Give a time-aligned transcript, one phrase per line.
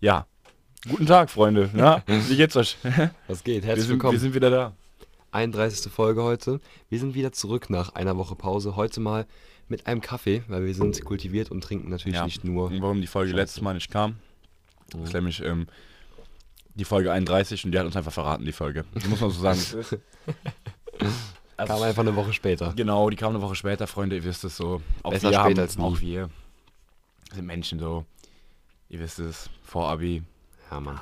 [0.00, 0.26] Ja.
[0.88, 1.70] Guten Tag, Freunde.
[1.74, 2.76] Na, wie geht's euch?
[3.26, 3.62] Was geht?
[3.62, 4.12] Wir Herzlich sind, willkommen.
[4.12, 4.72] wir sind wieder da.
[5.32, 5.92] 31.
[5.92, 6.60] Folge heute.
[6.88, 8.76] Wir sind wieder zurück nach einer Woche Pause.
[8.76, 9.26] Heute mal
[9.68, 12.24] mit einem Kaffee, weil wir sind kultiviert und trinken natürlich Ja.
[12.24, 12.66] nicht nur.
[12.66, 14.16] Und warum die Folge letztes Mal nicht kam,
[15.02, 15.66] ist nämlich ähm,
[16.74, 18.84] die Folge 31 und die hat uns einfach verraten, die Folge.
[19.02, 19.60] Die muss man so sagen.
[21.56, 22.72] Also, Kam einfach eine Woche später.
[22.76, 24.80] Genau, die kam eine Woche später, Freunde, ihr wisst es so.
[25.02, 25.82] Auch Besser wir spät haben, als nie.
[25.84, 26.30] Auch wir
[27.34, 28.04] sind Menschen so.
[28.88, 30.22] Ihr wisst es, vor Abi.
[30.70, 30.98] Ja, Mann.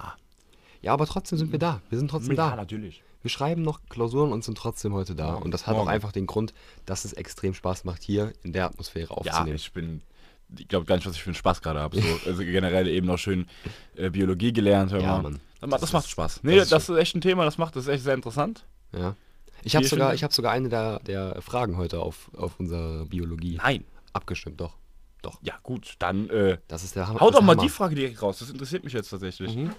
[0.83, 1.81] Ja, aber trotzdem sind wir da.
[1.89, 2.55] Wir sind trotzdem da.
[2.57, 3.03] natürlich.
[3.23, 5.33] Wir schreiben noch Klausuren und sind trotzdem heute da.
[5.33, 5.43] Morgen.
[5.45, 5.89] Und das hat Morgen.
[5.89, 6.55] auch einfach den Grund,
[6.85, 9.57] dass es extrem Spaß macht, hier in der Atmosphäre Ja, aufzunehmen.
[9.57, 10.03] ich bin.
[10.57, 12.01] Ich glaube gar nicht, was ich für einen Spaß gerade habe.
[12.01, 13.47] So, also generell eben noch schön
[13.97, 14.93] äh, Biologie gelernt.
[14.93, 15.23] Hör Ja, mal.
[15.23, 15.41] Mann.
[15.61, 16.41] Das, macht- das macht ist- Spaß.
[16.45, 18.65] Nee, das das ist, ist echt ein Thema, das macht das echt sehr interessant.
[18.93, 19.17] Ja.
[19.65, 23.57] Ich habe sogar, ich hab sogar eine der, der Fragen heute auf, auf unsere Biologie
[23.57, 23.85] Nein.
[24.13, 24.61] abgestimmt.
[24.61, 24.75] Doch.
[25.23, 25.39] Doch.
[25.43, 27.21] Ja, gut, dann äh, Das ist der Hammer.
[27.21, 27.63] hau doch mal Hammer.
[27.63, 28.39] die Frage direkt raus.
[28.39, 29.57] Das interessiert mich jetzt tatsächlich.
[29.57, 29.71] Mhm.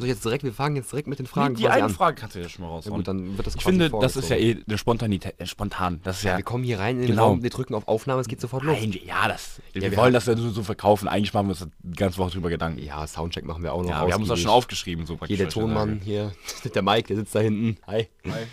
[0.00, 1.90] So, jetzt direkt, wir fangen jetzt direkt mit den Fragen die quasi eine an.
[1.90, 2.96] Frage kannst du ja schon mal Ja raushauen.
[2.98, 5.98] gut, dann wird das ich finde, das ist ja eh eine Spontanität, äh, spontan.
[6.04, 6.36] Das ist ja.
[6.36, 7.24] Wir kommen hier rein in den Genau.
[7.30, 8.76] Raum, wir drücken auf Aufnahme, es geht sofort los.
[8.80, 9.60] Nein, ja, das.
[9.72, 11.08] wir, wir wollen haben- das ja so, so verkaufen.
[11.08, 12.80] Eigentlich machen wir uns die ganze Woche drüber Gedanken.
[12.80, 13.88] Ja, Soundcheck machen wir auch noch.
[13.90, 15.04] Ja, wir haben uns das schon aufgeschrieben.
[15.04, 16.32] So praktisch, Hier der Tonmann, hier
[16.74, 17.76] der Mike, der sitzt da hinten.
[17.88, 18.06] Hi.
[18.24, 18.46] sage.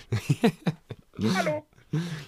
[1.36, 1.64] Hallo.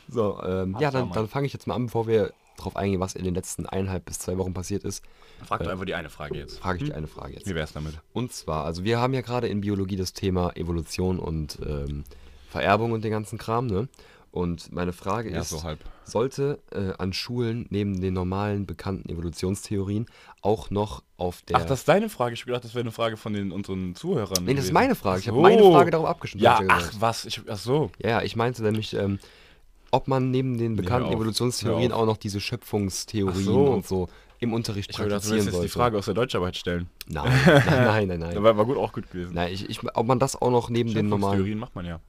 [0.10, 3.16] So, ähm, ja, dann, dann fange ich jetzt mal an, bevor wir darauf eingehen, was
[3.16, 5.04] in den letzten eineinhalb bis zwei Wochen passiert ist,
[5.46, 6.60] Frag doch einfach die eine Frage jetzt.
[6.60, 7.48] frage ich dir eine Frage jetzt.
[7.48, 7.94] Wie wär's damit?
[8.14, 12.04] Und zwar, also wir haben ja gerade in Biologie das Thema Evolution und ähm,
[12.50, 13.88] Vererbung und den ganzen Kram, ne?
[14.32, 15.80] Und meine Frage Ja, ist, so halb.
[16.04, 20.06] sollte äh, an Schulen neben den normalen bekannten Evolutionstheorien
[20.42, 21.58] auch noch auf der...
[21.58, 22.34] Ach, das ist deine Frage.
[22.36, 24.44] Ich hab gedacht, das wäre eine Frage von den unseren Zuhörern.
[24.44, 25.22] nee, das ist meine Frage.
[25.22, 25.42] Ich habe so.
[25.42, 26.44] meine Frage darauf abgestimmt.
[26.44, 27.26] Ja, ach was.
[27.26, 27.90] Ich, ach so.
[28.02, 29.18] Ja, ja, ich meinte nämlich, ähm,
[29.92, 33.66] ob man neben den bekannten Evolutionstheorien auch noch diese Schöpfungstheorien so.
[33.66, 35.68] und so im Unterricht Ich praktizieren willst jetzt sollte.
[35.68, 36.90] die Frage aus der Deutscharbeit stellen.
[37.08, 38.20] Nein, nein, nein, nein.
[38.20, 38.44] Das nein.
[38.44, 39.34] war, war gut auch gut gewesen.
[39.34, 41.38] nein ich, ich, ob man das auch noch neben den normalen...
[41.38, 42.00] Theorien macht man ja.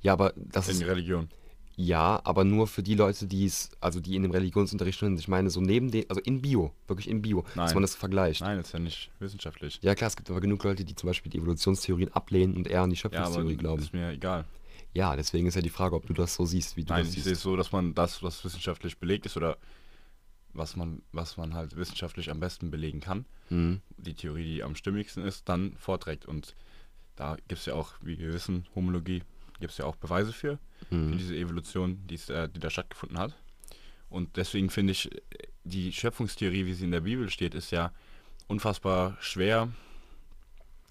[0.00, 0.86] Ja, aber das In ist...
[0.86, 1.28] Religion.
[1.76, 5.18] Ja, aber nur für die Leute, die es, also die in dem Religionsunterricht sind.
[5.18, 7.74] Ich meine, so neben den, also in Bio, wirklich in Bio, dass Nein.
[7.74, 8.42] man das vergleicht.
[8.42, 9.80] Nein, das ist ja nicht wissenschaftlich.
[9.82, 12.82] Ja klar, es gibt aber genug Leute, die zum Beispiel die Evolutionstheorien ablehnen und eher
[12.82, 13.82] an die Ja, aber Schöpfungstheorie glauben.
[13.82, 14.44] ist mir egal.
[14.94, 17.08] Ja, deswegen ist ja die Frage, ob du das so siehst, wie du Nein, das
[17.08, 17.24] ich siehst.
[17.24, 19.56] sehe es so, dass man das, was wissenschaftlich belegt ist oder
[20.52, 23.80] was man, was man halt wissenschaftlich am besten belegen kann, Mhm.
[23.98, 26.26] die Theorie, die am stimmigsten ist, dann vorträgt.
[26.26, 26.54] Und
[27.16, 29.22] da gibt es ja auch, wie wir wissen, Homologie,
[29.60, 31.18] gibt es ja auch Beweise für, für Mhm.
[31.18, 33.34] diese Evolution, die, äh, die da stattgefunden hat.
[34.08, 35.18] Und deswegen finde ich, äh,
[35.64, 37.90] die Schöpfungstheorie, wie sie in der Bibel steht, ist ja
[38.46, 39.72] unfassbar schwer.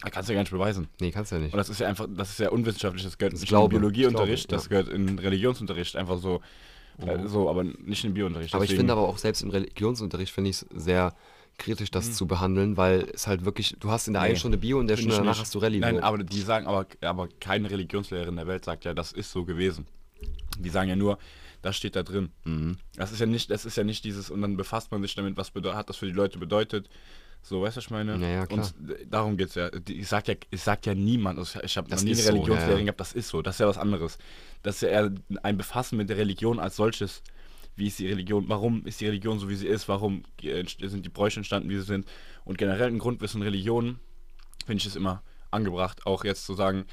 [0.02, 0.88] Da kannst du ja gar nicht beweisen.
[1.00, 1.54] Nee, kannst du ja nicht.
[1.54, 3.82] Und das ist ja einfach, das ist ja unwissenschaftlich, das gehört Das nicht Glaube, in
[3.82, 6.42] Biologieunterricht, Glaube, das gehört in Religionsunterricht, einfach so,
[6.98, 7.28] Mhm.
[7.28, 8.54] so, aber nicht in Biounterricht.
[8.54, 11.16] Aber ich finde aber auch selbst im Religionsunterricht finde ich es sehr
[11.58, 12.14] kritisch, das Mhm.
[12.14, 14.88] zu behandeln, weil es halt wirklich, du hast in der Nee, einen Stunde Bio und
[14.88, 15.40] der Stunde danach nicht.
[15.42, 15.80] hast du Rallye.
[15.80, 19.44] Nein, aber die sagen, aber, aber keine Religionslehrerin der Welt sagt ja, das ist so
[19.46, 19.88] gewesen.
[20.60, 21.18] Die sagen ja nur,
[21.62, 22.30] das steht da drin.
[22.44, 22.78] mhm.
[22.96, 25.38] Das ist ja nicht, das ist ja nicht dieses, und dann befasst man sich damit,
[25.38, 26.90] was hat das für die Leute bedeutet.
[27.46, 28.18] So, weißt du, was ich meine?
[28.18, 28.60] Ja, ja, klar.
[28.60, 29.70] Und darum geht es ja.
[29.90, 32.32] Ich sag ja, ich sagt ja niemand, also ich habe noch nie eine ist so,
[32.32, 34.18] Religionslehrerin ja, gehabt, das ist so, das ist ja was anderes.
[34.64, 35.12] Das ist ja eher
[35.44, 37.22] ein Befassen mit der Religion als solches.
[37.76, 41.10] Wie ist die Religion, warum ist die Religion so, wie sie ist, warum sind die
[41.10, 42.08] Bräuche entstanden, wie sie sind.
[42.46, 44.00] Und generell ein Grundwissen Religionen
[44.66, 45.22] finde ich es immer
[45.52, 46.86] angebracht, auch jetzt zu sagen,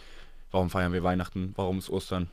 [0.51, 2.29] warum feiern wir Weihnachten, warum ist Ostern,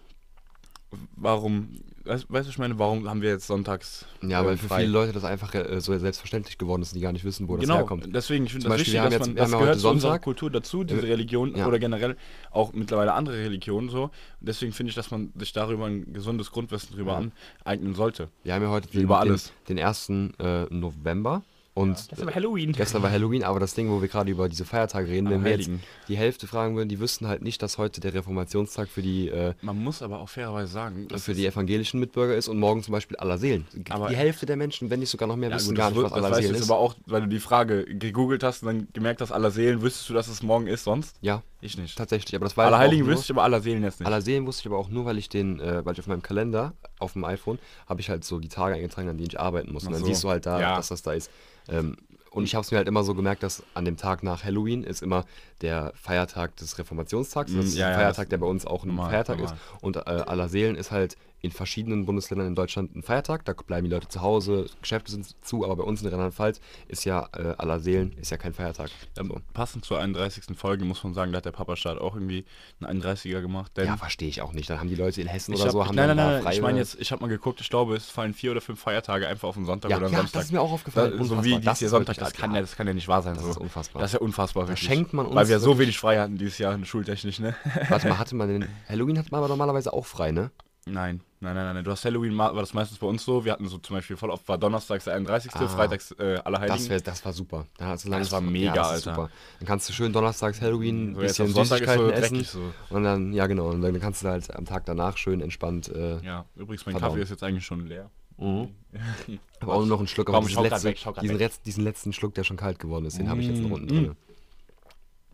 [1.15, 1.69] warum,
[2.05, 4.79] weißt, weißt du, ich meine, warum haben wir jetzt sonntags Ja, äh, weil für frei?
[4.81, 7.61] viele Leute das einfach äh, so selbstverständlich geworden ist die gar nicht wissen, wo das
[7.63, 8.07] Genau, herkommt.
[8.15, 10.19] deswegen, ich finde das Beispiel, wichtig, dass jetzt- man, das gehört zu unserer.
[10.19, 11.67] Kultur dazu, diese Äh, Religion ja.
[11.67, 12.15] oder generell
[12.51, 14.03] auch mittlerweile andere Religionen so.
[14.05, 17.31] Und deswegen finde ich, dass man sich darüber ein gesundes Grundwissen drüber Ja.
[17.65, 18.29] aneignen sollte.
[18.43, 19.51] Wir haben ja heute Wie über den, alles.
[19.67, 20.09] den, den 1.
[20.39, 21.43] Äh, November
[21.77, 22.71] und ist aber Halloween.
[22.73, 25.51] Gestern war Halloween, aber das Ding, wo wir gerade über diese Feiertage reden, wenn wir
[25.57, 25.69] jetzt
[26.07, 29.53] die Hälfte fragen würden, die wüssten halt nicht, dass heute der Reformationstag für die, äh,
[29.61, 32.91] Man muss aber auch fairerweise sagen, das für die evangelischen Mitbürger ist und morgen zum
[32.93, 33.65] Beispiel Allerseelen.
[33.89, 35.95] Aber- die Hälfte der Menschen, wenn nicht sogar noch mehr, ja, wissen gut, gar das,
[35.97, 36.69] nicht, was das weißt du Allerseelen jetzt ist.
[36.71, 40.09] aber auch, weil du die Frage gegoogelt hast und dann gemerkt hast, aller Seelen, wüsstest
[40.09, 41.15] du, dass es morgen ist sonst?
[41.21, 41.97] Ja, Ich nicht.
[41.97, 42.35] tatsächlich.
[42.35, 44.07] Aber das war Aller Heiligen nur- wüsste ich, aber aller Seelen jetzt nicht.
[44.07, 46.73] Allerseelen wusste ich aber auch nur, weil ich den, äh, weil ich auf meinem Kalender,
[46.99, 49.83] auf dem iPhone, habe ich halt so die Tage eingetragen, an denen ich arbeiten muss.
[49.83, 50.07] Und Ach dann so.
[50.07, 50.75] siehst du halt da, Ja.
[50.77, 51.29] dass das da ist.
[51.69, 51.97] Ähm,
[52.31, 54.83] und ich habe es mir halt immer so gemerkt, dass an dem Tag nach Halloween
[54.83, 55.25] ist immer
[55.61, 57.51] der Feiertag des Reformationstags.
[57.51, 59.55] Mm, Das ist ja, ein Feiertag, der bei uns auch ein normal, Feiertag normal.
[59.55, 59.83] ist.
[59.83, 63.45] Und äh, Allerseelen ist halt in verschiedenen Bundesländern in Deutschland ein Feiertag.
[63.45, 67.05] Da bleiben die Leute zu Hause, Geschäfte sind zu, aber bei uns in Rheinland-Pfalz ist
[67.05, 68.89] ja äh, aller Seelen, ist ja kein Feiertag.
[69.17, 69.41] Ähm, So.
[69.53, 70.57] Passend zur 31.
[70.57, 72.45] Folge muss man sagen, da hat der Papa-Staat auch irgendwie
[72.81, 73.71] einen 31er gemacht.
[73.77, 74.69] Ja, verstehe ich auch nicht.
[74.69, 76.53] Dann haben die Leute in Hessen oder hab, so, haben nein, dann nein, nein, frei
[76.53, 79.27] ich meine jetzt, ich habe mal geguckt, ich glaube, es fallen vier oder fünf Feiertage
[79.27, 80.39] einfach auf den Sonntag Ja, oder einen ja, Samstag.
[80.39, 81.17] das ist mir auch aufgefallen.
[81.17, 83.07] Da, so wie dies Das hier ist Sonntag, das kann, ja, das kann ja nicht
[83.07, 83.35] wahr sein.
[83.35, 83.51] Das so.
[83.51, 84.01] ist unfassbar.
[84.01, 84.63] Das ist ja unfassbar.
[84.63, 84.87] Da wirklich.
[84.87, 87.55] schenkt man uns Weil wir so wenig frei hatten dieses Jahr schultechnisch, ne?
[87.89, 88.67] Warte mal, hatte man den.
[88.89, 90.51] Halloween hat man aber normalerweise auch frei, ne?
[90.91, 91.83] Nein, nein, nein, nein.
[91.83, 93.43] Du hast Halloween, war das meistens bei uns so.
[93.45, 95.67] Wir hatten so zum Beispiel voll oft war Donnerstags der 31., Ah.
[95.67, 96.77] Freitags äh, Allerheiligen.
[96.77, 97.65] Das, wär, das war super.
[97.77, 99.03] Du lange- Das war mega, ja, das.
[99.03, 99.29] Super.
[99.59, 102.43] Dann kannst du schön donnerstags Halloween, So, bisschen ist so Süßigkeiten essen.
[102.43, 102.61] so.
[102.89, 105.89] Und dann, ja genau, und dann kannst du halt am Tag danach schön entspannt.
[105.89, 107.13] Äh, Ja, übrigens, mein Verdammt.
[107.13, 108.09] Kaffee ist jetzt eigentlich schon leer.
[108.37, 108.69] Mhm.
[109.59, 110.27] aber auch nur noch einen Schluck.
[110.27, 111.51] Komm, Aber ich diesen, letzten, weg, diesen, weg.
[111.51, 113.73] Letz- diesen letzten Schluck, der schon kalt geworden ist, den habe ich jetzt noch Mm,
[113.73, 114.15] unten drin.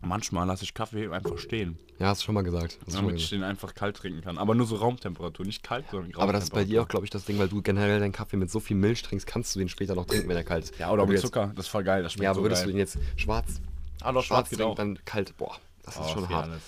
[0.04, 2.78] Manchmal lasse ich Kaffee einfach stehen, Ja, hast du schon mal gesagt.
[2.84, 4.38] Schon mal damit ich den einfach kalt trinken kann.
[4.38, 6.22] Aber nur so Raumtemperatur, nicht kalt, sondern Raumtemperatur.
[6.22, 8.36] Aber das ist bei dir auch, glaube ich, das Ding, weil du generell deinen Kaffee
[8.36, 10.78] mit so viel Milch trinkst, kannst du den später noch trinken, wenn er kalt ist.
[10.78, 12.02] Ja, oder mit Zucker, das ist voll geil.
[12.02, 12.66] Das schmeckt Ja, aber so würdest geil.
[12.72, 13.60] du den jetzt schwarz,
[14.02, 14.76] Ah, doch, schwarz geht trinken, auch.
[14.76, 16.48] dann kalt, boah, das ist Oh, schon geht hart.
[16.50, 16.62] alles.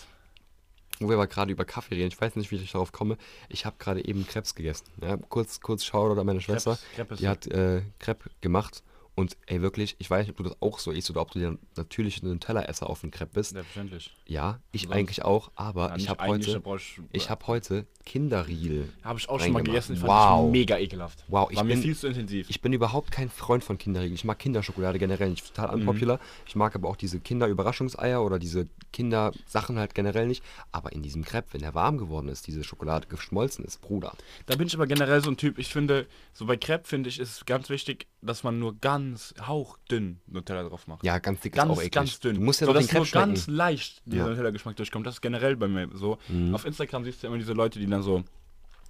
[0.98, 3.18] Wo wir aber gerade über Kaffee reden, ich weiß nicht, wie ich darauf komme.
[3.50, 4.84] Ich habe gerade eben Krebs gegessen.
[5.02, 6.78] Ja, kurz, kurz Shoutout an meine Schwester.
[6.94, 8.82] Krebs ist die hat äh, Crepe gemacht.
[9.18, 11.38] Und ey, wirklich, ich weiß nicht, ob du das auch so isst oder ob du
[11.38, 13.52] der natürliche Nutella-Esser auf dem Crepe bist.
[13.52, 14.14] Selbstverständlich.
[14.26, 18.92] Ja, ich Sonst- eigentlich auch, aber Ja, ich habe heute, ich, ich habe heute Kinderriegel.
[19.02, 20.46] Habe ich auch schon mal gegessen, fand Wow.
[20.46, 21.24] ich mega ekelhaft.
[21.28, 22.50] Wow, ich War mir bin- viel zu intensiv.
[22.50, 24.14] Ich bin überhaupt kein Freund von Kinderriegeln.
[24.14, 25.46] Ich mag Kinderschokolade generell nicht.
[25.54, 25.80] Total Mhm.
[25.88, 26.20] unpopular.
[26.46, 30.42] Ich mag aber auch diese Kinderüberraschungseier oder diese Kindersachen halt generell nicht.
[30.72, 34.12] Aber in diesem Crepe, wenn der warm geworden ist, diese Schokolade geschmolzen ist, Bruder.
[34.46, 37.18] Da bin ich aber generell so ein Typ, ich finde, so bei Crepe finde ich,
[37.18, 41.04] ist ganz wichtig, dass man nur ganz hauchdünn Nutella drauf macht.
[41.04, 41.92] Ja, ganz dick ganz, ist auch eklig.
[41.92, 42.34] ganz dünn.
[42.36, 43.28] Du musst ja so, dass nur schmecken.
[43.30, 44.24] ganz leicht dieser Ja.
[44.24, 44.30] Mhm.
[44.32, 45.06] Nutella-Geschmack durchkommt.
[45.06, 46.18] Das ist generell bei mir so.
[46.52, 48.22] Auf Instagram siehst du immer diese Leute, die dann so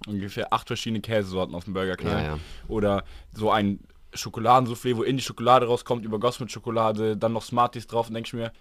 [0.05, 2.25] ungefähr acht verschiedene Käsesorten auf dem Burger knallen.
[2.25, 2.39] Ja, ja.
[2.67, 3.03] Oder
[3.33, 3.79] so ein
[4.13, 8.27] Schokoladensoufflé, wo in die Schokolade rauskommt, übergossen mit Schokolade, dann noch Smarties drauf und denke
[8.27, 8.51] ich mir,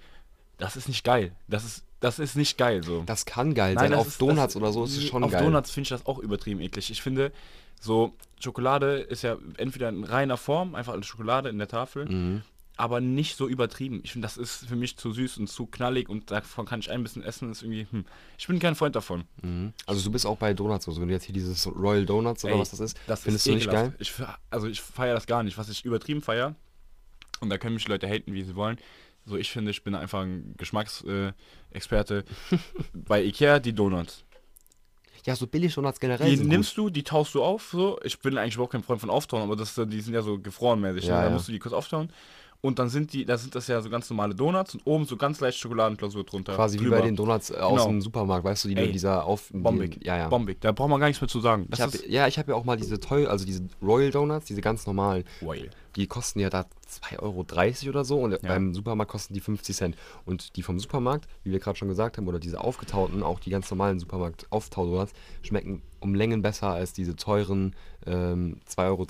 [0.58, 1.32] das ist nicht geil.
[1.48, 3.02] Das ist, das ist nicht geil so.
[3.06, 3.98] Das kann geil Nein, sein.
[3.98, 5.44] Auf ist- Donuts das- oder so ist es schon auf geil.
[5.44, 6.90] Donuts finde ich das auch übertrieben eklig.
[6.90, 7.32] Ich finde,
[7.80, 12.42] so Schokolade ist ja entweder in reiner Form, einfach eine Schokolade in der Tafel, Mhm.
[12.76, 14.00] aber nicht so übertrieben.
[14.04, 16.90] Ich finde, das ist für mich zu süß und zu knallig und davon kann ich
[16.90, 17.50] ein bisschen essen.
[17.50, 18.04] Ist irgendwie, hm.
[18.36, 19.24] Ich bin kein Freund davon.
[19.42, 19.72] Mhm.
[19.86, 20.86] Also du bist auch bei Donuts.
[20.86, 23.46] Also wenn du jetzt hier dieses Royal Donuts oder Ey, was das ist, Das findest
[23.46, 23.90] ist du nicht ekelhaft.
[23.92, 23.96] geil?
[24.00, 24.12] Ich,
[24.50, 25.56] also ich feiere das gar nicht.
[25.56, 26.54] Was ich übertrieben feiere,
[27.40, 28.76] und da können mich Leute haten, wie sie wollen.
[29.24, 31.34] So, ich finde, ich bin einfach ein Geschmacksexperte.
[31.72, 32.24] Experte.
[32.94, 34.24] Bei Ikea die Donuts.
[35.26, 37.98] Ja, so billig Donuts generell Die sind nimmst du, die taust du auf, so.
[38.04, 41.06] Ich bin eigentlich überhaupt kein Freund von Auftauen, aber das, die sind ja so gefrorenmäßig.
[41.06, 41.20] Ja, ne?
[41.22, 41.32] Da ja.
[41.32, 42.10] musst du die kurz auftauen.
[42.62, 45.16] Und dann sind die, da sind das ja so ganz normale Donuts und oben so
[45.16, 46.52] ganz leicht Schokoladenklausur drunter.
[46.52, 46.56] gut.
[46.56, 46.96] Quasi wie drüber.
[46.98, 47.86] bei den Donuts äh, aus Genau.
[47.88, 49.48] dem Supermarkt, weißt du, die Ey, mit dieser auf...
[49.52, 49.98] die- Bombig.
[50.02, 50.28] Ja, ja.
[50.28, 50.60] Bombig.
[50.60, 51.68] Da braucht man gar nichts mehr zu sagen.
[51.72, 54.62] Ich hab, ja, ich habe ja auch mal diese teuer, also diese Royal Donuts, diese
[54.62, 55.70] ganz normalen, Whale.
[55.96, 57.46] Die kosten ja da 2,30 Euro
[57.90, 59.96] oder so und beim Supermarkt kosten die 50 Cent.
[60.24, 63.50] Und die vom Supermarkt, wie wir gerade schon gesagt haben, oder diese aufgetauten, auch die
[63.50, 65.12] ganz normalen Supermarkt-Auftau-Donuts,
[65.42, 67.74] schmecken um Längen besser als diese teuren
[68.06, 69.06] ähm, 2,30 Euro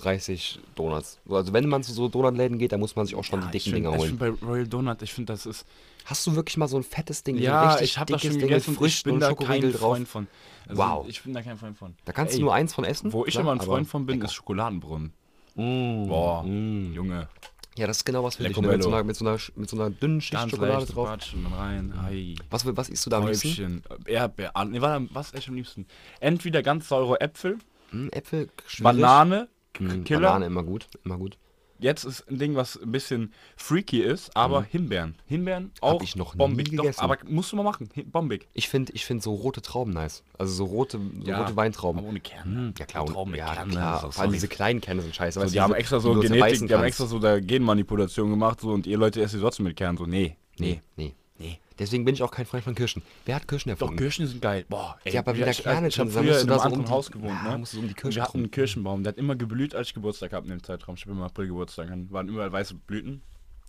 [0.76, 1.18] Donuts.
[1.26, 3.48] So, Also wenn man zu so Donutläden geht, dann muss man sich auch schon Ja,
[3.50, 4.18] die ich dicken find- Dinger Ich holen.
[4.18, 5.66] finde bei Royal Donut, ich finde, das ist.
[6.04, 8.30] Hast du wirklich mal so ein fettes Ding, so Ja, richtig ich habe das schon
[8.30, 9.72] Ding mit gegessen und ich Früchten bin und da kein?
[9.72, 10.26] Freund von.
[10.68, 11.06] Also Wow.
[11.08, 11.94] Ich bin da kein Freund von.
[12.04, 13.12] Da kannst Ey, du nur eins von essen.
[13.12, 15.12] Wo ich klar, immer ein Freund von bin, ist Schokoladenbrunnen.
[15.56, 16.92] Mm, Boah, mm.
[16.94, 17.28] Junge.
[17.76, 18.68] Ja, das ist genau was für dich, ne?
[18.68, 21.10] mit, so einer, mit, so einer, mit so einer dünnen Schicht Ganz Schokolade drauf.
[21.58, 21.92] rein.
[22.02, 22.34] Ei.
[22.48, 23.48] Was, was isst du da am liebsten?
[23.48, 23.82] Häubchen.
[24.06, 24.50] Erdbeer.
[24.54, 25.86] ah, Nee, was echt am liebsten?
[26.20, 27.58] Entweder ganz saure Äpfel,
[27.90, 28.82] Hm, Äpfel, schwierig.
[29.00, 30.20] Banane, Hm, Killer.
[30.28, 31.36] Banane immer gut, immer gut.
[31.78, 35.14] Jetzt ist ein Ding, was ein bisschen freaky ist, aber Himbeeren.
[35.26, 36.04] Himbeeren auch Mhm.
[36.04, 36.70] ich noch nie bombig.
[36.70, 36.96] gegessen.
[36.98, 37.88] Doch, aber musst du mal machen.
[38.06, 38.46] Bombig.
[38.54, 40.22] Ich finde ich find so rote Trauben nice.
[40.38, 41.98] Also so rote, so Ja, rote Weintrauben.
[42.00, 42.72] Aber ohne Kerne.
[42.78, 44.12] Ja klar, Trauben mit ja, Kerne, klar.
[44.12, 45.34] Vor allem diese kleinen Kerne sind scheiße.
[45.38, 48.30] So, weißt die du, haben extra die so Genetik, die haben extra so da Genmanipulation
[48.30, 49.96] gemacht so, und ihr Leute essen die trotzdem mit Kern.
[49.96, 50.36] So, nee.
[50.58, 51.14] Nee, nee.
[51.38, 51.58] Nee.
[51.78, 53.02] Deswegen bin ich auch kein Freund von Kirschen.
[53.26, 53.96] Wer hat Kirschen Doch, erfunden?
[53.98, 54.64] Kirschen sind geil.
[54.68, 55.12] Boah, ey.
[55.12, 57.52] Ja, aber wieder Kerne ich habe früher in einem um anderen die- Haus gewohnt, Ja,
[57.52, 57.58] ne?
[57.58, 58.50] musst du so um die Kirschen Wir hatten einen.
[58.50, 60.94] Kirschenbaum, der hat immer geblüht, als ich Geburtstag hatte in dem Zeitraum.
[60.94, 63.20] Ich habe immer April Geburtstag, dann waren überall weiße Blüten.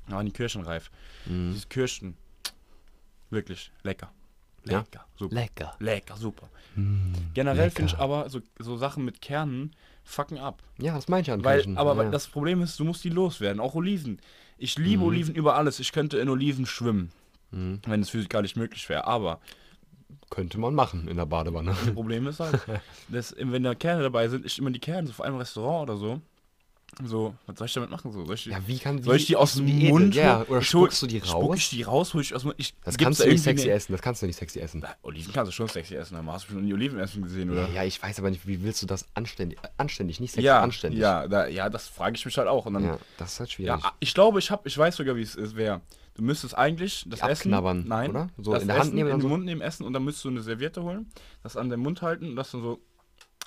[0.07, 0.89] Da waren die Kirschen reif.
[1.25, 1.51] Mhm.
[1.53, 2.15] Diese Kirschen,
[3.29, 4.12] wirklich lecker.
[4.65, 4.79] Ja?
[4.79, 5.36] Lecker, super.
[5.36, 5.75] Lecker.
[5.79, 6.50] Lecker, super.
[7.33, 10.62] Generell finde ich aber so, so Sachen mit Kernen fucken ab.
[10.77, 11.77] Ja, das meine ich an Weil, Kirschen.
[11.77, 12.09] aber ja.
[12.12, 13.59] das Problem ist, du musst die loswerden.
[13.59, 14.19] Auch Oliven.
[14.57, 15.07] Ich liebe Mhm.
[15.07, 15.79] Oliven über alles.
[15.79, 17.12] Ich könnte in Oliven schwimmen,
[17.51, 19.06] wenn es physikalisch möglich wäre.
[19.08, 19.39] Aber
[20.30, 21.72] Könnte man machen in der Badewanne.
[21.86, 22.60] das Problem ist halt,
[23.10, 25.89] dass, wenn da Kerne dabei sind, ich immer die Kerne, so vor allem im Restaurant
[25.89, 26.22] oder so,
[27.04, 28.12] So, was soll ich damit machen?
[28.12, 29.89] So, soll ich, Ja, wie kann soll ich die aus dem edel?
[29.89, 31.58] Mund Ja, oder spuckst du die Spuck raus?
[31.58, 32.60] ich die raus, hol ich aus dem Mund.
[32.60, 33.92] Ich, Das kannst da du nicht sexy eine- essen.
[33.94, 34.80] Das kannst du nicht sexy essen.
[34.84, 37.51] Na, Oliven kannst du schon sexy essen, aber hast du schon nie Oliven essen gesehen,
[37.51, 37.70] oder?
[37.70, 41.00] Ja, ich weiß aber nicht, wie willst du das anständig, anständig, nicht sexy, ja, anständig.
[41.01, 42.66] ja, da, ja, das frage ich mich halt auch.
[42.66, 43.84] Und dann, Ja, das ist halt ja, schwierig.
[44.00, 45.82] ich glaube, ich, hab, ich weiß sogar, wie es ist, wäre.
[46.17, 48.29] Du müsstest eigentlich das Essen, nein, oder?
[48.38, 49.27] So in der Hand Essen nehmen in den so?
[49.27, 51.12] Mund nehmen, essen und dann müsstest du eine Serviette holen,
[51.43, 52.81] das an den Mund halten und das dann so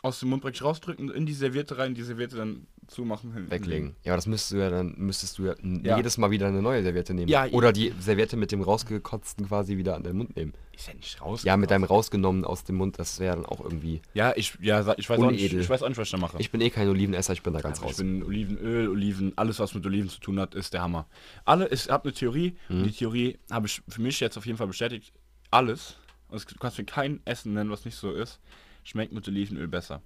[0.03, 3.95] aus dem Mund praktisch rausdrücken, in die Serviette rein, die Serviette dann zumachen, hin- Weglegen.
[4.03, 5.97] Ja, aber das müsstest du ja dann, müsstest du ja, Ja.
[5.99, 7.29] jedes Mal wieder eine neue Serviette nehmen.
[7.29, 10.55] Ja, Oder die Serviette mit dem rausgekotzten quasi wieder an den Mund nehmen.
[10.75, 11.45] Ist ja nicht raus.
[11.45, 14.01] Ja, mit deinem rausgenommen aus dem Mund, das wäre dann auch irgendwie.
[14.15, 16.39] Ja, ich, ja, ich weiß auch nicht, ich weiß auch nicht, was ich da mache.
[16.41, 17.97] Ich bin eh kein Olivenesser, ich bin da ganz Also ich raus.
[17.99, 21.07] bin Olivenöl, Oliven, alles was mit Oliven zu tun hat, ist der Hammer.
[21.45, 22.77] Alle, ich habe eine Theorie Mhm.
[22.79, 25.13] und die Theorie habe ich für mich jetzt auf jeden Fall bestätigt.
[25.51, 25.97] Alles,
[26.31, 28.41] also du kannst mir kein Essen nennen, was nicht so ist,
[28.83, 30.03] schmeckt mit Olivenöl besser.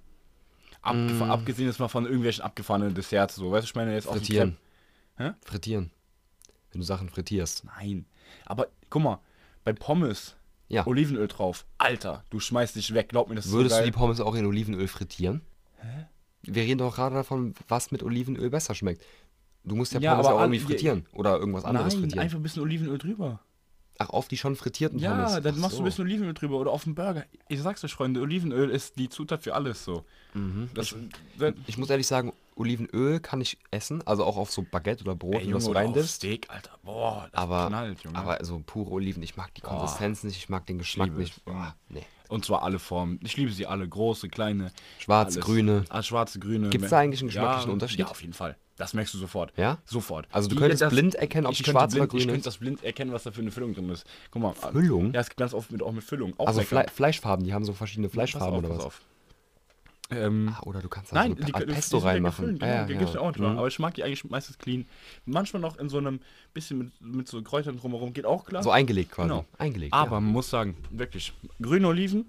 [0.81, 1.23] Abgef Mm.
[1.23, 4.57] Abgesehen jetzt mal von irgendwelchen abgefahrenen Desserts, so, weißt du, ich meine jetzt Frittieren.
[5.17, 5.31] Hä?
[5.43, 5.91] Frittieren.
[6.71, 7.63] Wenn du Sachen frittierst.
[7.65, 8.05] Nein,
[8.45, 9.19] aber guck mal,
[9.63, 10.35] bei Pommes
[10.67, 10.85] Ja.
[10.85, 11.65] Olivenöl drauf.
[11.77, 13.91] Alter, du schmeißt dich weg, glaub mir, das ist Würdest so du geil.
[13.91, 15.41] die Pommes auch in Olivenöl frittieren?
[15.77, 16.05] Hä?
[16.43, 19.03] Wir reden doch gerade davon, was mit Olivenöl besser schmeckt.
[19.63, 21.07] Du musst ja Ja, Pommes aber auch irgendwie frittieren.
[21.13, 22.19] Oder irgendwas anderes Nein, frittieren.
[22.23, 23.39] einfach ein bisschen Olivenöl drüber.
[23.97, 25.41] Ach, auf die schon frittierten Ja, Pommes.
[25.43, 25.83] dann Ach machst du so.
[25.83, 27.25] ein bisschen Olivenöl drüber oder auf den Burger.
[27.47, 30.03] Ich sag's euch, Freunde, Olivenöl ist die Zutat für alles so.
[30.73, 30.93] Das,
[31.39, 35.15] das, Ich muss ehrlich sagen, Olivenöl kann ich essen, also auch auf so Baguette oder
[35.15, 36.07] Brot, ey, wenn Junge, das so oder auf.
[36.07, 36.71] Steak, Alter.
[36.83, 38.17] Boah, das Aber, knallt, Junge.
[38.17, 41.43] aber so pure Oliven, ich mag die Konsistenz nicht, ich mag den Geschmack liebe nicht.
[41.45, 42.03] Boah, nee.
[42.29, 43.19] Und zwar alle Formen.
[43.23, 43.87] Ich liebe sie alle.
[43.87, 44.71] Große, kleine.
[44.99, 45.45] Schwarz, alles.
[45.45, 45.85] grüne.
[45.89, 46.69] Ah, schwarze, grüne.
[46.69, 47.99] Gibt's da eigentlich einen geschmacklichen ja, Unterschied?
[47.99, 48.57] Ja, auf jeden Fall.
[48.77, 49.53] Das merkst du sofort.
[49.55, 49.77] Ja?
[49.85, 50.27] Sofort.
[50.31, 52.43] Also du Die- könntest blind erkennen, ob ich die schwarz oder blind, grün Ich könnte
[52.43, 54.05] das blind erkennen, was da für eine Füllung drin ist.
[54.31, 54.53] Guck mal.
[54.53, 55.13] Füllung?
[55.13, 56.33] Ja, es gibt ganz oft mit, auch mit Füllung.
[56.37, 56.61] Auch Also.
[56.61, 58.85] Fle Fleischfarben, die haben so verschiedene Fleischfarben Pass auf, oder was?
[58.85, 59.01] auf.
[60.11, 62.45] Ähm, Ah, oder du kannst da Nein, so Art die, Pesto reinmachen.
[62.45, 63.57] gefüllt, Ah, Genau, ja, ja auch Mhm.
[63.57, 64.85] Aber ich mag die eigentlich meistens clean.
[65.25, 66.19] Manchmal noch in so einem
[66.53, 68.13] bisschen mit, mit so Kräutern drumherum.
[68.13, 68.61] Geht auch klar.
[68.61, 69.29] So eingelegt quasi.
[69.29, 69.45] Genau.
[69.57, 69.93] Eingelegt.
[69.93, 70.19] Aber ja.
[70.21, 72.25] man muss sagen, wirklich, grüne Oliven,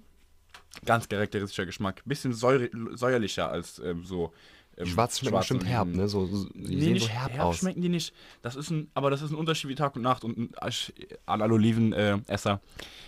[0.85, 2.01] ganz charakteristischer Geschmack.
[2.05, 4.33] Bisschen säure, säuerlicher als ähm, so.
[4.79, 6.07] Die schwarzen schmecken schwarze bestimmt herb, ne?
[6.07, 7.57] So, so, die Nee, sehen nicht so herb, herb aus.
[7.57, 8.13] schmecken die nicht.
[8.43, 10.71] Das ist ein, aber das ist ein Unterschied wie Tag und Nacht und an
[11.25, 12.61] alle Olivenesser.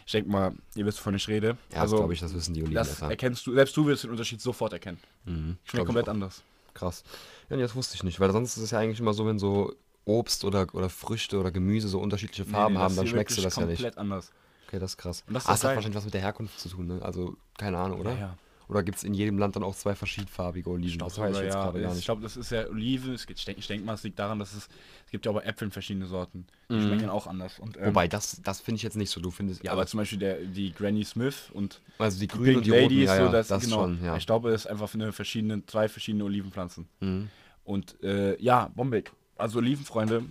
[0.06, 1.58] ich denke mal, ihr wisst, wovon ich rede.
[1.72, 3.10] Ja, das glaube ich, das wissen die das Olivenesser.
[3.10, 4.98] erkennst du, selbst du wirst den Unterschied sofort erkennen.
[5.26, 6.42] Mhm, Schmeckt komplett anders.
[6.74, 7.04] Krass.
[7.50, 9.38] Ja, nee, das wusste ich nicht, weil sonst ist es ja eigentlich immer so, wenn
[9.40, 9.74] so
[10.06, 13.38] Obst oder, oder Früchte oder Gemüse so unterschiedliche Farben Nee, nee, haben, das dann schmeckst
[13.38, 13.76] du das ja nicht.
[13.78, 14.32] komplett anders.
[14.68, 15.24] Okay, das ist krass.
[15.28, 17.00] Und das ah, das hat wahrscheinlich was mit der Herkunft zu tun, ne?
[17.02, 18.12] Also, keine Ahnung, oder?
[18.14, 18.38] Ja, ja.
[18.70, 21.00] Oder gibt es in jedem Land dann auch zwei verschiedenfarbige Oliven?
[21.00, 23.16] Das weiß ich jetzt ja, gerade gar Ich glaube, das ist ja Oliven.
[23.16, 24.70] Es geht, ich denke ich denk mal, es liegt daran, dass es,
[25.06, 26.46] es gibt ja auch bei Äpfeln verschiedene Sorten.
[26.70, 26.84] Die Mhm.
[26.84, 27.58] schmecken auch anders.
[27.58, 29.20] Und, ähm, Wobei, das, das finde ich jetzt nicht so.
[29.20, 32.58] Du findest, ja, aber zum Beispiel der, die Granny Smith und also die die grünen
[32.58, 33.76] und die Pink roten, Lady ist ja, so, ja, das, das genau.
[33.82, 34.18] schon, ja.
[34.18, 36.88] Ich glaube, es ist einfach eine verschiedene, zwei verschiedene Olivenpflanzen.
[37.00, 37.30] Mhm.
[37.64, 39.12] Und äh, ja, bombig.
[39.36, 40.24] Also Olivenfreunde,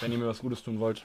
[0.00, 1.04] wenn ihr mir was Gutes tun wollt,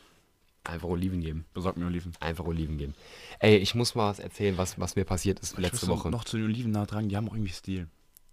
[0.64, 1.46] Einfach Oliven geben.
[1.54, 2.12] besorgt mir Oliven.
[2.20, 2.94] Einfach Oliven geben.
[3.40, 6.10] Ey, ich muss mal was erzählen, was, was mir passiert ist Ich letzte Woche.
[6.12, 7.88] Noch zu den Oliven nah dran, die haben auch irgendwie Stil.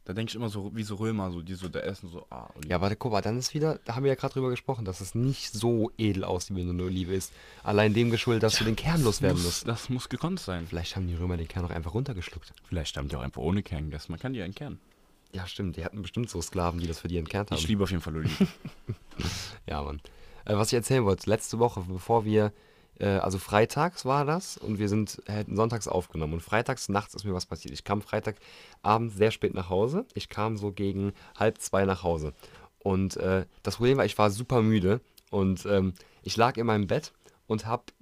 [0.04, 2.48] Da denke ich immer so, wie so Römer, so, die so da essen, so, ah,
[2.54, 2.70] Oliven.
[2.70, 5.00] Ja, warte, guck mal, dann ist wieder, da haben wir ja gerade drüber gesprochen, dass
[5.02, 7.32] es nicht so edel aussieht, wenn du eine Olive isst.
[7.62, 9.68] Allein dem geschuldet, dass du den Kern loswerden muss, musst.
[9.68, 10.66] das muss gekonnt sein.
[10.66, 12.52] Vielleicht haben die Römer den Kern auch einfach runtergeschluckt.
[12.68, 14.12] Vielleicht haben die auch einfach ohne Kern gegessen.
[14.12, 14.80] Man kann die ja entkernen.
[15.32, 17.58] Ja, stimmt, die hatten bestimmt so Sklaven, die das für die entkernt haben.
[17.58, 18.48] Ich liebe auf jeden Fall Oliven.
[19.66, 20.00] Ja, Mann.
[20.48, 22.52] Äh, was ich erzählen wollte, letzte Woche, bevor wir,
[22.98, 27.24] äh, also freitags war das und wir sind, hätten sonntags aufgenommen und freitags nachts ist
[27.24, 27.74] mir was passiert.
[27.74, 30.06] Ich kam Freitagabend sehr spät nach Hause.
[30.14, 32.32] Ich kam so gegen halb zwei nach Hause.
[32.80, 35.00] Und äh, das Problem war, ich war super müde
[35.30, 37.12] und ähm, ich lag in meinem Bett
[37.46, 37.92] und hab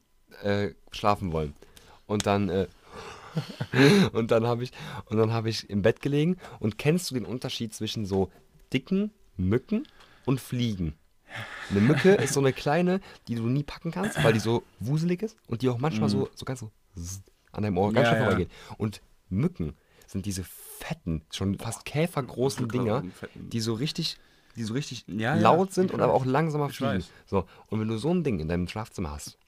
[0.42, 1.54] äh, schlafen wollen.
[2.06, 2.68] Und dann, äh,
[4.12, 4.70] und dann habe ich,
[5.06, 8.30] und dann habe ich im Bett gelegen und kennst du den Unterschied zwischen so
[8.72, 9.88] dicken Mücken
[10.24, 10.94] und Fliegen?
[11.70, 15.22] Eine Mücke ist so eine kleine, die du nie packen kannst, weil die so wuselig
[15.22, 16.70] ist und die auch manchmal so, so ganz so
[17.52, 18.24] an deinem Ohr ganz Ja, schnell ja.
[18.26, 18.50] vorbeigeht.
[18.78, 19.74] Und Mücken
[20.06, 23.02] sind diese fetten, schon fast käfergroßen Dinger,
[23.34, 24.18] die so richtig,
[24.54, 27.04] die so richtig Ja, laut sind und aber auch langsamer fliegen.
[27.26, 29.38] So, und wenn du so ein Ding in deinem Schlafzimmer hast,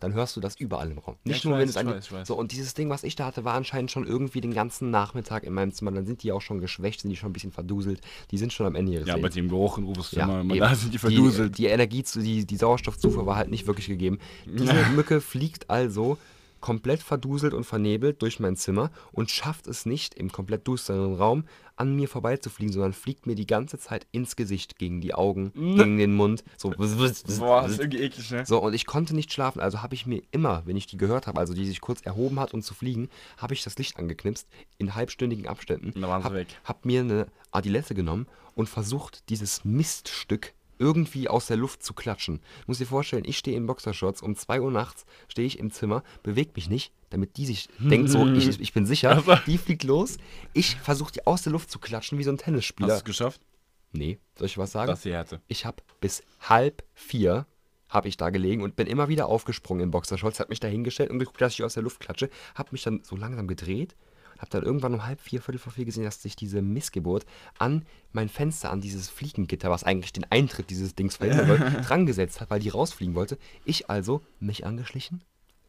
[0.00, 1.16] dann hörst du das überall im Raum.
[1.24, 2.28] Nicht ich nur, wenn weiß, es ich an weiß, weiß.
[2.28, 5.44] So, und dieses Ding, was ich da hatte, war anscheinend schon irgendwie den ganzen Nachmittag
[5.44, 5.92] in meinem Zimmer.
[5.92, 8.00] Dann sind die auch schon geschwächt, sind die schon ein bisschen verduselt.
[8.30, 10.94] Die sind schon am Ende ihres Ja, bei dem Geruch in Rufus Ja, da sind
[10.94, 11.58] die verduselt.
[11.58, 14.18] Die, die Energie, die, die Sauerstoffzufuhr war halt nicht wirklich gegeben.
[14.46, 16.18] Diese Mücke fliegt also
[16.64, 21.44] komplett verduselt und vernebelt durch mein Zimmer und schafft es nicht, im komplett düsteren Raum
[21.76, 25.98] an mir vorbeizufliegen, sondern fliegt mir die ganze Zeit ins Gesicht, gegen die Augen, gegen
[25.98, 26.42] den Mund.
[26.56, 26.70] So,
[27.38, 28.46] Boah, ist irgendwie eklig, ne?
[28.46, 31.26] so, und ich konnte nicht schlafen, also habe ich mir immer, wenn ich die gehört
[31.26, 34.48] habe, also die sich kurz erhoben hat, um zu fliegen, habe ich das Licht angeknipst
[34.78, 36.00] in halbstündigen Abständen.
[36.00, 36.48] Da waren sie hab, weg.
[36.64, 42.40] Hab mir eine Adilette genommen und versucht, dieses Miststück irgendwie aus der Luft zu klatschen.
[42.66, 46.02] Muss dir vorstellen, ich stehe in Boxershorts, um 2 Uhr nachts stehe ich im Zimmer,
[46.22, 49.84] bewege mich nicht, damit die sich denkt so, ich, ich bin sicher, Also- die fliegt
[49.84, 50.18] los.
[50.52, 52.96] Ich versuche die aus der Luft zu klatschen wie so ein Hast du Tennisspieler.
[52.96, 53.40] es geschafft?
[53.92, 54.88] Nee, soll ich was sagen?
[54.88, 55.40] Das ist die Härte.
[55.46, 57.46] Ich habe bis halb vier
[57.88, 61.10] habe ich da gelegen und bin immer wieder aufgesprungen in Boxershorts, habe mich da hingestellt
[61.10, 63.94] und geguckt, dass ich aus der Luft klatsche, habe mich dann so langsam gedreht,
[64.38, 67.26] habe dann irgendwann um halb vier, viertel vor vier gesehen, dass sich diese Missgeburt
[67.58, 72.40] an mein Fenster, an dieses Fliegengitter, was eigentlich den Eintritt dieses Dings verhindern soll, drangesetzt
[72.40, 73.38] hat, weil die rausfliegen wollte.
[73.64, 75.22] Ich also mich angeschlichen,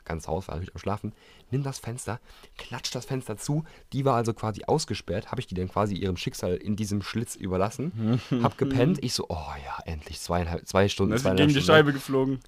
[0.05, 1.13] ganz Haus war natürlich am Schlafen,
[1.51, 2.19] nimm das Fenster,
[2.57, 6.17] klatsch das Fenster zu, die war also quasi ausgesperrt, habe ich die dann quasi ihrem
[6.17, 11.13] Schicksal in diesem Schlitz überlassen, hab gepennt, ich so, oh ja, endlich, zweieinhalb, zwei Stunden,
[11.13, 11.65] ist zweieinhalb gegen die.
[11.65, 12.39] Scheibe geflogen.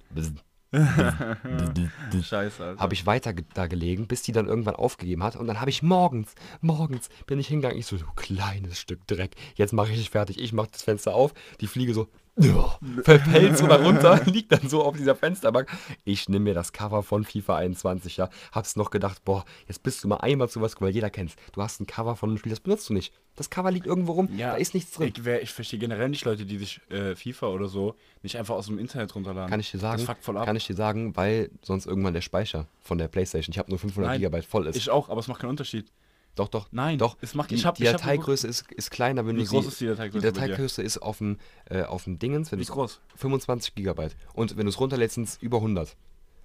[0.72, 2.76] Scheiße.
[2.78, 5.36] Habe ich weiter da gelegen, bis die dann irgendwann aufgegeben hat.
[5.36, 7.78] Und dann habe ich morgens, morgens bin ich hingegangen.
[7.78, 9.34] Ich so, du kleines Stück Dreck.
[9.54, 10.38] Jetzt mache ich dich fertig.
[10.38, 11.32] Ich mache das Fenster auf.
[11.60, 12.08] Die Fliege so,
[12.38, 15.68] ja, verfällt so darunter, liegt dann so auf dieser Fensterbank.
[16.04, 18.30] Ich nehme mir das Cover von FIFA 21, ja.
[18.52, 21.34] Hab's noch gedacht, boah, jetzt bist du mal einmal zu was, weil jeder kennt's.
[21.52, 23.12] Du hast ein Cover von einem Spiel, das benutzt du nicht.
[23.38, 25.12] Das Cover liegt irgendwo rum, da ist nichts drin.
[25.16, 28.66] Ich, ich verstehe generell nicht Leute, die sich äh, FIFA oder so nicht einfach aus
[28.66, 29.48] dem Internet runterladen.
[29.48, 30.44] Kann ich dir sagen, Das fuckt voll ab.
[30.46, 33.78] kann ich dir sagen, weil sonst irgendwann der Speicher von der Playstation, ich habe nur
[33.78, 34.76] 500 Nein, Gigabyte voll ist.
[34.76, 35.86] Ich auch, aber es macht keinen Unterschied.
[36.34, 36.68] Doch, doch.
[36.70, 37.16] Nein, doch.
[37.20, 39.48] es macht- die, ich hab- die ich hab Dateigröße ist, ist kleiner, wenn Wie du
[39.50, 39.68] groß sie.
[39.70, 40.32] ist die Dateigröße Die?
[40.40, 43.00] Dateigröße ist auf dem, äh, auf dem Dingens, wenn Wie groß?
[43.16, 44.14] 25 Gigabyte.
[44.34, 45.96] Und wenn du es runterlädst, sind es über 100.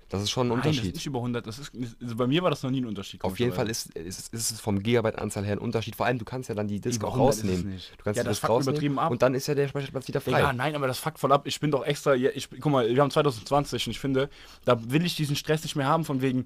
[0.09, 0.95] Das ist schon ein Nein, das ist Unterschied.
[0.95, 1.47] nicht über 100.
[1.47, 3.23] Das ist, also bei mir war das noch nie ein Unterschied.
[3.23, 5.95] Auf jeden Fall ist, ist, ist es vom Gigabyte-Anzahl her ein Unterschied.
[5.95, 7.79] Vor allem, du kannst ja dann die Disk auch 100 ist es rausnehmen.
[7.97, 9.11] Du kannst Ja, die das Disk rausnehmen übertrieben ab.
[9.11, 10.39] und dann ist ja der Speicherplatz wieder frei.
[10.39, 11.47] Ja, nein, aber das fuckt voll ab.
[11.47, 14.29] Ich bin doch extra, ich, guck mal, wir haben 2020 und ich finde,
[14.65, 16.45] da will ich diesen Stress nicht mehr haben, von wegen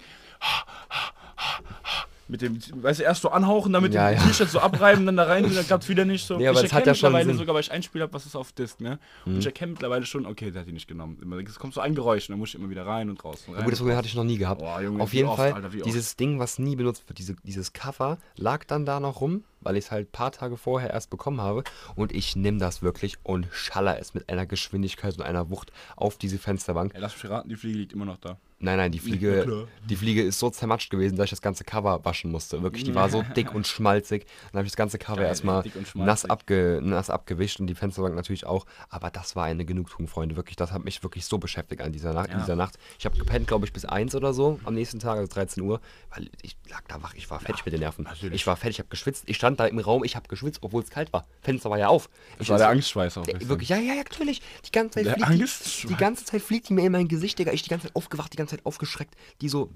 [2.28, 4.26] mit dem, weißt du, erst so anhauchen, damit Ja, den ja.
[4.26, 6.36] T-Shirt so abreiben, dann da rein, dann klappt's wieder nicht so.
[6.36, 7.32] Nee, aber ich erkenne ja schon mittlerweile.
[7.34, 7.38] Mhm.
[7.38, 8.98] sogar, weil ich ein Spiel habe, was ist auf Disk, ne?
[9.24, 11.16] Und ich erkenne mittlerweile schon, okay, der hat die nicht genommen.
[11.48, 13.44] Es kommt so ein Geräusch und dann muss ich immer wieder rein und raus.
[13.46, 14.60] Und Ja, rein gut, das Problem hatte ich noch nie gehabt.
[14.60, 17.72] Boah, Junge, Auf jeden oft, Fall, Alter, dieses Ding, was nie benutzt wird, diese, dieses
[17.72, 21.10] Cover, lag dann da noch rum, weil ich es halt ein paar Tage vorher erst
[21.10, 21.64] bekommen habe.
[21.96, 26.16] Und ich nehme das wirklich und schaller es mit einer Geschwindigkeit und einer Wucht auf
[26.18, 26.94] diese Fensterbank.
[26.94, 28.38] Ey, lass mich raten, die Fliege liegt immer noch da.
[28.60, 31.62] Nein, nein, die Ja, Fliege, die Fliege ist so zermatscht gewesen, dass ich das ganze
[31.62, 32.60] Cover waschen musste.
[32.60, 34.26] Wirklich, die war so dick und schmalzig.
[34.50, 35.62] Dann habe ich das ganze Cover Geil, erstmal
[35.94, 38.66] nass, abge, nass abgewischt und die Fensterbank natürlich auch.
[38.88, 40.34] Aber das war eine Genugtuung, Freunde.
[40.34, 42.30] Wirklich, das hat mich wirklich so beschäftigt an dieser Nacht.
[42.30, 42.40] In Ja.
[42.40, 42.78] dieser Nacht.
[42.98, 45.80] Ich habe gepennt, glaube ich, bis 1 oder so am nächsten Tag, also 13 Uhr,
[46.12, 47.14] weil ich lag da wach.
[47.14, 48.02] Ich war fertig mit den Nerven.
[48.06, 48.34] natürlich.
[48.34, 49.22] Ich war fertig, ich habe geschwitzt.
[49.28, 51.26] Ich stand da im Raum, ich habe geschwitzt, obwohl es kalt war.
[51.42, 52.08] Fenster war ja auf.
[52.38, 53.26] Das Ich war der Angstschweiß auch.
[53.26, 54.42] wirklich, ja, ja, ja, natürlich.
[54.66, 57.52] Die ganze Zeit fliegt die, die ganze Zeit fliegt die mir in mein Gesicht, Digga.
[57.52, 59.14] Ich die ganze Zeit aufgewacht, die ganze Zeit aufgeschreckt.
[59.40, 59.70] Die so.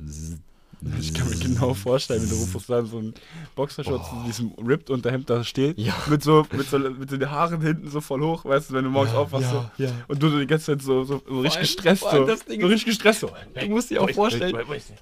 [0.99, 3.15] Ich kann mir genau vorstellen, wie der Rufus da in so einem
[3.55, 5.79] Boxershorts in diesem Ripped Unterhemd da steht.
[5.79, 5.95] Ja.
[6.09, 8.85] Mit so, mit so mit so den Haaren hinten so voll hoch, weißt du, wenn
[8.85, 9.53] du morgens aufwachst.
[9.53, 9.91] ja, so, ja.
[10.09, 12.05] Und du so die ganze Zeit so, so, so richtig gestresst.
[12.11, 13.21] So, das Ding so richtig gestresst.
[13.21, 13.31] So.
[13.59, 14.57] Du musst dir auch vorstellen,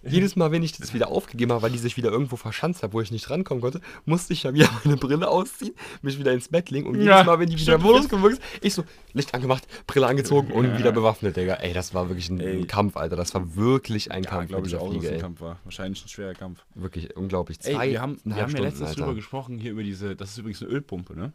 [0.08, 2.92] jedes Mal, wenn ich das wieder aufgegeben habe, weil die sich wieder irgendwo verschanzt hat,
[2.92, 6.48] wo ich nicht rankommen konnte, musste ich ja wieder meine Brille ausziehen, mich wieder ins
[6.48, 7.78] Bett legen und jedes Ja, Mal, wenn die wieder.
[7.78, 11.54] Modus gekommen ist, ich so, Licht angemacht, Brille angezogen und wieder bewaffnet, Digga.
[11.54, 12.58] Ey, das war wirklich ein, Ey.
[12.60, 13.16] ein Kampf, Alter.
[13.16, 15.20] Das war wirklich ein Ja, Kampf glaube ich dieser auch, dass Fliege, es ein ey.
[15.22, 15.58] Kampf war.
[15.70, 16.64] Wahrscheinlich ein schwerer Kampf.
[16.74, 17.58] Wirklich unglaublich.
[17.62, 20.38] Ey, Zwei, wir haben, wir haben ja letztens drüber gesprochen, hier über diese, das ist
[20.38, 21.32] übrigens eine Ölpumpe, ne?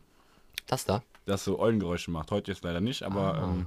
[0.67, 1.04] Das da?
[1.26, 2.32] Das so Eulengeräusche macht.
[2.32, 3.43] Heute jetzt leider nicht, aber Ah.
[3.54, 3.65] ähm,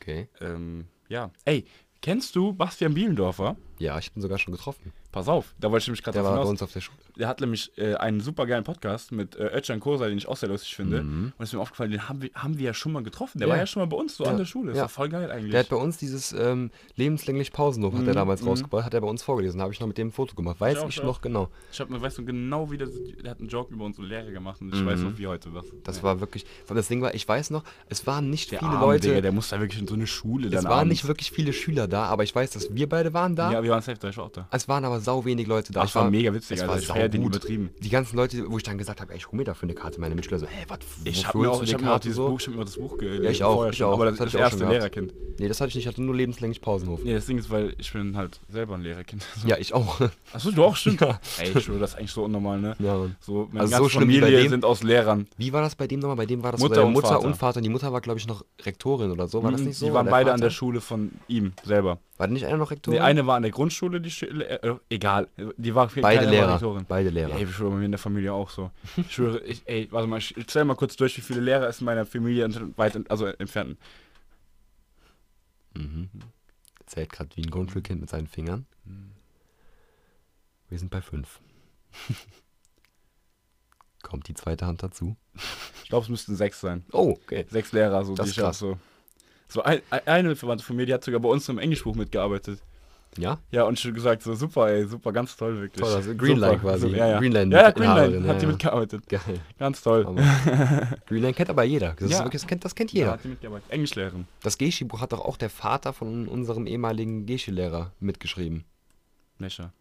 [0.00, 0.26] Okay.
[0.40, 1.30] ähm, ja.
[1.44, 1.64] Ey,
[2.00, 3.54] kennst du Bastian Bielendorfer?
[3.82, 4.92] Ja, ich bin sogar schon getroffen.
[5.10, 6.98] Pass auf, da wollte ich nämlich gerade Der war bei uns auf der Schule.
[7.18, 10.36] Der hat nämlich äh, einen super geilen Podcast mit äh, Özcan Kosa, den ich auch
[10.36, 11.00] sehr lustig finde.
[11.00, 13.38] Und es ist mir aufgefallen, den haben wir, haben wir ja schon mal getroffen.
[13.38, 13.50] Der Mhm.
[13.50, 13.54] Ja.
[13.56, 14.30] war ja schon mal bei uns so Ja.
[14.30, 14.68] an der Schule.
[14.68, 14.82] Das Ja.
[14.82, 15.50] war voll geil eigentlich.
[15.50, 18.48] Der hat bei uns dieses ähm, lebenslänglich Pausenhof, hat er Mhm, damals mhm.
[18.48, 19.58] rausgebracht, hat er bei uns vorgelesen.
[19.58, 20.60] Da habe ich noch mit dem ein Foto gemacht.
[20.60, 21.20] Weiß auch, ich ich noch auch.
[21.20, 21.48] genau.
[21.72, 22.86] ich hab, weißt du genau, wie der,
[23.22, 25.66] der hat einen Joke über unsere Lehre gemacht und ich weiß noch wie heute was.
[25.66, 25.82] Mhm.
[25.84, 26.02] Das Ja.
[26.04, 26.46] war wirklich.
[26.68, 29.08] Das Ding war, ich weiß noch, es waren nicht der viele arme Leute.
[29.08, 30.90] Digga, der muss da wirklich in so eine Schule es waren abends.
[30.92, 33.50] nicht wirklich viele Schüler da, aber ich weiß, dass wir beide waren da.
[33.52, 34.46] Ja, wir waren safe, war auch da.
[34.50, 35.80] Es waren aber sau wenig Leute da.
[35.80, 36.72] Das Ich war mega witzig, es Alter.
[36.74, 37.70] war Ich feier den übertrieben.
[37.80, 40.00] Die ganzen Leute, wo ich dann gesagt habe, ey, ich hol mir dafür eine Karte,
[40.00, 42.16] meine Mitschüler so, hä, was, Ich habe mir auch, ich hab mir auch Karte dieses
[42.16, 42.28] so?
[42.28, 43.24] Buch, ich hab mir das Buch gelesen.
[43.24, 43.92] Ja, ich auch, ich schon, auch.
[43.94, 44.64] Aber Das das, hatte ich auch erste.
[44.68, 45.14] Lehrerkind.
[45.38, 47.00] Nee, das hatte ich nicht, ich hatte nur lebenslänglich Pausenhof.
[47.02, 49.24] Nee, das Ding ist, weil ich bin halt selber ein Lehrerkind.
[49.46, 50.00] Ja, ich auch.
[50.32, 51.00] Achso, du auch, stimmt.
[51.00, 51.18] Ja.
[51.38, 52.76] Ey, ich schwöre, das ist eigentlich so unnormal, ne?
[52.78, 53.16] ja, Mann.
[53.20, 55.26] So, meine Also ganze so schlimm Familie sind aus Lehrern.
[55.36, 56.16] Wie war das bei dem nochmal?
[56.16, 57.56] Bei dem war das Mutter und Mutter Vater.
[57.56, 59.42] und die Mutter war, glaube ich, noch Rektorin oder so.
[59.42, 59.86] War das nicht so?
[59.86, 61.98] Die waren beide an der Schule von ihm selber.
[62.22, 63.00] War nicht einer noch Rektorin?
[63.00, 65.26] Nee, eine war an der Grundschule, die Sch äh, egal.
[65.56, 66.52] Die war Beide Lehrer.
[66.52, 66.86] Rektorin.
[66.86, 67.34] Beide Lehrer.
[67.34, 68.70] ey, ich schwöre, bei mir in der Familie auch so.
[68.96, 71.80] Ich schwöre, ich, ey, warte mal, ich zähl mal kurz durch, wie viele Lehrer es
[71.80, 73.76] in meiner Familie weit, also entfernt.
[75.74, 76.10] Mhm.
[76.86, 78.66] Zählt gerade wie ein Grundschulkind mit seinen Fingern.
[80.68, 81.40] Wir sind bei fünf.
[84.04, 85.16] Kommt die zweite Hand dazu?
[85.82, 86.84] Ich glaube, es müssten sechs sein.
[86.92, 87.46] Oh, okay.
[87.50, 88.78] Sechs Lehrer, so Das die ich auch so.
[89.52, 92.60] So ein, ein- eine Verwandte von mir, die hat sogar bei uns im Englischbuch mitgearbeitet.
[93.18, 93.38] Ja?
[93.50, 95.84] Ja, und schon gesagt, so super, ey, super, ganz toll, wirklich.
[95.84, 96.88] Toll, also Greenline quasi.
[96.88, 97.18] So, ja, ja.
[97.20, 98.50] Greenline- ja, ja, Greenline hat ja, die ja.
[98.52, 99.06] mitgearbeitet.
[99.06, 99.40] Geil.
[99.58, 100.06] Ganz toll.
[101.06, 101.92] Greenland kennt aber jeder.
[101.92, 102.24] Das, ist Ja.
[102.24, 103.10] wirklich, das, kennt, das kennt Ja, jeder.
[103.12, 103.70] hat die mitgearbeitet.
[103.70, 104.26] Englischlehrerin.
[104.42, 108.64] Das Geschi-Buch hat doch auch der Vater von unserem ehemaligen Geschi-Lehrer mitgeschrieben.
[109.38, 109.74] Welcher?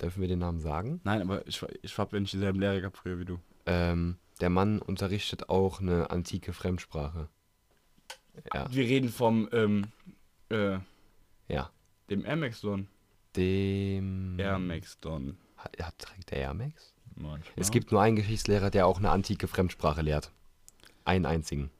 [0.00, 1.00] Dürfen wir den Namen sagen?
[1.02, 3.38] Nein, aber ich, ich hab ja nicht dieselben Lehrer gehabt früher wie du.
[3.66, 7.28] Ähm, der Mann unterrichtet auch eine antike Fremdsprache.
[8.54, 9.86] Ja, Wir reden vom, ähm,
[10.50, 10.78] äh,
[11.48, 11.70] ja.
[12.10, 12.88] dem Air Max Don.
[13.36, 14.38] Dem.
[14.38, 15.36] Air Max Don.
[15.56, 16.94] Hat, hat, trägt der Air Max?
[17.14, 17.52] Manchmal.
[17.56, 20.30] Es gibt nur einen Geschichtslehrer, der auch eine antike Fremdsprache lehrt.
[21.04, 21.70] Einen einzigen.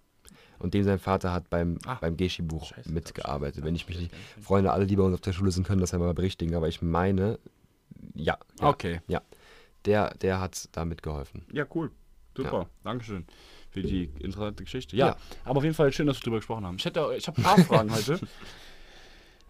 [0.59, 1.97] Und dem sein Vater hat beim, Ah.
[2.01, 3.59] beim Geschi-Buch Scheiße, mitgearbeitet.
[3.59, 4.15] ich- Wenn ich mich nicht.
[4.41, 6.69] Freunde, alle, die bei uns auf der Schule sind, können das ja mal berichtigen, aber
[6.69, 7.39] ich meine,
[8.15, 8.39] ja.
[8.61, 9.01] ja Okay.
[9.85, 11.45] Der, der hat da mitgeholfen.
[11.53, 11.91] Ja, cool.
[12.37, 12.69] Super.
[12.85, 13.27] Dankeschön
[13.73, 14.97] für die interessante Geschichte.
[14.97, 15.17] Ja, Ja.
[15.45, 16.77] aber auf jeden Fall schön, dass wir drüber gesprochen haben.
[16.79, 18.21] Ich hätte, ich habe ein paar Fragen heute.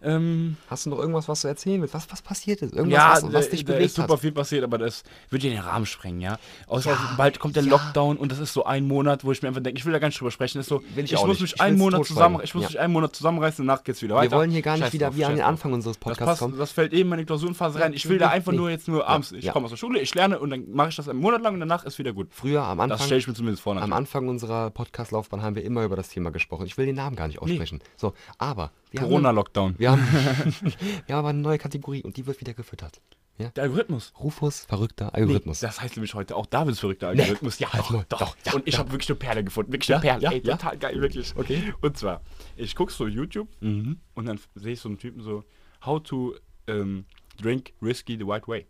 [0.03, 1.93] Ähm, Hast du noch irgendwas, was du erzählen willst?
[1.93, 2.73] Was, was passiert ist?
[2.73, 4.19] Irgendwas, ja, was, was da- dich da bewegt ist super hat?
[4.19, 6.37] viel passiert, aber das wird ja den Rahmen sprengen, ja.
[6.67, 7.69] Außer Ja, bald kommt der ja.
[7.69, 9.99] Lockdown und das ist so ein Monat, wo ich mir einfach denke, ich will da
[9.99, 10.57] gar nicht drüber sprechen.
[10.59, 12.79] Das ist so, Will ich ich, muss mich Ich einen Monat zusammen, ich muss mich
[12.79, 14.31] einen Monat zusammenreißen, danach geht's wieder weiter.
[14.31, 15.43] Wir wollen hier gar nicht Scheiß wieder drauf, wie an den.
[15.45, 16.57] Anfang unseres Das, Podcasts passt, kommen.
[16.57, 17.93] das fällt eben in meine Klausurenphase rein.
[17.93, 18.57] Ich will da einfach Nee.
[18.57, 20.95] nur jetzt nur abends, ich komme aus der Schule, ich lerne und dann mache ich
[20.95, 22.27] das einen Monat lang und danach ist wieder gut.
[22.31, 23.71] Früher am Das Anfang, stelle ich mir zumindest vor.
[23.71, 23.95] am natürlich.
[23.95, 26.65] Anfang unserer Podcast-Laufbahn haben wir immer über das Thema gesprochen.
[26.65, 27.79] Ich will den Namen gar nicht aussprechen.
[27.95, 29.75] So, aber Corona-Lockdown.
[29.77, 30.01] wir, haben,
[31.05, 33.01] wir haben aber eine neue Kategorie und die wird wieder gefüttert.
[33.39, 33.49] Ja?
[33.49, 34.13] Der Algorithmus.
[34.19, 35.59] Rufus, verrückter Nee, Algorithmus.
[35.59, 37.57] das heißt nämlich heute auch Davids verrückter Algorithmus.
[37.59, 38.79] ja, halt doch, doch, doch, ja, Und ich ja.
[38.79, 39.71] habe wirklich eine Perle gefunden.
[39.71, 40.23] Wirklich Ja, eine Perle.
[40.23, 40.55] ja, Ey, ja.
[40.55, 41.33] total geil, wirklich.
[41.35, 41.73] Okay.
[41.81, 42.21] Und zwar,
[42.55, 43.97] ich gucke so YouTube Mhm.
[44.13, 45.43] und dann sehe ich so einen Typen so,
[45.83, 46.35] how to
[46.67, 47.05] ähm,
[47.41, 48.67] drink whiskey the right way.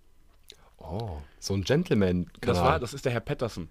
[0.77, 2.27] Oh, so ein Gentleman.
[2.41, 3.67] Das war, das ist der Herr Patterson.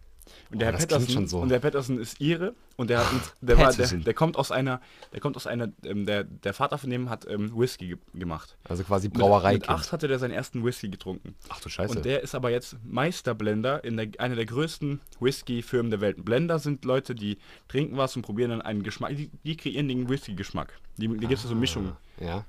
[0.51, 1.41] Und der Oh, Herr Patterson, schon so.
[1.41, 3.07] und der Patterson ist Ire und der, hat,
[3.41, 4.81] der, war, der, der kommt aus einer,
[5.13, 8.57] der kommt aus einer, ähm, der, der Vater von dem hat ähm, Whisky ge gemacht.
[8.65, 9.55] Also quasi Mit, Brauerei.
[9.55, 11.35] mit acht hatte der seinen ersten Whisky getrunken.
[11.49, 11.97] Ach du Scheiße.
[11.97, 16.25] Und der ist aber jetzt Meisterblender in der, einer der größten Whisky-Firmen der Welt.
[16.25, 19.17] Blender sind Leute, die trinken was und probieren dann einen Geschmack.
[19.17, 20.73] Die, die kreieren den Whisky-Geschmack.
[20.99, 21.93] Die, die gibt es so Mischungen.
[22.21, 22.45] ja,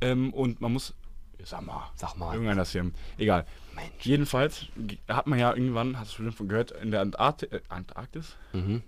[0.00, 0.94] Ähm, und man muss.
[1.44, 1.90] Sag mal.
[1.94, 2.32] sag mal.
[2.32, 2.90] Irgendeiner ist hier.
[3.18, 3.46] Egal.
[3.74, 3.90] Mensch.
[4.02, 4.66] Jedenfalls
[5.08, 8.82] hat man ja irgendwann, hast du bestimmt von gehört, in der Antarkti äh, Antarktis Mhm.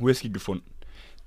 [0.00, 0.64] Whisky gefunden.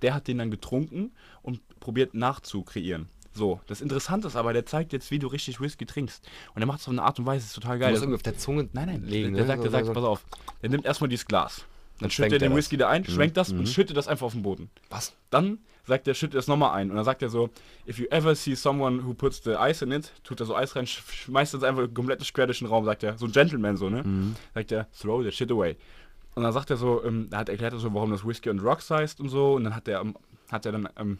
[0.02, 3.08] Der hat den dann getrunken und probiert nachzukreieren.
[3.36, 6.28] So, das Interessante ist aber, der zeigt jetzt, wie du richtig Whisky trinkst.
[6.54, 7.90] Und er macht es auf eine Art und Weise, das ist total Du geil.
[7.92, 9.34] musst Das- irgendwie auf der Zunge Nein, nein, legen.
[9.34, 9.48] der, ne?
[9.48, 10.26] sagt, der So- sagt, so- pass auf,
[10.62, 11.58] der nimmt erstmal dieses Glas.
[11.58, 11.66] Dann
[12.00, 12.58] Dann schüttet er den das.
[12.58, 13.66] Whisky da ein, Mhm, schwenkt das und mhm.
[13.68, 14.70] schüttet das einfach auf den Boden.
[14.90, 15.14] Was?
[15.30, 16.90] Dann sagt er, schüttet das nochmal ein.
[16.90, 17.50] Und dann sagt er so,
[17.88, 20.76] if you ever see someone who puts the ice in it, tut er so Eis
[20.76, 23.18] rein, sch- schmeißt das einfach komplett quer durch den Raum, sagt er.
[23.18, 24.04] So ein Gentleman so, ne?
[24.04, 24.36] Mhm.
[24.54, 25.76] Sagt er, throw the shit away.
[26.36, 28.60] Und dann sagt er so, ähm, er hat erklärt er so, warum das Whisky und
[28.60, 29.54] Rocks heißt und so.
[29.54, 30.16] Und dann hat er, ähm,
[30.52, 31.20] hat er dann ähm,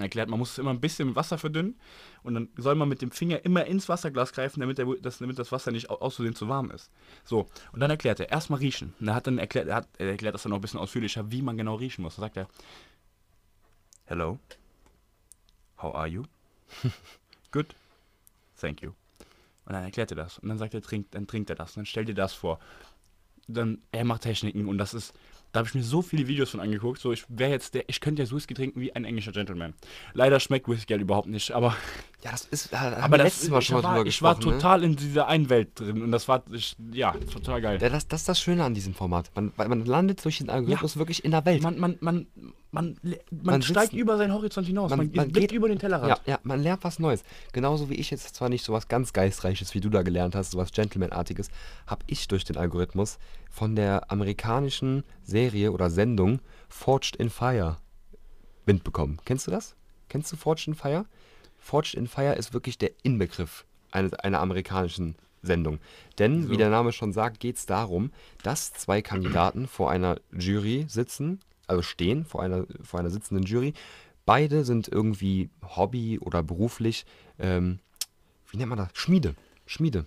[0.00, 1.76] erklärt, man muss es immer ein bisschen mit Wasser verdünnen.
[2.22, 5.38] Und dann soll man mit dem Finger immer ins Wasserglas greifen, damit, der, das, damit
[5.38, 6.90] das Wasser nicht au- aus Versehen zu warm ist.
[7.24, 8.94] So, und dann erklärt er, erstmal riechen.
[9.00, 11.30] Und er hat dann erklärt, er, hat, er erklärt das dann noch ein bisschen ausführlicher,
[11.30, 12.16] wie man genau riechen muss.
[12.16, 12.46] Da sagt er,
[14.12, 14.38] Hello,
[15.78, 16.24] how are you?
[17.50, 17.74] Good,
[18.60, 18.90] thank you.
[19.64, 20.38] Und dann erklärt er das.
[20.38, 21.70] Und dann sagt er, trinkt, dann trinkt er das.
[21.70, 22.58] Und dann stell dir das vor.
[23.48, 25.14] Dann, er macht Techniken und das ist,
[25.52, 27.00] da habe ich mir so viele Videos von angeguckt.
[27.00, 29.72] So, ich wäre jetzt der, ich könnte jetzt Whisky trinken wie ein englischer Gentleman.
[30.12, 31.74] Leider schmeckt Whisky halt überhaupt nicht, aber
[32.22, 32.74] Ja, das ist.
[32.74, 34.40] Aber das, letztes Mal schon mal drüber ich war ne?
[34.40, 37.78] total in dieser einen Welt drin und das war, ich, ja, total geil.
[37.80, 39.30] Ja, das, das ist das Schöne an diesem Format.
[39.34, 41.62] Man, man landet durch den Algorithmus wirklich in der Welt.
[41.62, 42.26] Man, man, man,
[42.72, 44.90] man, man, Man steigt sitzt- über seinen Horizont hinaus.
[44.90, 46.08] Man, man- man blickt geht- über den Tellerrand.
[46.08, 47.22] Ja, ja, man lernt was Neues.
[47.52, 50.72] Genauso wie ich jetzt zwar nicht sowas ganz Geistreiches, wie du da gelernt hast, sowas
[50.72, 51.50] Gentleman-artiges,
[51.86, 53.18] habe ich durch den Algorithmus
[53.50, 57.76] von der amerikanischen Serie oder Sendung Forged in Fire
[58.66, 59.18] Wind bekommen.
[59.24, 59.74] Kennst du das?
[60.08, 61.04] Kennst du Forged in Fire?
[61.58, 65.78] Forged in Fire ist wirklich der Inbegriff einer, einer amerikanischen Sendung.
[66.18, 66.58] Denn, wie So.
[66.58, 71.82] der Name schon sagt, geht es darum, dass zwei Kandidaten vor einer Jury sitzen, also
[71.82, 73.74] stehen vor einer, vor einer sitzenden Jury.
[74.24, 77.04] Beide sind irgendwie Hobby oder beruflich,
[77.38, 77.78] ähm,
[78.50, 78.88] wie nennt man das?
[78.94, 79.34] Schmiede.
[79.66, 80.06] Schmiede.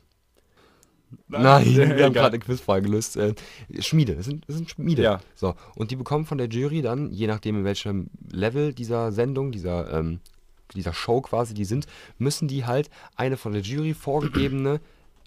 [1.27, 3.17] Nein, wir haben gerade eine Quizfrage gelöst.
[3.17, 3.35] Äh,
[3.79, 5.01] Schmiede, das sind, das sind Schmiede.
[5.01, 5.19] Ja.
[5.35, 9.51] So, und die bekommen von der Jury dann, je nachdem in welchem Level dieser Sendung,
[9.51, 10.19] dieser ähm,
[10.73, 11.87] dieser Show quasi die sind,
[12.17, 14.79] müssen die halt eine von der Jury vorgegebene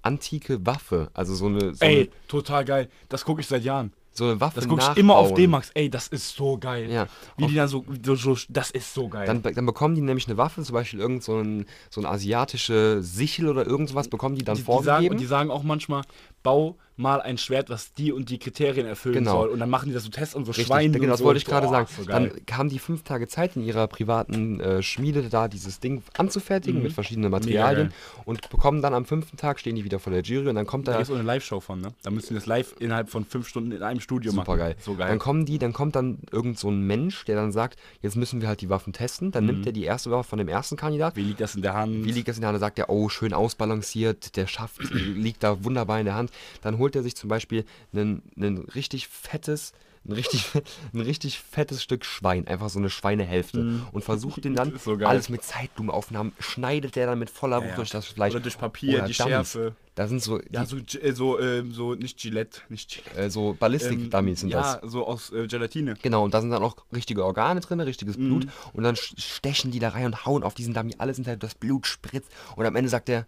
[0.02, 2.88] antike Waffe, also so eine, so Ey, eine, total geil.
[3.08, 3.92] Das gucke ich seit Jahren.
[4.18, 5.36] So eine Waffe Das gucke ich immer auf nachbauen.
[5.42, 5.70] D-Max.
[5.74, 6.90] Ey, das ist so geil.
[6.90, 7.06] Ja.
[7.36, 9.26] Wie die dann so, so, das ist so geil.
[9.26, 13.02] Dann, dann bekommen die nämlich eine Waffe, zum Beispiel irgend so ein, so ein asiatische
[13.02, 15.14] Sichel oder irgend sowas, bekommen die dann die, die, sagen, vorgegeben.
[15.14, 16.02] und die sagen auch manchmal,
[16.42, 19.42] bau mal ein Schwert, was die und die Kriterien erfüllen Genau.
[19.42, 19.48] soll.
[19.50, 20.98] Und dann machen die das so Tests und so Richtig, Schweine.
[20.98, 21.26] genau, das so.
[21.26, 21.86] wollte ich gerade sagen.
[21.96, 26.02] So dann haben die fünf Tage Zeit in ihrer privaten äh, Schmiede da dieses Ding
[26.16, 27.92] anzufertigen mit verschiedenen Materialien
[28.24, 30.88] und bekommen dann am fünften Tag stehen die wieder vor der Jury und dann kommt
[30.88, 31.94] da da gibt es auch eine Live-Show von, ne?
[32.02, 34.58] Da müssen die das live innerhalb von fünf Stunden in einem Studio super machen.
[34.58, 34.76] geil.
[34.80, 35.08] So geil.
[35.08, 38.40] Dann kommen die, dann kommt dann irgend so ein Mensch, der dann sagt, jetzt müssen
[38.40, 39.30] wir halt die Waffen testen.
[39.30, 39.50] Dann Mhm.
[39.52, 41.14] nimmt er die erste Waffe von dem ersten Kandidat.
[41.14, 42.04] Wie liegt das in der Hand?
[42.04, 42.56] Wie liegt das in der Hand?
[42.56, 46.27] Dann sagt er, oh, schön ausbalanciert, der Schaft liegt da wunderbar in der Hand.
[46.62, 49.72] Dann holt er sich zum Beispiel ein, ein richtig fettes,
[50.06, 50.44] ein richtig,
[50.94, 55.28] ein richtig fettes Stück Schwein, einfach so eine Schweinehälfte und versucht den dann so alles
[55.28, 57.76] mit Zeitlumenaufnahmen, schneidet der dann mit voller Wucht Ja, ja.
[57.76, 58.32] durch das Fleisch.
[58.34, 59.16] Oder durch Papier, die Dummies.
[59.16, 59.76] Schärfe.
[59.96, 63.20] Da sind so, Ja, so, äh, so, ähm, so nicht Gillette, nicht Gillette.
[63.20, 64.78] äh, so Ballistik-Dummies sind das.
[64.80, 65.94] ja, so aus äh, Gelatine.
[66.00, 68.44] Genau, und da sind dann auch richtige Organe drin, richtiges Blut.
[68.44, 68.50] Mhm.
[68.74, 71.88] Und dann stechen die da rein und hauen auf diesen Dummy alles hinterher, das Blut
[71.88, 72.30] spritzt.
[72.54, 73.26] Und am Ende sagt er,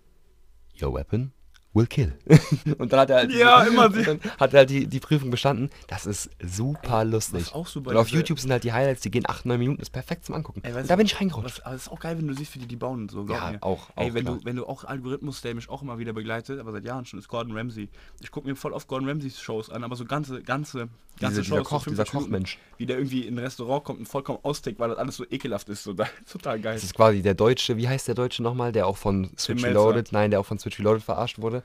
[0.80, 1.32] Your weapon
[1.72, 2.12] will kill.
[2.78, 5.30] und dann hat er halt, Ja, immer und dann hat er halt die, die Prüfung
[5.30, 5.70] bestanden.
[5.87, 7.54] Das ist super lustig.
[7.54, 9.80] auch super und auf diese- YouTube sind halt die Highlights, die gehen 8, 9 Minuten,
[9.80, 10.62] ist perfekt zum Angucken.
[10.64, 11.59] Ey, da du, bin ich reingerutscht.
[11.59, 13.24] Was, aber es ist auch geil, wenn du siehst, wie die die bauen und so.
[13.28, 13.62] Ja, mir.
[13.62, 14.38] auch- Ey, auch, wenn klar.
[14.38, 17.18] du, wenn du auch Algorithmus, der mich auch immer wieder begleitet, aber seit Jahren schon,
[17.20, 17.88] ist Gordon Ramsay.
[18.20, 20.88] Ich gucke mir voll oft Gordon Ramsays Shows an, aber so ganze, ganze,
[21.20, 21.68] ganze dieser Shows.
[21.68, 22.59] Koch, so dieser 50 Minuten, Kochmensch.
[22.78, 25.68] Wie der irgendwie in ein Restaurant kommt und vollkommen austickt, weil das alles so ekelhaft
[25.68, 25.85] ist.
[25.85, 26.74] So, da, total geil.
[26.74, 29.62] Das ist quasi der Deutsche, wie heißt der Deutsche nochmal, der auch von Switch.
[29.62, 31.60] Reloaded, nein, der auch von Switch Reloaded verarscht wurde.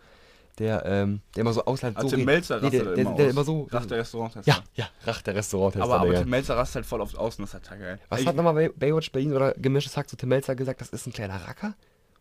[0.60, 1.98] Der, ähm, der immer so ausleitet.
[1.98, 2.24] Ah, so Tim.
[2.26, 3.32] Melzer nee, der, der, immer der aus.
[3.32, 3.68] immer so.
[3.72, 4.56] Rach der Restaurant Ja, der.
[4.76, 6.14] ja, Rach der Restaurant Aber, der, aber.
[6.22, 8.00] Tim Melzer rastet halt voll oft aus und das ist halt geil.
[8.10, 10.80] Was Ey, hat nochmal Bay- Baywatch Berlin oder gemischtes Hack zu Tim Melzer gesagt?
[10.82, 11.76] Das ist ein kleiner Racker?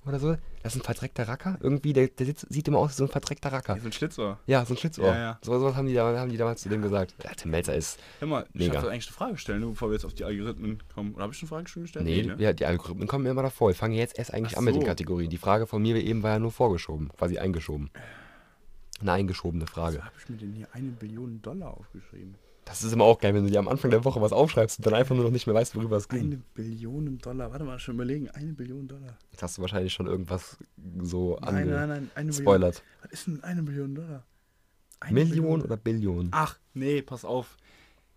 [0.07, 0.37] Oder so?
[0.63, 1.57] Das ist ein verdreckter Racker?
[1.63, 3.73] Irgendwie, der, der sitzt, sieht immer aus wie so ein verdreckter Racker.
[3.73, 4.39] Hier ist ein Schlitzohr.
[4.47, 5.07] Ja, so ein Schlitzohr.
[5.07, 5.39] Ja, ja.
[5.41, 7.15] So sowas haben die, haben die damals zu dem gesagt.
[7.25, 7.99] Ja, Tim Melzer ist.
[8.19, 8.77] Hör mal, ich Mega.
[8.83, 11.15] habe eigentlich eine Frage stellen, bevor wir jetzt auf die Algorithmen kommen.
[11.15, 12.05] Oder habe ich schon Fragen schon gestellt?
[12.05, 12.35] Nee, ne?
[12.39, 13.71] ja, die Algorithmen kommen mir immer davor.
[13.71, 14.87] Ich fange jetzt erst eigentlich Ach an mit den so.
[14.89, 15.31] Kategorien.
[15.31, 17.89] Die Frage von mir eben war ja nur vorgeschoben, quasi eingeschoben.
[19.01, 20.03] Eine eingeschobene Frage.
[20.05, 22.35] Habe ich mir denn hier eine Billion Dollar aufgeschrieben?
[22.65, 24.87] Das ist immer auch geil, wenn du dir am Anfang der Woche was aufschreibst und
[24.87, 26.21] dann einfach nur noch nicht mehr weißt, worüber es ging.
[26.21, 27.51] Eine Billion Dollar.
[27.51, 28.31] Warte mal, schon überlegen.
[28.31, 29.19] Eine Billion Dollar.
[29.33, 30.57] Jetzt hast du wahrscheinlich schon irgendwas
[31.03, 32.11] so Nein, nein, nein.
[32.15, 32.83] Eine Spoilert.
[32.83, 33.03] Billion.
[33.03, 34.25] Was ist denn eine Billion Dollar?
[35.01, 36.29] Eine Million oder Billion?
[36.31, 37.59] Ach, nee, pass auf.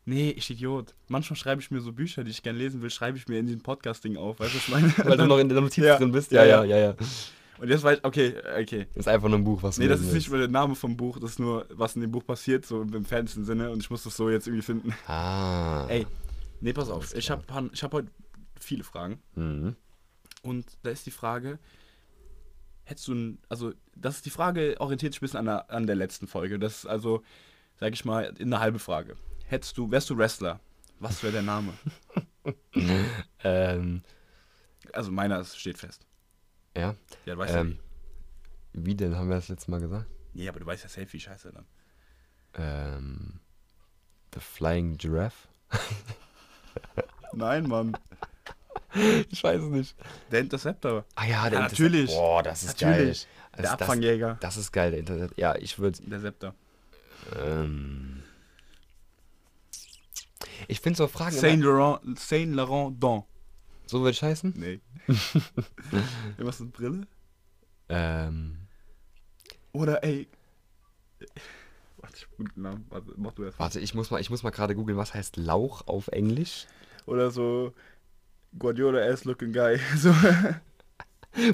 [0.06, 0.96] Nee, ich Idiot.
[1.10, 3.46] Manchmal schreibe ich mir so Bücher, die ich gerne lesen will, schreibe ich mir in
[3.48, 4.40] diesem Podcast-Ding auf.
[4.40, 4.94] Weißt du, was ich meine?
[5.10, 5.98] Weil du noch in der Notiz Ja.
[5.98, 6.32] drin bist?
[6.32, 6.64] Ja, ja.
[6.64, 6.96] ja, ja, ja.
[7.60, 8.88] Und jetzt weiß ich, okay, okay.
[8.96, 10.96] Ist einfach nur ein Buch, was du Nee, das ist nicht mal der Name vom
[10.96, 13.72] Buch, das ist nur, was in dem Buch passiert, so im fernsten Sinne.
[13.72, 14.94] Und ich muss das so jetzt irgendwie finden.
[15.08, 15.86] Ah.
[15.88, 16.06] Ey,
[16.62, 17.16] nee, pass auf.
[17.16, 17.44] Ich habe
[17.74, 18.10] ich hab heute
[18.60, 19.20] viele Fragen.
[19.36, 19.76] Mhm.
[20.44, 21.60] Und da ist die Frage,
[22.84, 25.88] hättest du ein, also das ist die Frage, orientiert sich ein bisschen an der, an
[25.88, 26.60] der letzten Folge.
[26.60, 27.24] Das ist also,
[27.80, 29.16] sag ich mal, eine halbe Frage.
[29.46, 30.60] Hättest du, wärst du Wrestler?
[31.00, 31.74] Was wäre der Name?
[33.44, 34.04] Ähm,
[34.94, 36.07] Also meiner ist, steht fest.
[36.78, 36.96] Ja.
[37.26, 37.78] Ja, du weißt Ähm,
[38.74, 40.06] ja Wie denn, haben wir das letzte Mal gesagt?
[40.34, 41.66] Nee, aber du weißt ja safe, wie scheiße dann.
[42.56, 43.40] Ähm,
[44.34, 45.48] The Flying Giraffe?
[47.34, 47.98] Nein, Mann.
[49.30, 49.96] Ich weiß es nicht.
[50.32, 51.06] Der Interceptor.
[51.16, 52.10] Ah ja, der Ja, natürlich.
[52.10, 53.24] Boah, das ist Natürlich.
[53.24, 53.32] geil.
[53.58, 54.30] Der Das- Abfangjäger.
[54.40, 55.38] Das, das ist geil, der Intercept.
[55.38, 56.00] Ja, ich würde.
[56.04, 56.56] Der Scepter.
[57.36, 58.24] Ähm,
[60.68, 61.36] ich finde so Fragen.
[61.36, 63.24] Saint Laurent, Saint Laurent Don.
[63.88, 64.54] So würde ich heißen?
[64.56, 64.80] Nee.
[66.38, 67.08] Was ist Brille?
[67.90, 68.58] Ähm,
[69.72, 70.28] Oder ey.
[71.98, 72.86] Warte, ich guten Namen.
[72.90, 73.60] Warte, mach du erst.
[73.60, 76.68] warte, ich muss mal, ich muss mal gerade googeln, was heißt Lauch auf Englisch?
[77.06, 77.74] Oder so
[78.60, 79.80] Guardiola ass looking guy.
[79.98, 80.14] So.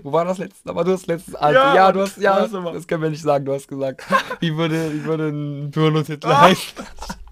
[0.04, 0.70] Wo war das letzte?
[0.70, 1.36] Aber du hast letztes.
[1.36, 2.18] Also, Ja, ja, du hast.
[2.18, 3.44] Ja, das können wir nicht sagen.
[3.46, 4.02] Du hast gesagt,
[4.40, 6.42] wie würde, wie würde ein Pornotitel Ah.
[6.42, 6.84] heißen?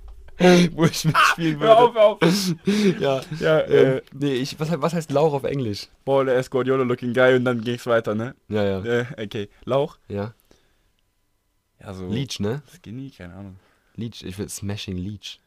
[0.73, 1.99] Wo ich mitspielen Hör auf, würde.
[1.99, 2.19] hör auf.
[2.99, 5.87] Ja, Ja, äh, äh, nee, ich, was, was heißt Lauch auf Englisch?
[6.05, 8.35] Baller ass Guardiola looking guy und dann ging's weiter, ne?
[8.49, 8.83] Ja, ja.
[8.83, 9.49] Äh, okay.
[9.65, 9.97] Lauch?
[10.07, 10.33] Ja.
[11.79, 12.07] Ja, so.
[12.07, 12.61] Leech, ne?
[12.75, 13.59] Skinny, keine Ahnung.
[13.95, 15.39] Leech, ich will Smashing Leech.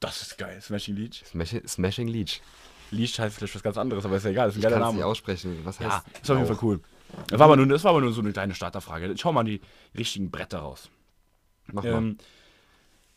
[0.00, 0.60] Das ist geil.
[0.60, 1.22] Smashing Leech.
[1.26, 2.42] Smashing, Smashing Leech.
[2.90, 4.48] Leech heißt vielleicht was ganz anderes, aber ist ja egal.
[4.48, 5.10] Ist ein Ich geiler kann es nicht Name.
[5.10, 5.60] aussprechen.
[5.64, 6.80] Was heißt Ja, ist auf jeden Fall cool.
[7.28, 9.14] Das war, aber nur, das war aber nur so eine kleine Starterfrage.
[9.18, 9.60] Schau mal die
[9.96, 10.90] richtigen Bretter raus.
[11.72, 12.14] Mach mal.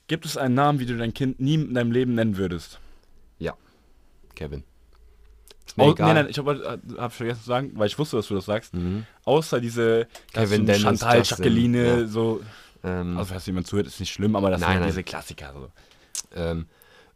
[0.08, 2.80] Gibt es einen Namen, wie du dein Kind nie in deinem Leben nennen würdest?
[4.36, 4.64] Kevin.
[5.66, 6.08] Ist mir Au, egal.
[6.14, 8.74] nein, nein, ich habe hab vergessen zu sagen, weil ich wusste, dass du das sagst.
[8.74, 9.06] Mhm.
[9.24, 12.08] Außer diese Kevin, Dennis, Chantal, Justin, Jacqueline, ja.
[12.08, 12.42] so.
[12.84, 14.90] Ähm, Also, falls jemand zuhört, ist nicht schlimm, aber das Nein, sind nein.
[14.90, 15.54] diese Klassiker.
[15.54, 15.72] So.
[16.36, 16.68] ähm,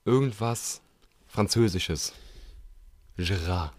[0.06, 0.82] irgendwas
[1.28, 2.13] Französisches.
[3.17, 3.73] Gerard.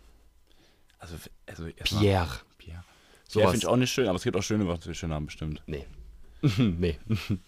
[0.99, 2.29] Also, also Pierre.
[2.59, 2.85] Pierre.
[3.33, 5.62] Pierre finde ich auch nicht schön, aber es gibt auch schöne französische Namen bestimmt.
[5.66, 5.87] Nee.
[6.59, 6.99] nee.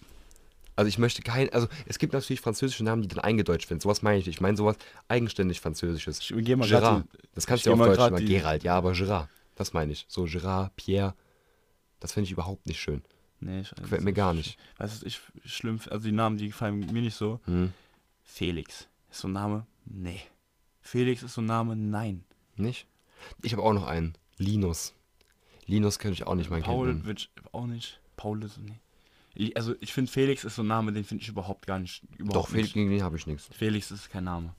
[0.83, 3.81] Also ich möchte kein, also es gibt natürlich französische Namen, die dann eingedeutscht werden.
[3.81, 4.27] Sowas meine ich.
[4.27, 4.37] nicht.
[4.37, 4.77] Ich meine sowas
[5.09, 6.19] eigenständig französisches.
[6.21, 7.05] Ich gehe mal grad Gerard.
[7.13, 8.21] die- Das kannst ich du ja auf mal Deutsch immer.
[8.21, 9.29] Gerald, ja, aber Gerard.
[9.55, 10.05] Das meine ich.
[10.09, 11.15] So Gerard, Pierre.
[12.01, 13.03] Das finde ich überhaupt nicht schön.
[13.39, 14.59] Nee, ich, Gefällt mir gar nicht.
[14.79, 17.41] Weißt du, ich schlimm, also die Namen, die gefallen mir nicht so.
[17.45, 17.73] Hm.
[18.25, 18.89] Felix.
[19.11, 19.67] Ist so ein Name?
[19.85, 20.21] Nee.
[20.81, 21.77] Felix ist so ein Name?
[21.77, 22.25] Nein.
[22.57, 22.87] Nicht?
[23.43, 24.15] Ich habe auch noch einen.
[24.39, 24.95] Linus.
[25.67, 27.07] Linus könnte ich auch nicht mein Paul Kind nennen.
[27.07, 28.01] wird auch nicht.
[28.17, 28.81] Paul ist, nee.
[29.55, 32.03] Also ich finde Felix ist so ein Name, den finde ich überhaupt gar nicht.
[32.19, 33.49] Überhaupt Doch, Felix, gegen den habe ich nichts.
[33.53, 34.55] Felix ist kein Name.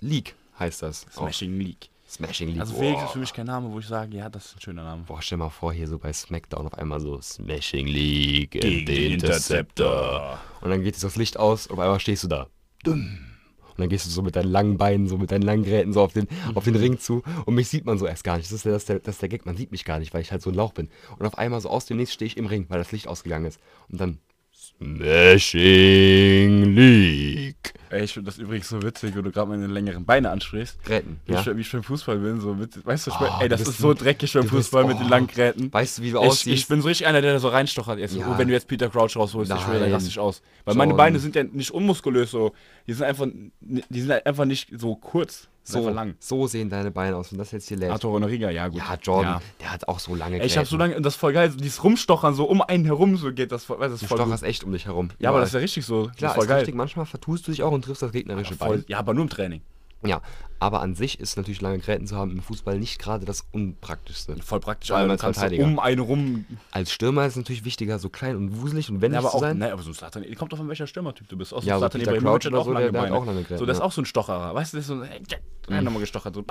[0.00, 1.06] League heißt das.
[1.08, 1.22] Auch.
[1.22, 1.90] Smashing League.
[2.08, 2.60] Smashing League.
[2.60, 4.84] Also Felix ist für mich kein Name, wo ich sage, ja, das ist ein schöner
[4.84, 5.04] Name.
[5.04, 9.12] Boah, stell mal vor, hier so bei Smackdown auf einmal so Smashing League Gegen den
[9.12, 10.38] Interceptor.
[10.60, 12.48] Und dann geht das Licht aus und auf einmal stehst du da.
[12.84, 13.31] Dumm.
[13.72, 16.02] Und dann gehst du so mit deinen langen Beinen, so mit deinen langen Geräten so
[16.02, 18.46] auf den, auf den Ring zu und mich sieht man so erst gar nicht.
[18.46, 20.14] Das ist, der, das, ist der, das ist der Gag, man sieht mich gar nicht,
[20.14, 20.88] weil ich halt so ein Lauch bin.
[21.18, 23.46] Und auf einmal so aus dem Nichts stehe ich im Ring, weil das Licht ausgegangen
[23.46, 23.60] ist.
[23.88, 24.18] Und dann
[24.62, 27.74] Smashing League.
[27.90, 30.82] Ey, ich finde das übrigens so witzig, wenn du gerade meine längeren Beine ansprichst.
[30.84, 31.40] Gräten, Wie, ja.
[31.40, 33.78] ich, wie ich beim Fußball bin, so mit, weißt du, ich Oh, ey, das ist
[33.78, 35.00] so ein- dreckig beim du bist- Fußball mit oh.
[35.00, 35.72] den langen Gräten.
[35.72, 36.62] Weißt du, wie du Ich, aussiehst?
[36.62, 37.98] ich bin so richtig einer, der da so reinstochert.
[37.98, 38.26] Jetzt, Ja.
[38.26, 39.92] oh, wenn du jetzt Peter Crouch rausholst, ich schwöre, dann Nein.
[39.94, 40.40] raste ich aus.
[40.64, 40.78] Weil John.
[40.78, 42.52] meine Beine sind ja nicht unmuskulös so.
[42.86, 43.26] Die sind einfach,
[43.60, 45.48] die sind halt einfach nicht so kurz.
[45.64, 46.14] So lang.
[46.18, 47.90] so sehen deine Beine aus, wenn das jetzt hier lädt.
[47.90, 48.78] Arthur Honoriga, ja gut.
[48.78, 49.42] Ja, Jordan, Ja.
[49.60, 51.50] der hat auch so lange Ey, ich hab so lange, und das ist voll geil,
[51.50, 54.08] so dieses Rumstochern so um einen herum so geht das voll, du, das Du ist
[54.08, 54.24] voll gut.
[54.26, 55.10] stocherst echt um dich herum.
[55.20, 56.04] Ja, aber das ist ja richtig so.
[56.04, 56.58] Klar, das ist voll ist geil.
[56.58, 56.74] richtig.
[56.74, 58.84] Manchmal vertust du dich auch und triffst das gegnerische Voll, Bein.
[58.88, 59.60] ja, aber nur im Training.
[60.04, 60.20] Ja,
[60.58, 64.36] aber an sich ist natürlich lange Gräten zu haben im Fußball nicht gerade das Unpraktischste.
[64.42, 65.64] Voll praktisch, Vor allem aber als Verteidiger.
[65.64, 66.44] um einen rum.
[66.70, 69.36] Als Stürmer ist es natürlich wichtiger, so klein und wuselig und wendig Ja, aber zu
[69.36, 69.58] auch, sein.
[69.58, 71.52] ne, aber so Slatan, kommt doch von welcher Stürmertyp du bist.
[71.54, 73.26] Auch so Ja, so Zlatan Peter Ibrahimovic hat auch so, lange der- der hat auch
[73.26, 73.86] lange Gräten, So, das ist ja.
[73.86, 74.54] auch so ein Stocherer.
[74.54, 75.20] Weißt du, das ist so, hey,
[75.68, 75.84] mhm.
[75.84, 76.44] nochmal gestochert, so.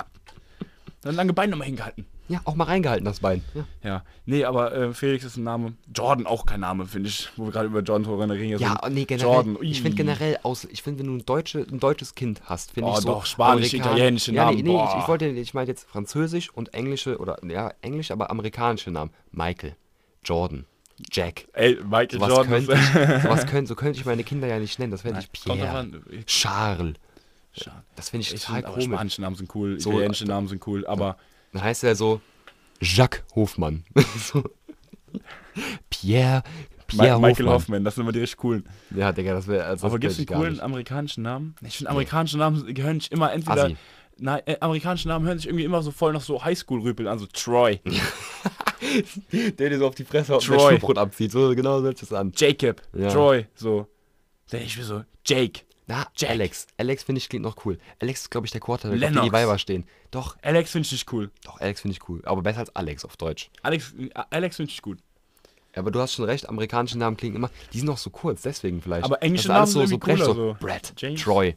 [1.02, 2.06] Dann lange Beine nochmal hingehalten.
[2.32, 3.42] Ja, auch mal reingehalten, das Bein.
[3.54, 5.74] Ja, Ja, nee, aber äh, Felix ist ein Name.
[5.94, 7.28] Jordan auch kein Name, finde ich.
[7.36, 8.58] Wo wir gerade über Jordan Torrenner reden.
[8.58, 9.30] ja nee, generell.
[9.32, 10.64] Jordan, ich finde generell aus.
[10.64, 13.08] Ich finde, wenn du ein, deutsche, ein deutsches Kind hast, finde Oh, ich so.
[13.10, 16.50] doch, spanisch, Amerikan- italienische ja, Namen, Nee, nee ich, ich wollte, ich meine jetzt französisch
[16.50, 19.10] und englische oder ja, englisch, aber amerikanische Namen.
[19.30, 19.76] Michael,
[20.24, 20.64] Jordan,
[21.10, 21.46] Jack.
[21.52, 22.48] Ey, Michael Sowas Jordan.
[22.66, 24.90] könnte ich, sowas könnte, so könnte ich meine Kinder ja nicht nennen.
[24.92, 25.86] Das wäre nicht Pierre.
[26.26, 26.94] Charles.
[27.54, 27.82] Schade.
[27.96, 28.84] Das finde ich Ich total find, komisch.
[28.84, 31.16] spanische Namen sind cool, italienische Namen sind cool, aber
[31.52, 32.20] Dann heißt er so
[32.80, 33.84] Jacques Hofmann.
[34.18, 34.42] so.
[35.90, 36.42] Pierre,
[36.86, 37.48] Pierre Mi- Michael Hofmann.
[37.54, 38.64] Hoffman, das sind immer die richtig coolen.
[38.94, 40.62] Ja, Digga, das wäre also aber gibt es einen coolen nicht.
[40.62, 41.54] amerikanischen Namen?
[41.66, 43.64] Ich finde, amerikanische Namen gehören nicht immer entweder.
[43.66, 43.76] Assi.
[44.18, 47.26] Nein, äh, amerikanische Namen hören sich irgendwie immer so voll nach so Highschool-Rüpeln an, so
[47.26, 47.80] Troy,
[49.32, 50.70] Der dir so auf die Fresse haut und Troy.
[50.74, 51.32] der Schuhbrot abzieht.
[51.32, 52.32] So genau so hört sich das an.
[52.36, 53.08] Jacob, Ja.
[53.08, 53.86] Troy, so.
[54.50, 55.60] Denk ich mir so, Jake,
[55.92, 56.30] Na, Jack.
[56.30, 56.66] Alex.
[56.78, 57.78] Alex finde ich klingt noch cool.
[58.00, 59.26] Alex ist, glaube ich, der Quarterback, auf den Lennox.
[59.26, 59.84] die Weiber stehen.
[60.10, 61.30] Doch, Alex finde ich nicht cool.
[61.44, 62.22] doch, Alex finde ich cool.
[62.24, 63.50] Aber besser als Alex auf Deutsch.
[63.62, 65.00] Alex, äh, Alex finde ich gut.
[65.74, 68.40] Ja, aber du hast schon recht, amerikanische Namen klingen immer, die sind noch so kurz,
[68.40, 69.04] deswegen vielleicht.
[69.04, 70.56] Aber englische Namen so, sind so cooler, so so.
[70.58, 71.20] Brad, James.
[71.20, 71.56] Troy.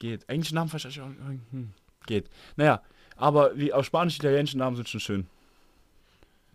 [0.00, 0.28] Geht.
[0.28, 1.06] Englische Namen verstehe ich auch.
[1.06, 1.72] Hm,
[2.04, 2.28] geht.
[2.56, 2.82] Naja,
[3.16, 5.26] aber wie auch spanisch-italienische Namen sind schon schön.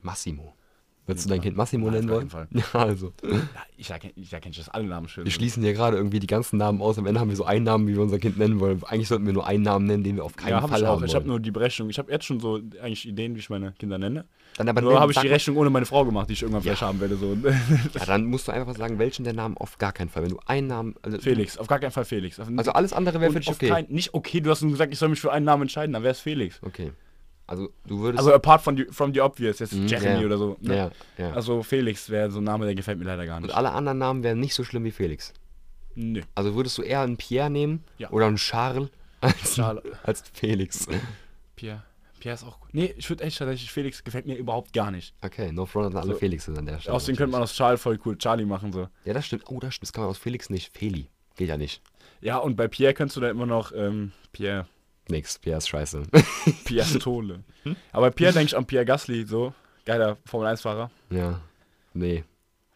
[0.03, 0.53] Massimo.
[1.11, 2.29] Würdest du dein Kind Massimo nennen auf wollen?
[2.29, 3.13] keinen Ja, also.
[3.23, 3.37] Ja,
[3.77, 5.37] ich erkenne ich erkenn, dass alle Namen schön Wir sind.
[5.39, 6.97] schließen hier gerade irgendwie die ganzen Namen aus.
[6.97, 8.81] Am Ende haben wir so einen Namen, wie wir unser Kind nennen wollen.
[8.85, 10.85] Eigentlich sollten wir nur einen Namen nennen, den wir auf keinen Ja, hab Fall ich
[10.87, 10.95] auch.
[10.97, 11.29] haben Ich habe wollen.
[11.29, 11.89] nur die Berechnung.
[11.89, 14.25] Ich habe jetzt schon so eigentlich Ideen, wie ich meine Kinder nenne.
[14.57, 16.81] Dann aber Nur habe ich die Rechnung ohne meine Frau gemacht, die ich irgendwann vielleicht
[16.81, 17.15] haben werde.
[17.15, 17.37] So.
[17.97, 20.23] Ja, dann musst du einfach sagen, welchen der Namen auf gar keinen Fall.
[20.23, 20.95] Wenn du einen Namen.
[21.01, 22.39] Also, Felix, auf gar keinen Fall Felix.
[22.39, 23.69] Auf, Also alles andere wäre für dich auf okay.
[23.69, 26.03] kein, nicht okay, du hast nur gesagt, ich soll mich für einen Namen entscheiden, dann
[26.03, 26.59] wäre es Felix.
[26.63, 26.91] Okay.
[27.51, 28.19] Also du würdest.
[28.19, 30.25] Also apart from the, from the obvious, jetzt Mhm, Jeremy ja.
[30.25, 30.57] oder so.
[30.61, 30.75] ne?
[30.77, 31.33] ja, ja.
[31.33, 33.55] Also Felix wäre so ein Name, der gefällt mir leider gar Und nicht.
[33.55, 35.33] alle anderen Namen wären nicht so schlimm wie Felix.
[35.95, 36.21] Nö.
[36.33, 38.09] Also würdest du eher einen Pierre nehmen Ja.
[38.11, 39.83] oder einen Charles als, Charles.
[40.03, 40.87] als Felix.
[41.57, 41.83] Pierre.
[42.21, 42.69] Pierre ist auch gut.
[42.73, 45.13] Nee, ich würde echt tatsächlich, Felix gefällt mir überhaupt gar nicht.
[45.21, 46.19] Okay, no front an alle So.
[46.19, 46.95] Felixes an der Stelle.
[46.95, 48.87] Außerdem könnte man aus Charles voll cool Charlie machen, so.
[49.05, 49.43] Ja, das stimmt.
[49.49, 49.87] Oh, das stimmt.
[49.89, 50.71] Das kann man aus Felix nicht.
[50.77, 51.07] Feli.
[51.35, 51.81] Geht ja nicht.
[52.21, 54.67] Ja, und bei Pierre kannst du da immer noch, ähm, Pierre,
[55.09, 55.39] Nix.
[55.39, 56.03] Pierre ist scheiße.
[56.65, 57.43] Piastole.
[57.91, 59.53] Aber bei Pierre denke ich an Pierre Gasly, so.
[59.85, 60.91] Geiler Formel-1-Fahrer.
[61.09, 61.41] ja.
[61.93, 62.23] Nee.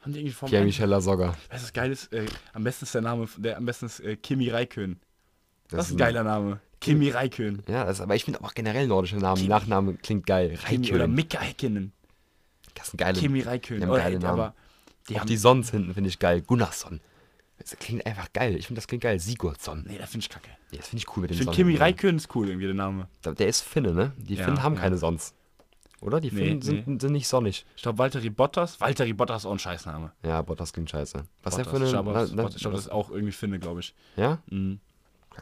[0.02, 0.80] Haben die irgendwie Formel Pierre 1?
[0.80, 0.92] Michel.
[0.92, 2.14] Weißt du, was geil ist?
[2.14, 5.00] Äh, am besten ist der Name, der am besten ist äh, Kimi Raikön.
[5.70, 6.60] Das, ist ein geiler Name.
[6.80, 7.64] Kimi Raikön.
[7.68, 9.48] Ja, das, aber ich finde auch generell nordische Namen.
[9.48, 10.60] Nachname klingt geil.
[10.68, 11.16] Kimi oder Raikön.
[11.16, 11.94] Mika Häkkinen.
[12.76, 13.20] Das ist ein geiler.
[13.20, 13.78] Kimi Raikön.
[13.78, 14.40] die haben Oder, geile Namen.
[14.42, 14.54] aber
[15.10, 16.42] die Auch haben, die Sons hinten finde ich geil.
[16.42, 17.00] Gunnarsson.
[17.58, 18.56] Das klingt einfach geil.
[18.58, 19.20] Ich finde, das klingt geil.
[19.20, 19.84] Sigurdsson.
[19.88, 20.50] Nee, das finde ich kacke.
[20.72, 21.76] Nee, das finde ich cool mit dem Ich finde Kimi.
[21.78, 23.08] Raikön ist cool, irgendwie der Name.
[23.24, 24.12] Der ist Finne, ne?
[24.18, 24.82] Die Ja, Finnen haben ja.
[24.82, 25.34] keine Sons.
[26.02, 26.20] Oder?
[26.22, 26.98] Die Nee, Finnen sind, nee.
[27.00, 27.66] sind nicht sonnig.
[27.76, 28.80] Ich glaube, Valtteri Bottas.
[28.80, 30.12] Valtteri Bottas ist auch ein Scheißname.
[30.24, 31.24] Ja, Bottas klingt scheiße.
[31.44, 31.70] Was ist der Bottas.
[31.72, 31.86] für eine.
[31.86, 33.96] Ich glaube, na- das, na- ich glaube, das ist auch irgendwie Finne, glaube ich.
[34.18, 34.40] ja?
[34.50, 34.80] Mhm.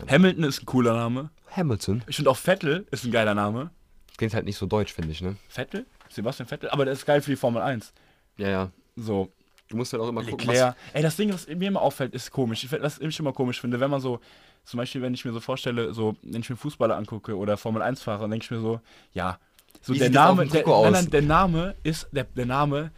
[0.09, 1.29] Hamilton ist ein cooler Name.
[1.51, 2.03] Hamilton.
[2.07, 3.69] Ich finde auch Vettel ist ein geiler Name.
[4.17, 5.35] Klingt halt nicht so deutsch, finde ich, ne?
[5.49, 5.85] Vettel?
[6.09, 6.69] Sebastian Vettel?
[6.69, 7.93] Aber der ist geil für die Formel 1.
[8.37, 8.71] Ja, ja.
[8.95, 9.31] So,
[9.69, 10.75] Du musst halt auch immer gucken, Leclerc.
[10.93, 12.63] Ey, das Ding, was mir immer auffällt, ist komisch.
[12.63, 14.19] Ich, was ich immer komisch finde, wenn man so,
[14.65, 17.81] zum Beispiel, wenn ich mir so vorstelle, so, wenn ich mir Fußballer angucke oder Formel
[17.81, 18.79] 1 fahre, dann denke ich mir so,
[19.13, 19.39] ja,
[19.81, 22.91] so Wie der Name, der, nein, nein, der Name ist, der, der Name,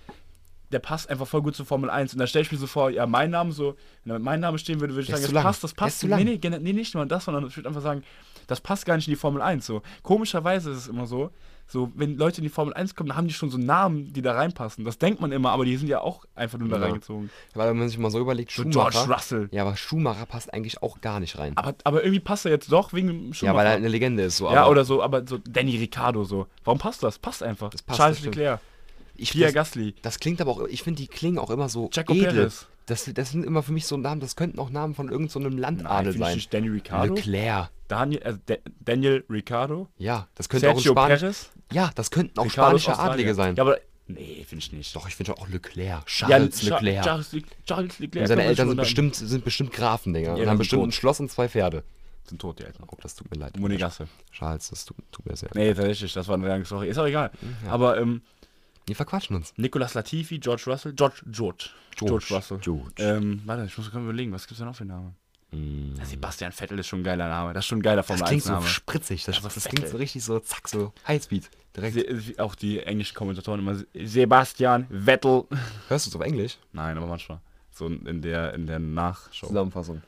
[0.72, 2.14] der passt einfach voll gut zur Formel 1.
[2.14, 4.80] Und da stelle ich mir so vor, ja, mein Name so, wenn mein Name stehen
[4.80, 6.00] würde, würde ich Der sagen, zu das passt, das passt.
[6.00, 8.04] zu Nee, nee, nee, nicht nur das, sondern ich würde einfach sagen,
[8.48, 9.66] das passt gar nicht in die Formel 1.
[9.66, 9.82] So.
[10.04, 11.32] Komischerweise ist es immer so,
[11.68, 14.22] so, wenn Leute in die Formel 1 kommen, dann haben die schon so Namen, die
[14.22, 14.86] da reinpassen.
[14.86, 16.84] Das denkt man immer, aber die sind ja auch einfach nur da Ja.
[16.84, 17.30] reingezogen.
[17.56, 18.92] Weil wenn man sich mal so überlegt, So Schumacher.
[18.92, 19.50] George Russell.
[19.52, 21.54] Ja, aber Schumacher passt eigentlich auch gar nicht rein.
[21.58, 23.58] Aber, aber irgendwie passt er jetzt doch wegen dem ja, Schumacher.
[23.58, 24.38] weil er halt eine Legende ist.
[24.38, 26.48] So, ja, oder so, aber so Danny Ricciardo so.
[26.64, 27.18] Warum passt das?
[27.20, 27.70] Passt einfach.
[27.72, 28.26] Das passt, Charles das.
[28.26, 28.60] Leclerc,
[29.16, 31.88] ich, Pierre das, Gasly, das klingt aber auch, ich finde, die klingen auch immer so
[31.90, 32.32] Checo edel.
[32.34, 32.68] Perez.
[32.88, 35.58] Das, das sind immer für mich so Namen, das könnten auch Namen von irgendeinem so
[35.58, 36.36] Landadel ich sein.
[36.36, 37.72] nicht Danny Ricciardo, Leclerc.
[37.88, 41.20] Daniel, Da- Daniel Ricciardo, Ja, das könnte Sergio auch ein Spanisch.
[41.22, 43.02] Perez, Ja, das könnten auch Ricciardo ist spanische.
[43.12, 43.56] Adlige sein.
[43.56, 44.96] Ja, aber nee, finde ich nicht.
[44.96, 45.88] Doch, ich finde auch Leclerc.
[45.88, 47.04] Ja, Charles Cha- Leclerc.
[47.06, 48.22] Charles, Le- Charles Leclerc.
[48.24, 50.36] und seine Eltern sind bestimmt, sind bestimmt Grafen, Digga.
[50.36, 50.90] Ja, und haben bestimmt tot.
[50.90, 51.84] ein Schloss und zwei Pferde.
[52.28, 52.86] sind tot, die Eltern.
[52.88, 53.58] Oh, das tut mir leid.
[53.60, 54.08] Monegasse.
[54.32, 55.56] Charles, das tut, tut mir sehr leid.
[55.56, 56.88] Nee, tatsächlich, das war eine lange Story.
[56.90, 57.32] Ist auch egal.
[57.66, 57.72] Ja.
[57.72, 58.22] Aber ähm,
[58.88, 59.54] Wir verquatschen uns.
[59.58, 62.60] Nicolas Latifi, George Russell, George, George, George, Russell.
[62.60, 62.92] George.
[62.98, 65.16] Ähm, warte, ich muss gerade überlegen, was gibt's denn noch für Namen?
[65.56, 65.96] Mm.
[66.04, 67.54] Sebastian Vettel ist schon ein geiler Name.
[67.54, 68.68] Das ist schon ein geiler Das Formel klingt 1 so Name.
[68.68, 69.24] spritzig.
[69.24, 69.70] Das, das Vettel.
[69.72, 71.50] klingt so richtig so, zack, so Highspeed.
[71.76, 71.96] Direkt.
[71.96, 75.44] Se auch die englischen Kommentatoren immer Sebastian Vettel.
[75.88, 76.58] Hörst du es auf Englisch?
[76.72, 77.40] Nein, aber manchmal.
[77.72, 79.48] So in der, in der Nachschau.
[79.48, 80.02] Zusammenfassung.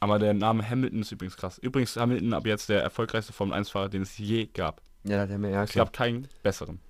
[0.00, 1.58] Aber der Name Hamilton ist übrigens krass.
[1.58, 4.82] Übrigens Hamilton ab jetzt der erfolgreichste Formel 1-Fahrer, den es je gab.
[5.04, 6.80] Ja, der hat mir ja Es gab keinen besseren.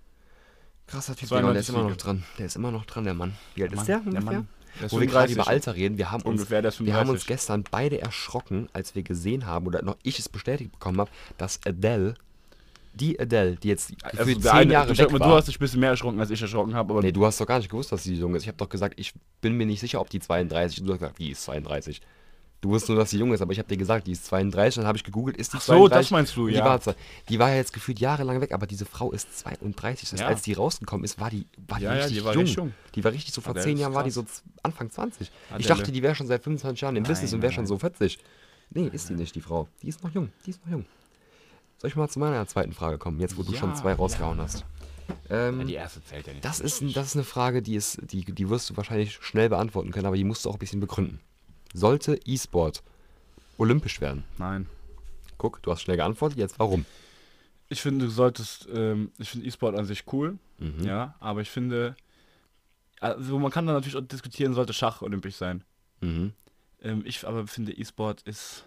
[0.86, 2.24] Krasser Typ, 92 Digga, und der ist immer noch dran.
[2.38, 3.34] Der ist immer noch dran, der Mann.
[3.54, 4.22] Wie alt ist Mann, der der ungefähr?
[4.24, 4.34] Mann.
[4.34, 4.55] Der ist
[4.88, 5.34] Wo wir gerade 35.
[5.34, 6.58] über Alter reden, wir haben uns, ist wir
[6.94, 7.26] haben uns 35.
[7.26, 11.60] gestern beide erschrocken, als wir gesehen haben, oder noch ich es bestätigt bekommen habe, dass
[11.66, 12.14] Adele,
[12.94, 15.36] die Adele, die jetzt Also für der zehn eine, Jahre du, weg du war.
[15.36, 17.58] hast dich ein bisschen mehr erschrocken, als ich erschrocken habe, Nee, du hast doch gar
[17.58, 18.42] nicht gewusst, dass sie jung ist.
[18.42, 21.18] Ich habe doch gesagt, ich bin mir nicht sicher, ob die 32 Du hast gesagt,
[21.18, 22.00] die ist 32.
[22.66, 24.74] Du wusstest nur, dass sie jung ist, aber ich habe dir gesagt, die ist 32.
[24.74, 25.98] Dann habe ich gegoogelt, ist die Ach so, 32?
[25.98, 26.64] das meinst du, die ja.
[26.64, 26.96] War, zwei-
[27.28, 30.00] die war ja jetzt gefühlt jahrelang weg, aber diese Frau ist 32.
[30.10, 30.26] Das heißt, Ja.
[30.26, 32.40] als die rausgekommen ist, war die, war die Ja, ja, richtig die war jung.
[32.42, 32.72] richtig jung.
[32.96, 34.24] Die war richtig so vor Adele 10 ist Jahren, war die so
[34.64, 35.30] Anfang 20.
[35.30, 35.68] Ich Adele.
[35.68, 38.18] dachte, die wäre schon seit 25 Jahren im Nein, Business und wäre schon so 40.
[38.70, 39.68] Nee, ist die nicht, die Frau.
[39.82, 40.30] Die ist noch jung.
[40.44, 40.86] Die ist noch jung.
[41.78, 44.38] Soll ich mal zu meiner zweiten Frage kommen, jetzt wo du Ja, schon zwei rausgehauen
[44.38, 44.42] ja.
[44.44, 44.64] hast?
[45.30, 46.44] Ähm, Ja, die erste zählt ja nicht.
[46.44, 49.92] das ist, das ist eine Frage, die, ist, die, die wirst du wahrscheinlich schnell beantworten
[49.92, 51.20] können, aber die musst du auch ein bisschen begründen.
[51.76, 52.82] Sollte E-Sport
[53.58, 54.24] olympisch werden?
[54.38, 54.66] Nein.
[55.36, 56.86] Guck, du hast schnell geantwortet, jetzt warum?
[57.68, 60.84] Ich finde, du solltest, ähm, ich finde E-Sport an sich cool, Mhm.
[60.84, 61.94] ja, aber ich finde,
[63.00, 65.64] also man kann da natürlich auch diskutieren, sollte Schach olympisch sein.
[66.00, 66.32] Mhm.
[66.80, 68.64] Ähm, ich aber finde, E-Sport ist,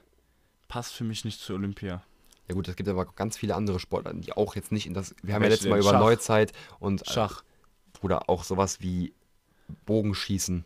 [0.68, 2.04] passt für mich nicht zu Olympia.
[2.48, 5.16] Ja gut, es gibt aber ganz viele andere Sportarten, die auch jetzt nicht in das.
[5.24, 6.00] Wir haben ja Welche letztes Mal über Schach.
[6.00, 7.44] Neuzeit und äh, Schach.
[8.02, 9.14] oder auch sowas wie
[9.86, 10.66] Bogenschießen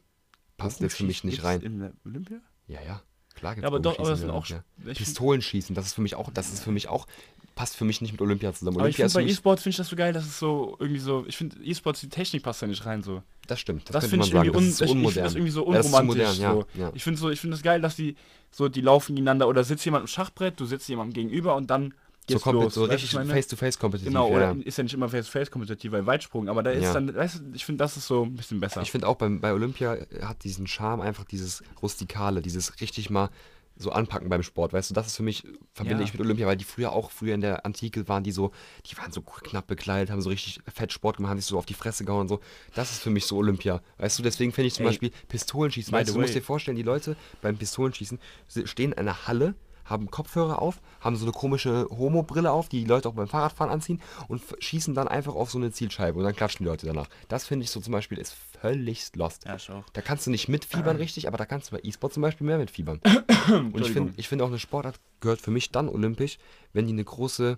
[0.57, 1.61] passt jetzt für mich nicht rein.
[1.61, 2.37] In der Olympia?
[2.67, 3.01] Ja, ja,
[3.35, 4.45] klar gibt's Ja, aber doch, aber das sind in auch.
[4.49, 4.63] Olympia.
[4.79, 7.07] Ich find, Pistolenschießen, das ist für mich auch, das ist für mich auch,
[7.55, 8.77] passt für mich nicht mit Olympia zusammen.
[8.79, 10.25] aber ich Olympia finde ist für bei mich, E-Sport finde ich das so geil, dass
[10.25, 13.21] es so irgendwie so, ich finde E-Sports, die Technik passt da nicht rein so.
[13.47, 15.23] das stimmt, das, Das, finde ich sagen, irgendwie un, das ist ich, zu ich unmodern.
[15.23, 16.07] das irgendwie so Ja, unromantisch.
[16.07, 16.41] modern, so.
[16.41, 16.91] ja, ja.
[16.95, 18.15] Ich finde so, ich finde das geil, dass die
[18.51, 21.93] so, die laufen gegeneinander oder sitzt jemand im Schachbrett, du sitzt jemandem gegenüber und dann
[22.29, 23.29] so, so richtig was ich meine?
[23.33, 24.07] face-to-face kompetitiv.
[24.11, 24.51] Genau, ja.
[24.51, 26.93] oder ist ja nicht immer Face-to-Face kompetitiv bei Weitsprung, aber da ist Ja.
[26.93, 28.81] dann, weißt du, ich finde, das ist so ein bisschen besser.
[28.81, 33.29] Ich finde auch beim, bei Olympia hat diesen Charme einfach dieses Rustikale, dieses richtig mal
[33.75, 35.43] so anpacken beim Sport, weißt du, das ist für mich,
[35.73, 36.07] verbinde Ja.
[36.07, 38.51] ich mit Olympia, weil die früher auch, früher in der Antike waren die so,
[38.85, 41.65] die waren so knapp bekleidet, haben so richtig fett Sport gemacht, haben sich so auf
[41.65, 42.39] die Fresse gehauen und so.
[42.75, 45.91] Das ist für mich so Olympia, weißt du, deswegen finde ich zum Ey, Beispiel Pistolenschießen,
[45.91, 48.19] weißt du, du musst dir vorstellen, die Leute beim Pistolenschießen
[48.65, 49.55] stehen in einer Halle,
[49.93, 53.71] haben Kopfhörer auf, haben so eine komische Homo-Brille auf, die die Leute auch beim Fahrradfahren
[53.71, 57.07] anziehen und schießen dann einfach auf so eine Zielscheibe und dann klatschen die Leute danach.
[57.29, 59.45] Das finde ich so zum Beispiel ist völlig lost.
[59.45, 59.83] ja, auch.
[59.93, 62.57] Da kannst du nicht mitfiebern richtig, aber da kannst du bei E-Sport zum Beispiel mehr
[62.57, 62.99] mitfiebern.
[63.47, 66.37] Und ich finde ich find auch eine Sportart gehört für mich dann olympisch,
[66.73, 67.57] wenn die eine große,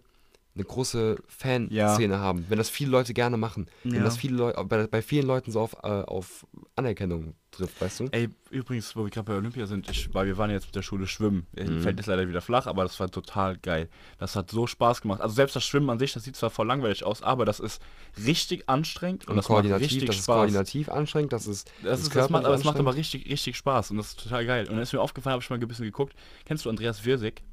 [0.55, 2.45] eine große Fanszene haben.
[2.49, 3.67] Wenn das viele Leute gerne machen.
[3.83, 4.03] Wenn Ja.
[4.03, 6.47] das viele Leute, bei, bei vielen Leuten so auf, äh, auf
[6.77, 8.05] Anerkennung trifft, weißt du?
[8.11, 10.81] Ey, übrigens, wo wir gerade bei Olympia sind, ich, weil wir waren jetzt mit der
[10.81, 11.45] Schule schwimmen.
[11.57, 11.81] Mhm.
[11.81, 13.89] Fällt ist leider wieder flach, aber das war total geil.
[14.17, 15.19] Das hat so Spaß gemacht.
[15.21, 17.81] Also selbst das Schwimmen an sich, das sieht zwar voll langweilig aus, aber das ist
[18.25, 20.35] richtig anstrengend und, Und das macht koordinativ, richtig das ist Spaß.
[20.35, 23.91] koordinativ anstrengend, das ist, Das, ist, das, macht, aber das macht aber richtig, richtig Spaß
[23.91, 24.65] und das ist total geil.
[24.67, 26.13] Und dann ist mir aufgefallen, habe ich mal ein bisschen geguckt.
[26.45, 27.43] Kennst du Andreas Wirsig?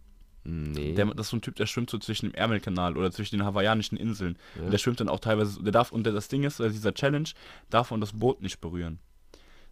[0.44, 0.94] Nee.
[0.94, 3.44] Der, das ist so ein Typ, der schwimmt so zwischen dem Ärmelkanal oder zwischen den
[3.46, 4.36] hawaiianischen Inseln.
[4.56, 4.64] Ja.
[4.64, 6.94] Und der schwimmt dann auch teilweise, der darf, und der, das Ding ist, bei dieser
[6.94, 7.28] Challenge,
[7.70, 8.98] darf man das Boot nicht berühren.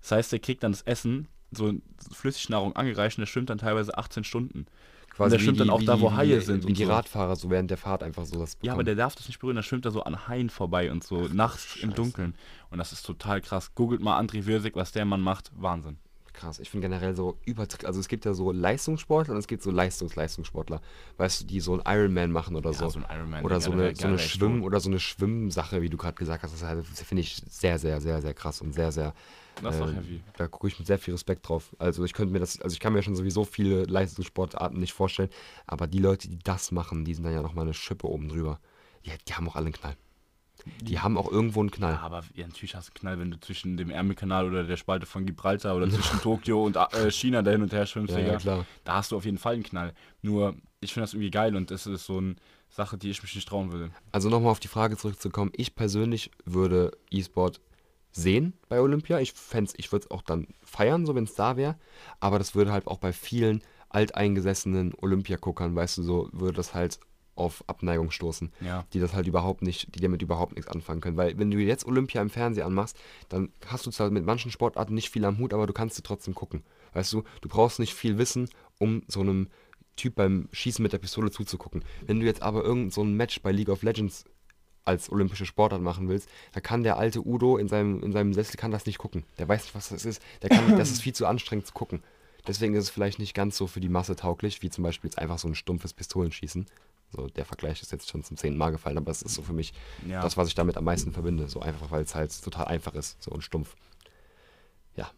[0.01, 1.73] Das heißt, der kriegt dann das Essen, so
[2.13, 4.67] Flüssignahrung angereicht und der schwimmt dann teilweise 18 Stunden.
[5.11, 6.93] Quasi der schwimmt dann auch da, wo Haie sind Wie und die so.
[6.93, 8.87] Radfahrer so während der Fahrt einfach so das Ja, aber bekommen.
[8.87, 11.75] der darf das nicht berühren, da schwimmt er so an Haien vorbei und so nachts
[11.75, 11.95] im Scheiße.
[11.95, 12.35] Dunkeln.
[12.71, 13.75] Und das ist total krass.
[13.75, 15.51] Googelt mal André Wirsig, was der Mann macht.
[15.57, 15.99] Wahnsinn.
[16.33, 17.87] Krass, ich finde generell so übertrieben.
[17.87, 20.81] Also es gibt ja so Leistungssportler und es gibt so Leistungsleistungssportler.
[21.17, 22.85] Weißt du, die so einen Ironman machen oder so.
[22.85, 23.45] Ja, so ein Ironman.
[23.45, 26.43] oder der so eine, so eine Schwimm- oder so eine Schwimmsache, wie du gerade gesagt
[26.43, 26.53] hast.
[26.55, 29.13] Das, halt- das finde ich sehr, sehr, sehr, sehr krass und sehr, sehr.
[29.63, 30.21] Das ist ähm, heavy.
[30.39, 31.75] Da gucke ich mit sehr viel Respekt drauf.
[31.79, 35.29] Also ich könnte mir das, also ich kann mir schon sowieso viele Leistungssportarten nicht vorstellen,
[35.67, 38.59] aber die Leute, die das machen, die sind dann ja nochmal eine Schippe oben drüber.
[39.05, 39.97] Die, die haben auch alle einen Knall.
[40.83, 41.95] Die haben auch irgendwo einen Knall.
[41.95, 44.77] Ja, aber ja, natürlich hast du einen Knall, wenn du zwischen dem Ärmelkanal oder der
[44.77, 48.21] Spalte von Gibraltar oder zwischen Tokio und äh, China da hin und her schwimmst, Ja,
[48.21, 48.67] ja, klar.
[48.85, 49.93] Da hast du auf jeden Fall einen Knall.
[50.23, 52.37] Nur, ich finde das irgendwie geil und das ist so eine
[52.69, 53.91] Sache, die ich mich nicht trauen würde.
[54.13, 55.51] Also nochmal auf die Frage zurückzukommen.
[55.55, 57.61] Ich persönlich würde E-Sport
[58.13, 59.21] sehen bei Olympia.
[59.21, 61.77] Ich fänd's, ich würde es auch dann feiern, so wenn es da wäre.
[62.21, 67.01] Aber das würde halt auch bei vielen alteingesessenen Olympiaguckern, weißt du, so würde das halt
[67.41, 68.53] auf Abneigung stoßen.
[68.61, 68.85] Ja.
[68.93, 71.17] Die das halt überhaupt nicht, die damit überhaupt nichts anfangen können.
[71.17, 72.97] Weil wenn du jetzt Olympia im Fernsehen anmachst,
[73.29, 76.03] dann hast du zwar mit manchen Sportarten nicht viel am Hut, aber du kannst sie
[76.03, 76.63] trotzdem gucken.
[76.93, 79.49] Weißt du, du brauchst nicht viel Wissen, um so einem
[79.97, 81.85] Typ beim Schießen mit der Pistole zuzugucken.
[82.07, 84.25] Wenn du jetzt aber irgend so ein Match bei League of Legends
[84.85, 88.57] als olympische Sportart machen willst, da kann der alte Udo in seinem, in seinem Sessel
[88.57, 89.25] kann das nicht gucken.
[89.39, 90.23] Der weiß nicht, was das ist.
[90.43, 92.03] Der kann, das ist viel zu anstrengend zu gucken.
[92.47, 95.19] Deswegen ist es vielleicht nicht ganz so für die Masse tauglich, wie zum Beispiel jetzt
[95.19, 96.67] einfach so ein stumpfes Pistolenschießen.
[97.13, 99.53] So, der Vergleich ist jetzt schon zum zehnten Mal gefallen, aber es ist so für
[99.53, 99.73] mich
[100.07, 100.23] Ja.
[100.23, 101.49] das, was ich damit am meisten verbinde.
[101.49, 103.75] So einfach, weil es halt total einfach ist, so und stumpf.
[104.97, 105.11] Ja,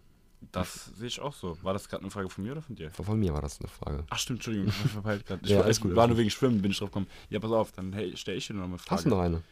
[0.53, 1.62] Das sehe ich auch so.
[1.62, 2.90] War das gerade eine Frage von mir oder von dir?
[2.90, 4.05] von von mir war das eine Frage.
[4.11, 5.43] Ach stimmt, Entschuldigung, ich war verpeilt gerade.
[5.45, 7.07] Ich Ja, war, alles gut, war nur wegen Schwimmen, bin ich drauf gekommen.
[7.28, 8.90] Ja, pass auf, dann hey, stelle ich dir noch eine Frage.
[8.90, 9.43] Hast du noch eine?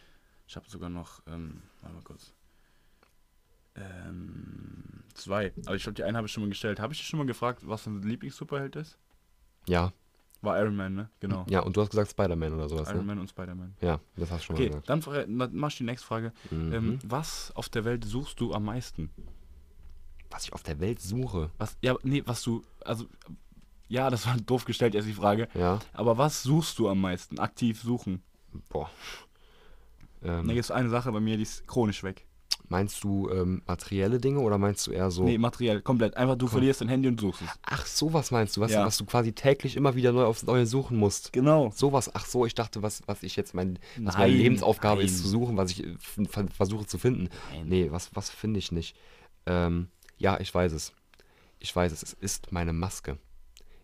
[0.49, 2.33] Ich habe sogar noch, ähm, warte mal kurz.
[3.77, 5.53] Ähm, zwei.
[5.67, 6.81] Aber ich glaube, die eine habe ich schon mal gestellt.
[6.81, 8.99] Habe ich dich schon mal gefragt, was dein Lieblings-Superheld ist?
[9.69, 9.93] Ja.
[10.43, 11.11] War Iron Man, ne?
[11.21, 11.45] Genau.
[11.51, 13.05] Ja, und du hast gesagt Spider-Man oder sowas, Iron ne?
[13.05, 13.75] Man und Spider-Man.
[13.81, 14.89] Ja, das hast du schon mal Okay, gesagt.
[14.89, 16.33] dann, dann mach ich die nächste Frage.
[16.51, 16.73] Mhm.
[16.73, 19.11] Ähm, was auf der Welt suchst du am meisten?
[20.33, 21.51] was ich auf der Welt suche.
[21.59, 23.05] Was, ja, nee, was du, also,
[23.89, 25.49] ja, das war doof gestellt jetzt die Frage.
[25.55, 27.41] Ja, Aber was suchst du am meisten?
[27.41, 28.23] Aktiv suchen.
[28.69, 28.89] boah.
[30.21, 32.27] Da Ähm, gibt es eine Sache bei mir, die ist chronisch weg.
[32.71, 35.25] Meinst du ähm, materielle Dinge oder meinst du eher so.
[35.25, 36.17] Nee, materiell, komplett.
[36.17, 37.49] Einfach, du verlierst dein Handy und suchst es.
[37.63, 38.87] Ach, sowas meinst du, was, Ja.
[38.87, 41.33] was du quasi täglich immer wieder neu aufs Neue suchen musst.
[41.35, 41.71] Genau.
[41.75, 45.13] Sowas, ach so, ich dachte, was, was ich jetzt mein, was meine Nein, Lebensaufgabe ist
[45.13, 45.23] nein.
[45.23, 45.95] zu suchen, was ich äh,
[46.29, 47.29] ver- versuche zu finden.
[47.53, 47.69] Nein.
[47.69, 48.97] Nee, was, was finde ich nicht?
[49.47, 50.93] Ähm, ja, ich weiß es.
[51.59, 53.19] Ich weiß es, es ist meine Maske.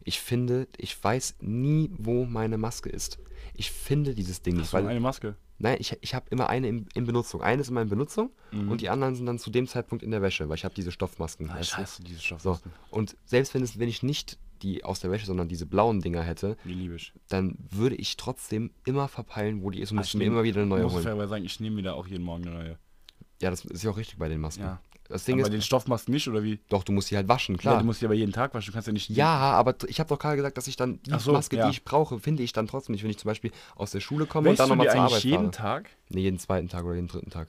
[0.04, 3.18] Ich finde, ich weiß nie, wo meine Maske ist.
[3.54, 5.34] Ich finde dieses Ding nicht, Hast du eine Maske?
[5.58, 7.40] Nein, ich, ich habe immer eine in, in Benutzung.
[7.42, 8.70] Eine ist immer in Benutzung Mhm.
[8.70, 10.92] und die anderen sind dann zu dem Zeitpunkt in der Wäsche, weil ich habe diese
[10.92, 11.50] Stoffmasken.
[11.50, 12.24] Ah, ich hasse diese So.
[12.24, 12.72] Stoffmasken.
[12.90, 16.22] Und selbst wenn, es, wenn ich nicht die aus der Wäsche, sondern diese blauen Dinger
[16.22, 17.12] hätte, Die liebe ich.
[17.28, 20.44] dann würde ich trotzdem immer verpeilen, wo die ist und Ah, müsste ich mir immer
[20.44, 21.02] wieder eine neue muss holen.
[21.02, 22.78] fairerweise sagen, ich nehme mir da auch jeden Morgen eine neue.
[23.42, 24.62] Ja, das ist ja auch richtig bei den Masken.
[24.62, 24.80] Ja.
[25.08, 26.58] Das Ding Aber ist, den Stoffmasken nicht, oder wie?
[26.68, 27.78] doch, du musst die halt waschen, Ja, klar.
[27.78, 28.66] du musst die aber jeden Tag waschen.
[28.66, 29.08] Du kannst ja nicht.
[29.10, 31.66] Ja, aber ich habe doch gerade gesagt, dass ich dann die so, Maske, ja.
[31.66, 34.26] die ich brauche, finde ich dann trotzdem nicht, wenn ich zum Beispiel aus der Schule
[34.26, 35.82] komme und Wäschst dann du nochmal zur Arbeit jeden fahre.
[35.82, 35.90] Tag?
[36.08, 37.48] Nee, jeden zweiten Tag oder jeden dritten Tag.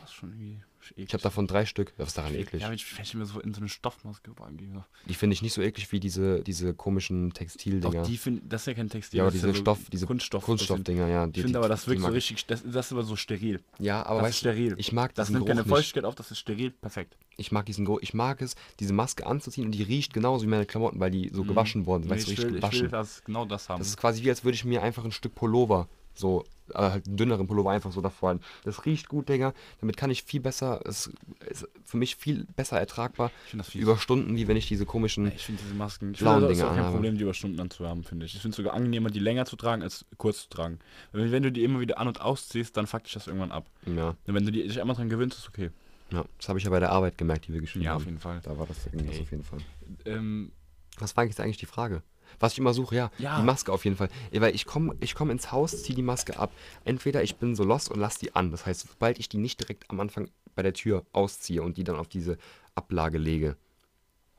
[0.00, 0.62] Das ist schon irgendwie
[0.92, 1.06] eklig.
[1.08, 1.92] Ich habe davon drei Stück.
[1.96, 2.62] Was ist daran eklig?
[2.62, 4.84] Ja, ich, ich mir so in so eine Stoffmaske reingehe.
[5.08, 8.02] Die finde ich nicht so eklig wie diese, diese komischen Doch, Textildinger.
[8.02, 9.18] die find, das ist ja kein Textil.
[9.18, 10.44] ja, aber das diese so Stoff, diese Kunststoff.
[10.44, 11.26] Kunststoffdinger, ja.
[11.26, 13.60] Die, Ich finde aber, das wirkt so richtig, das, das ist aber so steril.
[13.78, 14.74] Ja, aber das weißt ist steril.
[14.78, 15.64] ich mag Das diesen nimmt keine.
[15.64, 16.70] Feuchtigkeit auf, das ist steril.
[16.70, 17.16] Perfekt.
[17.36, 17.98] Ich mag diesen Geruch.
[18.02, 21.30] Ich mag es, diese Maske anzuziehen und die riecht genauso wie meine Klamotten, weil die
[21.32, 22.10] so gewaschen worden sind.
[22.12, 22.90] Nee, Weißt du, ich, richtig will, ich will gewaschen.
[22.90, 23.78] das, genau das haben.
[23.78, 27.06] Das ist quasi wie, als würde ich mir einfach ein Stück Pullover, so, äh, halt
[27.06, 28.42] einen dünneren Pullover einfach so davor halten.
[28.64, 29.52] Das riecht gut, Digga.
[29.80, 31.10] Damit kann ich viel besser, es
[31.50, 33.82] ist für mich viel besser ertragbar ich finde das fies.
[33.82, 35.26] über Stunden, wie wenn ich diese komischen.
[35.34, 36.12] Ich finde diese Masken.
[36.12, 36.90] Ich finde, das ist auch kein.
[36.92, 38.34] Problem, die über Stunden anzuhaben, finde ich.
[38.34, 40.78] Ich finde es sogar angenehmer, die länger zu tragen, als kurz zu tragen.
[41.12, 43.66] Wenn, wenn du die immer wieder an- und ausziehst, dann fuckt dich das irgendwann ab.
[43.86, 45.70] Ja, Und wenn du die, dich einmal dran gewöhnst, ist okay.
[46.12, 47.96] ja, das habe ich ja bei der Arbeit gemerkt, die wir geschrieben Ja, haben.
[48.02, 48.40] auf jeden Fall.
[48.42, 49.58] Da war das, das auf jeden Fall.
[50.06, 50.52] Ähm,
[50.98, 52.02] Was war jetzt eigentlich die Frage?
[52.40, 53.38] Was ich immer suche, ja, Ja.
[53.38, 54.08] die Maske auf jeden Fall.
[54.32, 56.52] Weil ich komme ich komm ins Haus, ziehe die Maske ab.
[56.84, 58.50] Entweder ich bin so lost und lasse die an.
[58.50, 61.84] Das heißt, sobald ich die nicht direkt am Anfang bei der Tür ausziehe und die
[61.84, 62.38] dann auf diese
[62.74, 63.56] Ablage lege,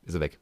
[0.04, 0.38] ist sie weg.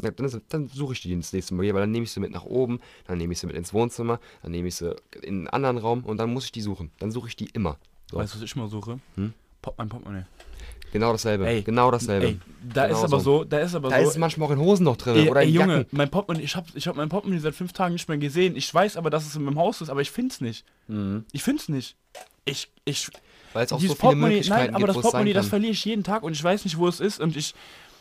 [0.00, 2.12] Ja, Dann, ist, dann suche ich die das nächste Mal, wieder, weil dann nehme ich
[2.12, 4.94] sie mit nach oben, dann nehme ich sie mit ins Wohnzimmer, dann nehme ich sie
[5.22, 6.92] in einen anderen Raum und dann muss ich die suchen.
[7.00, 7.78] Dann suche ich die immer.
[8.10, 8.16] So.
[8.18, 9.00] Weißt du, was ich mal suche?
[9.16, 9.34] Hm?
[9.60, 10.24] Pop, mein Portemonnaie.
[10.92, 11.46] Genau dasselbe.
[11.46, 12.26] Ey, genau dasselbe.
[12.26, 12.38] Ey,
[12.72, 13.38] da Genau ist aber so.
[13.38, 14.02] so, da ist aber da so.
[14.02, 15.96] ist es manchmal auch in Hosen noch drin Ey, oder ey Junge, Jacken.
[15.96, 18.56] mein Portemonnaie, ich hab, ich hab mein Portemonnaie seit fünf Tagen nicht mehr gesehen.
[18.56, 20.64] Ich weiß aber, dass es in meinem Haus ist, aber ich find's nicht.
[20.86, 21.24] Mhm.
[21.32, 21.96] Ich find's nicht.
[22.44, 23.08] Ich, ich,
[23.52, 26.04] Weil es auch so viele Möglichkeiten nein, aber gibt, das Portemonnaie, das verliere ich jeden
[26.04, 27.54] Tag und ich weiß nicht, wo es ist und ich,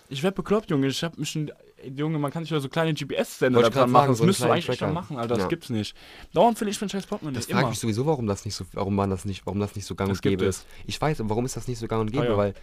[0.10, 0.88] ich werd bekloppt, Junge.
[0.88, 1.52] Ich hab mich schon
[1.96, 4.08] Junge, man kann sich doch so kleine GPS-Sender dran machen.
[4.10, 4.88] Das so einen müsst du kleinen eigentlich Tracker.
[4.94, 5.36] mal machen, Alter.
[5.36, 5.48] Das Ja.
[5.48, 5.96] gibt's nicht.
[6.34, 7.36] Dauernd finde ich mein scheiß Portemonnaie.
[7.38, 9.76] Das frage ich mich sowieso, warum das nicht so, warum man das nicht, warum das
[9.76, 10.58] nicht so gang Das und gäbe es.
[10.60, 10.68] ist.
[10.88, 12.26] Ich weiß, warum ist das nicht so gang und gäbe?
[12.26, 12.38] Ah, ja.
[12.38, 12.54] Weil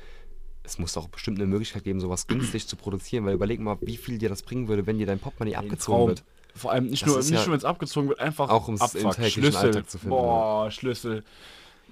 [0.64, 3.96] es muss doch bestimmt eine Möglichkeit geben, sowas günstig zu produzieren, weil überleg mal, wie
[3.96, 6.08] viel dir das bringen würde, wenn dir dein Portemonnaie abgezogen Traum.
[6.08, 6.24] wird.
[6.56, 8.80] Vor allem nicht Das nur, nicht ja- nur wenn es abgezogen wird, einfach Auch ums
[8.80, 9.16] im Abfuck.
[9.16, 9.66] täglichen Schlüssel.
[9.66, 11.24] Alltag zu finden, Boah, Schlüssel.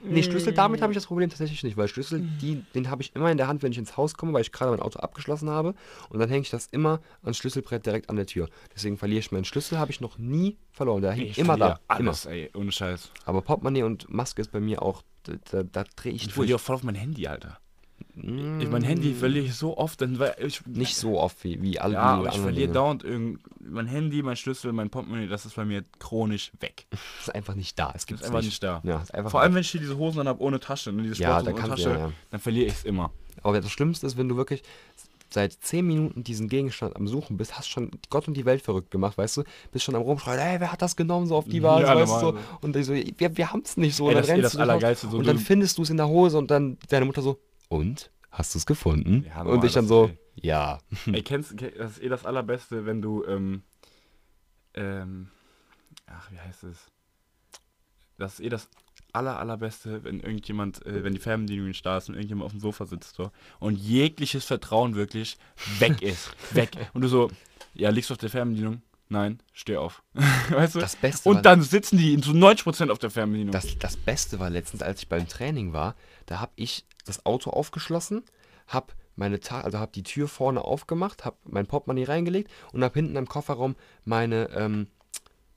[0.04, 3.14] Nee, Schlüssel, damit habe ich das Problem tatsächlich nicht, weil Schlüssel, die, den habe ich
[3.14, 5.48] immer in der Hand, wenn ich ins Haus komme, weil ich gerade mein Auto abgeschlossen
[5.50, 5.74] habe
[6.10, 8.48] und dann hänge ich das immer ans Schlüsselbrett direkt an der Tür.
[8.74, 11.02] Deswegen verliere ich meinen Schlüssel, habe ich noch nie verloren.
[11.02, 11.78] Der hängt Ich immer da.
[11.86, 12.10] verliere Immer.
[12.10, 13.10] Alles, ey, ohne Scheiß.
[13.24, 16.52] Aber Portemonnaie und Maske ist bei mir auch, da, da, da drehe ich Ich durch.
[16.54, 17.58] auch voll auf mein Handy, Alter.
[18.14, 21.60] Mm, Ich, mein Handy verliere ich so oft, dann weil ich Nicht so oft wie,
[21.62, 22.72] wie alle Ja, aber ich verliere Dinge.
[22.72, 26.86] dauernd irgend mein Handy, mein Schlüssel, mein Portemonnaie, das ist bei mir chronisch weg.
[26.90, 27.92] Das ist einfach nicht da.
[27.94, 28.80] Es gibt einfach nicht da.
[28.84, 31.40] Ja, Vor allem, wenn ich hier diese Hosen dann habe ohne Tasche, ne, diese Ja,
[31.40, 32.12] Sporthosen da ohne Tasche, ja, ja.
[32.30, 33.10] dann verliere ich es immer.
[33.42, 34.62] Aber das Schlimmste ist, wenn du wirklich
[35.30, 38.90] seit 10 Minuten diesen Gegenstand am Suchen bist, hast schon Gott und die Welt verrückt
[38.90, 39.44] gemacht, weißt du?
[39.72, 42.22] Bist schon am Rumschreien, ey, wer hat das genommen, so auf die Basis, Ja, weißt
[42.22, 42.26] du?
[42.32, 42.38] So.
[42.60, 44.08] Und ich so, wir, wir haben es nicht so.
[44.10, 46.36] Ey, und das ist eh das so und dann findest du es in der Hose
[46.36, 47.38] und dann deine Mutter so,
[47.72, 48.10] und?
[48.30, 49.24] Hast du es gefunden?
[49.26, 50.78] Ja, und ich dann so, ist ja.
[51.06, 53.62] Ey, kennst kenn- das ist eh das Allerbeste, wenn du, ähm,
[54.74, 55.28] ähm,
[56.06, 56.86] ach, wie heißt es?
[58.18, 58.68] Das ist eh das
[59.12, 62.60] aller, allerbeste, wenn irgendjemand, äh, wenn die Fernbedienung nicht da ist und irgendjemand auf dem
[62.60, 65.36] Sofa sitzt so, und jegliches Vertrauen wirklich
[65.78, 66.34] weg ist.
[66.54, 66.70] weg.
[66.94, 67.30] Und du so,
[67.74, 68.80] ja, liegst du auf der Fernbedienung?
[69.12, 70.02] Nein, steh auf.
[70.48, 70.78] weißt du?
[70.78, 73.52] Das Beste und dann sitzen die zu 90% auf der Fernbedienung.
[73.52, 77.50] Das, das Beste war letztens, als ich beim Training war, da habe ich das Auto
[77.50, 78.22] aufgeschlossen,
[78.68, 82.94] habe meine Ta also habe die Tür vorne aufgemacht, habe mein Portemonnaie reingelegt und habe
[82.94, 84.86] hinten im Kofferraum meine ähm,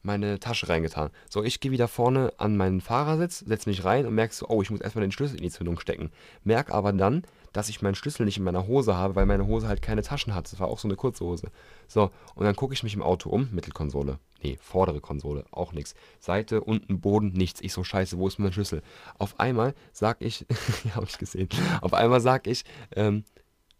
[0.01, 1.09] meine Tasche reingetan.
[1.29, 4.61] So, ich gehe wieder vorne an meinen Fahrersitz, setze mich rein und merke so, oh,
[4.61, 6.11] ich muss erstmal den Schlüssel in die Zündung stecken.
[6.43, 7.23] Merk aber dann,
[7.55, 10.35] dass ich meinen Schlüssel nicht in meiner Hose habe, weil meine Hose halt keine Taschen
[10.35, 10.51] hat.
[10.51, 11.47] Das war auch so eine kurze Hose.
[11.87, 14.19] So, und dann gucke ich mich im Auto um, Mittelkonsole.
[14.43, 15.95] Nee, vordere Konsole, auch nichts.
[16.19, 17.61] Seite, unten, Boden, nichts.
[17.61, 18.83] Ich so, scheiße, wo ist mein Schlüssel?
[19.17, 20.45] Auf einmal sag ich,
[20.83, 21.47] ja, hab ich gesehen,
[21.79, 23.23] auf einmal sag ich, ähm,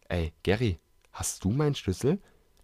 [0.07, 0.79] ey, Gary,
[1.11, 2.19] hast du meinen Schlüssel?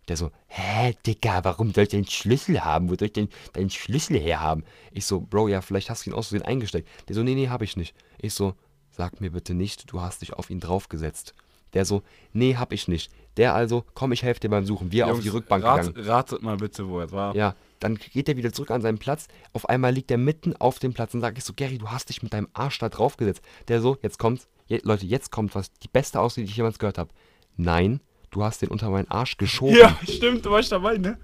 [0.07, 2.89] Der so, hä, Digga, warum soll ich den Schlüssel haben?
[2.89, 4.63] Wo soll ich denn deinen Schlüssel herhaben?
[4.91, 6.87] Ich so, Bro, ja, vielleicht hast du ihn aus Versehen eingesteckt.
[7.09, 7.93] Der so, nee, nee, hab ich nicht.
[8.17, 8.55] Ich so,
[8.91, 11.33] sag mir bitte nicht, du hast dich auf ihn draufgesetzt.
[11.73, 13.11] Der so, nee, hab ich nicht.
[13.37, 14.91] Der also, komm, ich helfe dir beim Suchen.
[14.91, 16.07] Wir auf Jungs, die Rückbank rat, gegangen.
[16.07, 17.33] Ratet mal bitte, wo es war.
[17.35, 19.27] Ja, dann geht er wieder zurück an seinen Platz.
[19.53, 22.09] Auf einmal liegt er mitten auf dem Platz und sage ich so, Gary, du hast
[22.09, 23.41] dich mit deinem Arsch da draufgesetzt.
[23.69, 26.77] Der so, jetzt kommt, je, Leute, jetzt kommt was, die beste Ausrede, die ich jemals
[26.77, 27.09] gehört habe.
[27.55, 29.77] Nein, du hast den unter meinen Arsch geschoben.
[29.77, 31.17] Ja, stimmt, du warst dabei, ne?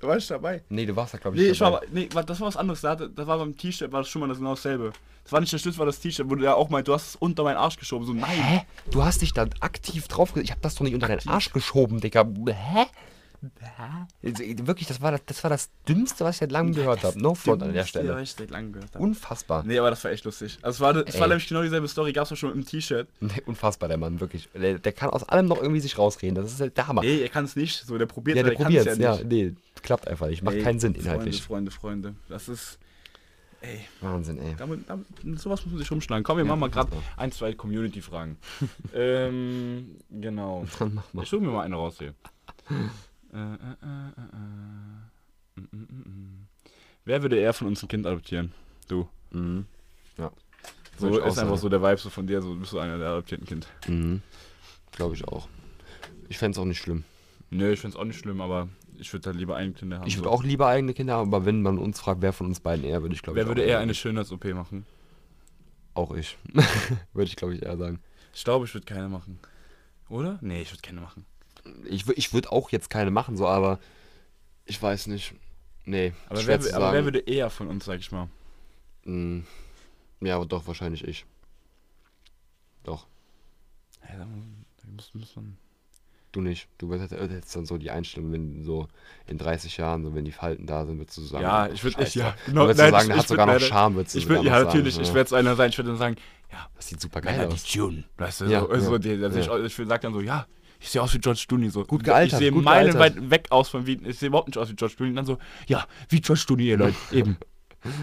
[0.00, 0.62] Du warst dabei.
[0.68, 1.72] Nee, du warst da, glaube ich, Nee, ich dabei.
[1.72, 2.80] war, nee, das war was anderes.
[2.82, 4.92] Da hatte- Das war beim T-Shirt, war das schon mal das genau dasselbe.
[5.24, 7.08] Das war nicht der Schlüssel, war das T-Shirt, wo du ja auch meint, du hast
[7.08, 8.06] es unter meinen Arsch geschoben.
[8.06, 8.30] So, nein.
[8.42, 8.60] Hä?
[8.90, 10.44] Du hast dich da aktiv draufgesetzt.
[10.44, 12.24] Ich habe das doch nicht unter deinen Arsch geschoben, Digga.
[12.48, 12.84] Hä?
[14.22, 17.18] Also, Wirklich, das war das, das war das Dümmste, was ich seit langem gehört habe.
[17.20, 18.22] No front an der Ja, Stelle.
[18.22, 19.02] ich seit langem gehört habe.
[19.04, 19.62] Unfassbar.
[19.64, 20.58] Nee, aber das war echt lustig.
[20.62, 23.08] Also es war, es war nämlich genau dieselbe Story, gab es auch schon dem T-Shirt.
[23.20, 24.48] Nee, Unfassbar, der Mann, wirklich.
[24.54, 26.34] Der, der kann aus allem noch irgendwie sich rausreden.
[26.34, 27.02] Das ist halt der Hammer.
[27.02, 27.84] Nee, er kann es nicht.
[27.86, 28.98] So, der probiert ja, der kann's probiert's.
[28.98, 29.26] Ja, nicht.
[29.26, 30.42] nee, klappt einfach nicht.
[30.42, 31.42] Macht Ey, keinen Sinn inhaltlich.
[31.42, 32.20] Freunde, Freunde, Freunde.
[32.28, 32.78] Das ist.
[33.62, 34.54] Ey, Wahnsinn, ey.
[34.58, 36.22] damit, damit, mit sowas muss man sich rumschlagen.
[36.22, 38.36] Komm, wir Ja, machen mal gerade ein, zwei Community-Fragen.
[38.94, 40.66] ähm, genau.
[40.78, 41.22] Dann mach mal.
[41.22, 42.14] Ich suche mir mal eine raus hier.
[43.32, 45.60] Äh, äh, äh.
[45.60, 46.48] Mm, mm, mm.
[47.04, 48.52] Wer würde eher von uns ein Kind adoptieren?
[48.88, 49.08] Du.
[49.30, 49.66] Mhm.
[50.18, 50.30] Ja.
[50.98, 51.56] So ist einfach sagen.
[51.58, 53.68] so der Vibe so von dir, so du bist so einer der adoptierten Kind.
[53.86, 54.22] Mhm.
[54.92, 55.48] Glaube ich auch.
[56.28, 57.04] Ich fände es auch nicht schlimm.
[57.50, 58.68] Nö, ich find's auch nicht schlimm, aber
[58.98, 60.06] ich würde halt lieber ein Kind haben.
[60.06, 60.34] Ich würde so.
[60.34, 63.02] auch lieber eigene Kinder haben, aber wenn man uns fragt, wer von uns beiden eher,
[63.02, 64.86] würde ich glaube ich Wer würde eher eine Schönheits-OP machen?
[65.94, 66.36] Auch ich.
[67.12, 68.00] würde ich glaube ich eher sagen.
[68.34, 69.38] Ich glaube, ich würde keine machen.
[70.08, 70.38] Oder?
[70.40, 71.24] Nee, ich würde keine machen.
[71.84, 73.78] Ich, ich würde auch jetzt keine machen, so, aber
[74.64, 75.34] ich weiß nicht.
[75.84, 78.28] Nee, Aber, wer, aber wer würde eher von uns, sag ich mal?
[79.04, 79.40] Mm,
[80.20, 81.24] Ja, aber doch, wahrscheinlich ich.
[82.84, 83.06] Doch.
[84.08, 84.26] Ja, da
[84.94, 85.56] muss, muss man.
[86.32, 86.68] Du nicht.
[86.78, 88.88] Du hättest hättest dann so die Einstellung, wenn so
[89.26, 91.42] in 30 Jahren, so wenn die Falten da sind, würdest du sagen.
[91.44, 92.18] Ja, ich würd- Scheiße.
[92.18, 94.18] ja, Du genau, nein, sagen, ich- der hat ich sogar würd noch Charme, würdest du
[94.18, 95.14] Ich sogar ja, natürlich, sagen, ich ja.
[95.14, 96.16] werde so einer sein, ich würde dann sagen,
[96.52, 97.64] ja, Das sieht super geil geil die aus.
[97.64, 98.04] Tune.
[98.18, 99.64] Weißt du, Ja, so, so ja, die, also ja.
[99.64, 100.46] ich, ich sag dann so, ja,
[100.86, 101.68] ich sehe aus wie George Clooney.
[101.68, 101.84] So.
[101.84, 104.74] Gut gealtert, Ich sehe meilenweit weg aus von wie, ich sehe überhaupt nicht aus wie
[104.76, 105.10] George Clooney.
[105.10, 107.36] Und dann so, ja, wie George Clooney, ihr Leute, eben.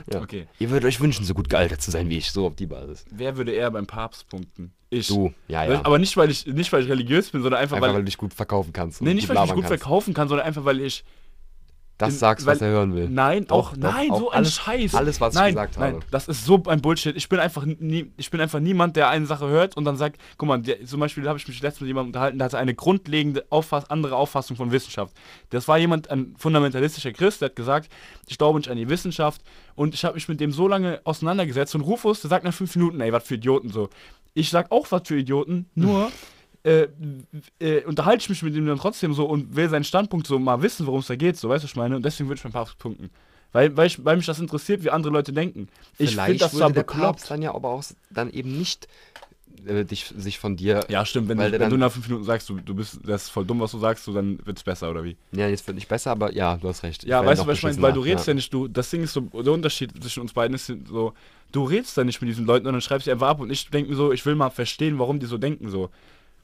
[0.09, 0.21] Ja.
[0.21, 0.47] Okay.
[0.59, 3.03] Ihr würdet euch wünschen, so gut gealtert zu sein wie ich, so auf die Basis.
[3.11, 4.71] Wer würde eher beim Papst punkten?
[4.89, 5.07] Ich.
[5.07, 5.81] Du, ja, ja.
[5.83, 8.05] Aber nicht weil, ich, nicht, weil ich religiös bin, sondern einfach, Einfach, weil weil du
[8.05, 9.01] dich gut verkaufen kannst.
[9.01, 9.81] Nee, nicht weil ich mich gut kannst.
[9.81, 11.03] verkaufen kann, sondern einfach weil ich
[11.97, 13.07] das sagst, was er hören will.
[13.09, 14.95] Nein, Doch, auch, doch, nein, auch so ein alles- Scheiß.
[14.95, 16.05] alles, was ich nein, gesagt nein, habe.
[16.11, 17.15] Das ist so ein Bullshit.
[17.15, 20.19] Ich bin einfach nie, ich bin einfach niemand, der eine Sache hört und dann sagt,
[20.37, 22.73] guck mal, der, zum Beispiel habe ich mich letztens mit jemandem unterhalten, der hatte eine
[22.73, 25.15] grundlegende Auffass, andere Auffassung von Wissenschaft.
[25.51, 27.89] Das war jemand, ein fundamentalistischer Christ, der hat gesagt,
[28.27, 29.41] ich glaube nicht an die Wissenschaft
[29.75, 32.75] und ich habe mich mit dem so lange auseinandergesetzt und Rufus, der sagt nach fünf
[32.75, 33.89] Minuten, ey, was für Idioten so.
[34.33, 36.11] Ich sag auch was für Idioten, nur
[36.63, 36.87] äh,
[37.59, 40.61] äh, unterhalte ich mich mit ihm dann trotzdem so und will seinen Standpunkt so mal
[40.61, 41.95] wissen, worum es da geht, so, weißt du, was ich meine?
[41.95, 43.09] Und deswegen würde ich mein Papst punkten.
[43.51, 45.67] Weil, weil, ich, weil mich das interessiert, wie andere Leute denken.
[45.97, 47.17] Ich finde das zwar würde der bekloppt.
[47.17, 48.87] Papst dann ja aber auch dann eben nicht
[49.65, 50.85] äh, dich, sich von dir.
[50.89, 53.29] Ja, stimmt, wenn, du, wenn du nach fünf Minuten sagst, du, du bist, das ist
[53.29, 55.15] voll dumm, was du sagst, so, dann wird es besser, oder wie?
[55.31, 57.03] Ja, jetzt wird nicht besser, aber ja, du hast recht.
[57.03, 57.81] Ich Ja, weißt du, was ich meine?
[57.81, 58.33] Weil du redest ja.
[58.33, 61.13] nicht, du, das Ding ist so, der Unterschied zwischen uns beiden ist so,
[61.51, 63.69] du redest ja nicht mit diesen Leuten und dann schreibst du einfach ab und ich
[63.69, 65.89] denke mir so, ich will mal verstehen, warum die so denken, so.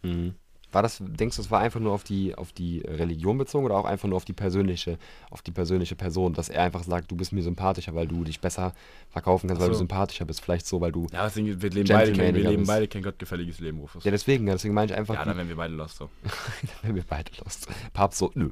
[0.03, 0.35] Mhm.
[0.71, 3.75] War das, denkst du, es war einfach nur auf die, auf die Religion bezogen oder
[3.75, 4.99] auch einfach nur auf die persönliche,
[5.31, 8.39] auf die persönliche Person, dass er einfach sagt, du bist mir sympathischer, weil du dich
[8.39, 8.73] besser
[9.09, 9.79] verkaufen kannst, Ach weil du so.
[9.79, 11.07] sympathischer bist, vielleicht so, weil du.
[11.11, 14.03] Ja, deswegen, wir leben beide kein, wir leben beide kein gottgefälliges Leben, Rufus.
[14.03, 16.09] Ja, deswegen, deswegen meine ich einfach, Ja, die, dann wären wir beide lost, so.
[16.83, 17.67] wenn wir beide lost.
[17.93, 18.51] Papst so, nö.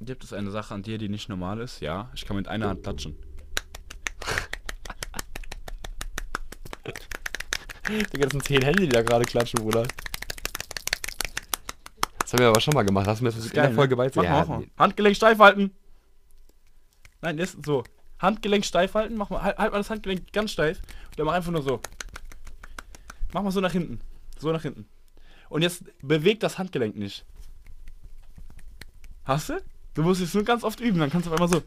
[0.00, 1.80] Gibt es eine Sache an dir, die nicht normal ist?
[1.80, 3.16] Ja, ich kann mit einer Hand klatschen.
[7.88, 9.84] Digga, das sind zehn Hände, die da gerade klatschen, Bruder.
[12.30, 13.08] Das haben wir aber schon mal gemacht.
[13.08, 14.48] Hast du mir das in der Folge Mach beigebracht?
[14.48, 14.64] mal.
[14.78, 15.72] Handgelenk steif halten.
[17.22, 17.82] Nein, ist so.
[18.20, 19.16] Handgelenk steif halten.
[19.16, 20.78] Mach mal, halt, halt mal das Handgelenk ganz steif.
[20.78, 21.80] Und dann mach einfach nur so.
[23.32, 24.00] Mach mal so nach hinten.
[24.38, 24.86] So nach hinten.
[25.48, 27.24] Und jetzt beweg das Handgelenk nicht.
[29.24, 29.60] Hast du?
[29.94, 31.64] Du musst es nur ganz oft üben, dann kannst du auf einmal so.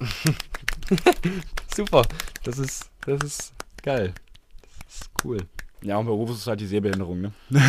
[1.76, 2.06] Super.
[2.44, 4.14] Das ist, das ist geil.
[4.86, 5.46] Das ist cool.
[5.82, 7.32] Ja, und bei Rufus ist halt die Sehbehinderung, ne?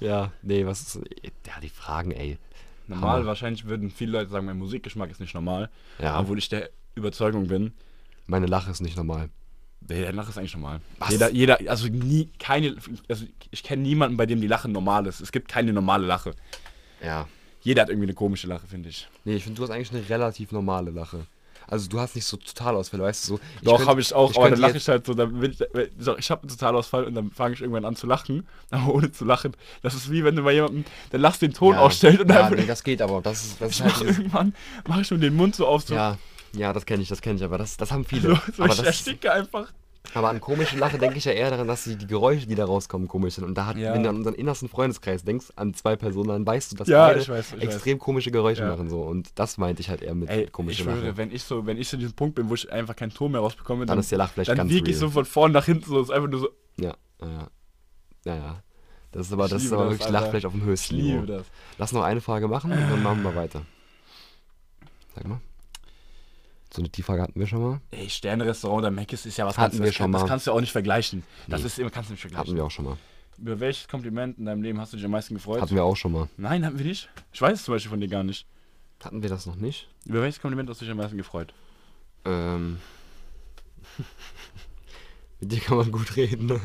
[0.00, 1.00] Ja, nee, was ist.
[1.46, 2.38] Ja, die Fragen, ey.
[2.86, 3.26] Normal, Hammer.
[3.26, 5.70] wahrscheinlich würden viele Leute sagen, mein Musikgeschmack ist nicht normal.
[5.98, 7.72] Ja, Obwohl ich der Überzeugung bin,
[8.26, 9.30] meine Lache ist nicht normal.
[9.80, 10.80] Der Lache ist eigentlich normal.
[10.98, 11.10] Was?
[11.10, 12.74] Jeder, jeder, also nie, keine,
[13.08, 15.20] also ich kenne niemanden, bei dem die Lache normal ist.
[15.20, 16.32] Es gibt keine normale Lache.
[17.02, 17.28] Ja.
[17.60, 19.08] Jeder hat irgendwie eine komische Lache, finde ich.
[19.24, 21.26] Nee, ich finde, du hast eigentlich eine relativ normale Lache.
[21.68, 23.40] Also du hast nicht so Totalausfälle, weißt du so.
[23.62, 25.58] Doch, habe ich auch, ich aber dann lache ich halt so, dann ich,
[25.98, 29.12] so, ich habe einen Totalausfall und dann fange ich irgendwann an zu lachen, aber ohne
[29.12, 29.52] zu lachen.
[29.82, 32.48] Das ist wie wenn du bei jemandem, der lachst den Ton ja, ausstellt und ja,
[32.48, 33.20] dann nee, das geht aber.
[33.22, 34.54] Das ist, das ich ist halt dieses, irgendwann,
[34.86, 36.18] mache ich schon den Mund so auf, so, Ja,
[36.52, 38.28] ja, das kenne ich, das kenne ich, aber das, das haben viele.
[38.28, 39.72] so, so aber, ich das, ersticke einfach.
[40.12, 42.66] Aber an komische Lache denke ich ja eher daran, dass die, die Geräusche, die da
[42.66, 43.44] rauskommen, komisch sind.
[43.44, 43.94] Und da hat, Ja.
[43.94, 47.06] wenn du an unseren innersten Freundeskreis denkst, an zwei Personen, dann weißt du, dass Ja,
[47.08, 48.68] beide ich weiß, ich extrem komische Geräusche Ja.
[48.70, 49.00] machen so.
[49.02, 51.16] Und das meinte ich halt eher mit Ey, ich komische schwöre, Lache.
[51.16, 53.40] wenn ich so, wenn ich so diesen Punkt bin, wo ich einfach keinen Ton mehr
[53.40, 55.86] rausbekomme, Dann dann, ist der Lachfleisch dann ganz wiege ich so von vorn nach hinten
[55.86, 57.48] so, ist einfach nur so, Ja, ja.
[58.26, 58.62] Ja, ja.
[59.10, 60.20] Das ist aber, das ist aber das, wirklich Alter.
[60.20, 61.26] Lachfleisch auf dem höchsten liebe Niveau.
[61.26, 61.46] das.
[61.78, 63.62] Lass noch eine Frage machen und dann machen wir weiter.
[65.14, 65.40] Sag mal.
[66.74, 67.80] So eine die Frage hatten wir schon mal.
[67.92, 70.28] Ey, Sterne-Restaurant oder Mc's ist ja was Hatten wir das, schon das mal.
[70.28, 71.22] kannst du auch nicht vergleichen.
[71.46, 71.66] Das Nee.
[71.66, 72.48] ist immer, kannst du nicht vergleichen.
[72.48, 72.96] Hatten wir auch schon mal.
[73.38, 75.60] Über welches Kompliment in deinem Leben hast du dich am meisten gefreut?
[75.62, 76.28] Hatten wir auch schon mal.
[76.36, 77.08] Nein, hatten wir nicht.
[77.32, 78.46] Ich weiß es zum Beispiel von dir gar nicht.
[79.04, 79.88] Hatten wir das noch nicht?
[80.04, 81.54] Über welches Kompliment hast du dich am meisten gefreut?
[82.24, 82.78] Ähm.
[85.40, 86.60] Mit dir kann man gut reden.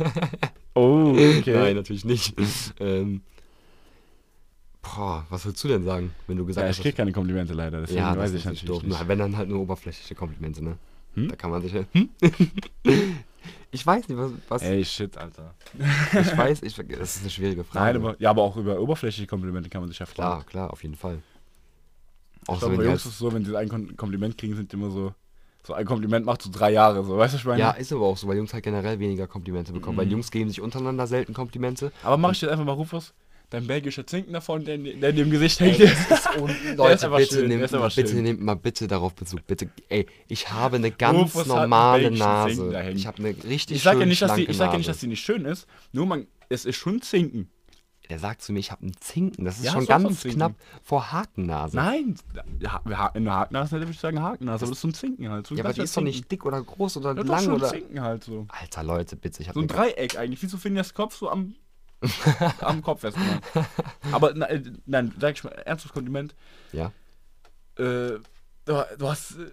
[0.74, 1.14] Oh,
[1.46, 2.34] Nein, natürlich nicht.
[2.80, 3.22] ähm.
[4.82, 7.54] Boah, was würdest du denn sagen, wenn du gesagt Ja, hast, ich krieg keine Komplimente
[7.54, 8.84] leider, deswegen ja, weiß ich ist natürlich doof.
[8.84, 9.08] nicht.
[9.08, 10.78] Wenn dann halt nur oberflächliche Komplimente, ne?
[11.16, 11.28] Hm?
[11.28, 11.84] Da kann man sich ja.
[13.72, 14.32] ich weiß nicht, was.
[14.48, 15.54] was Ey, shit, Alter.
[16.20, 17.86] ich weiß, ich, das ist eine schwierige Frage.
[17.86, 20.16] Nein, aber, ja, aber auch über oberflächliche Komplimente kann man sich ja freuen.
[20.30, 21.20] Klar, klar, auf jeden Fall.
[22.44, 24.38] Ich Auch so, glaube, bei Jungs ist halt, es so, wenn sie ein Kom- Kompliment
[24.38, 25.14] kriegen, sind die immer so,
[25.64, 27.60] so ein Kompliment macht so drei Jahre, so, weißt du, ich meine?
[27.60, 29.98] ja, ist aber auch so, weil Jungs halt generell weniger Komplimente bekommen.
[29.98, 30.14] Weil Mhm.
[30.14, 31.92] Jungs geben sich untereinander selten Komplimente.
[32.02, 33.14] Aber mach ich jetzt einfach mal Rufus,
[33.50, 35.96] dein belgischer Zinken davon, der, der in dem Gesicht Ey, hängt.
[36.10, 39.16] das ist un ist Leute, bitte, schön, nehmt, ist mal, bitte nehmt mal bitte darauf
[39.16, 39.46] Bezug.
[39.48, 42.92] Bitte, ey, ich habe eine ganz Rufus normale Nase.
[42.96, 45.00] Ich habe eine richtig Ich sage ja nicht, dass die, ich sag ja nicht, dass
[45.00, 47.50] die nicht schön ist, nur man, es ist schon Zinken.
[48.10, 49.46] Der sagt zu mir, ich habe einen Zinken.
[49.46, 51.76] Das ist Ja, schon ganz knapp vor Hakennase.
[51.76, 52.16] Nein,
[53.14, 55.46] in der Hakennase würde ich sagen Hakennase, aber das ist so ein Zinken halt.
[55.46, 56.08] So ja, aber die ist doch Zinken.
[56.18, 57.70] nicht dick oder groß oder Ja, doch lang schon oder.
[57.70, 58.48] Zinken halt so.
[58.50, 61.54] Alter, Leute, bitte, ich habe So ein Dreieck eigentlich, wie so Finjas Kopf so am,
[62.62, 63.44] am Kopf festgemacht.
[64.12, 66.34] Aber na, äh, nein, sag ich mal, ernstes Kompliment.
[66.72, 66.92] Ja.
[67.78, 68.20] Äh,
[68.66, 69.46] du, hast, äh,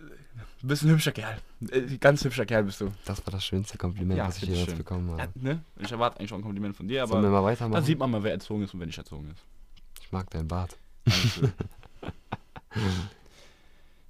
[0.61, 1.38] du bist ein hübscher Kerl.
[1.70, 2.92] Äh, ganz hübscher Kerl bist du.
[3.05, 5.22] Das war das schönste Kompliment, Ja, was ich jemals bekommen habe.
[5.22, 5.61] Ja, ne?
[5.80, 7.84] Ich erwarte eigentlich schon ein Kompliment von dir, Sollen wir aber mal da weitermachen?
[7.84, 9.42] sieht man mal, wer erzogen ist und wer nicht erzogen ist.
[10.03, 10.76] Ich mag deinen Bart.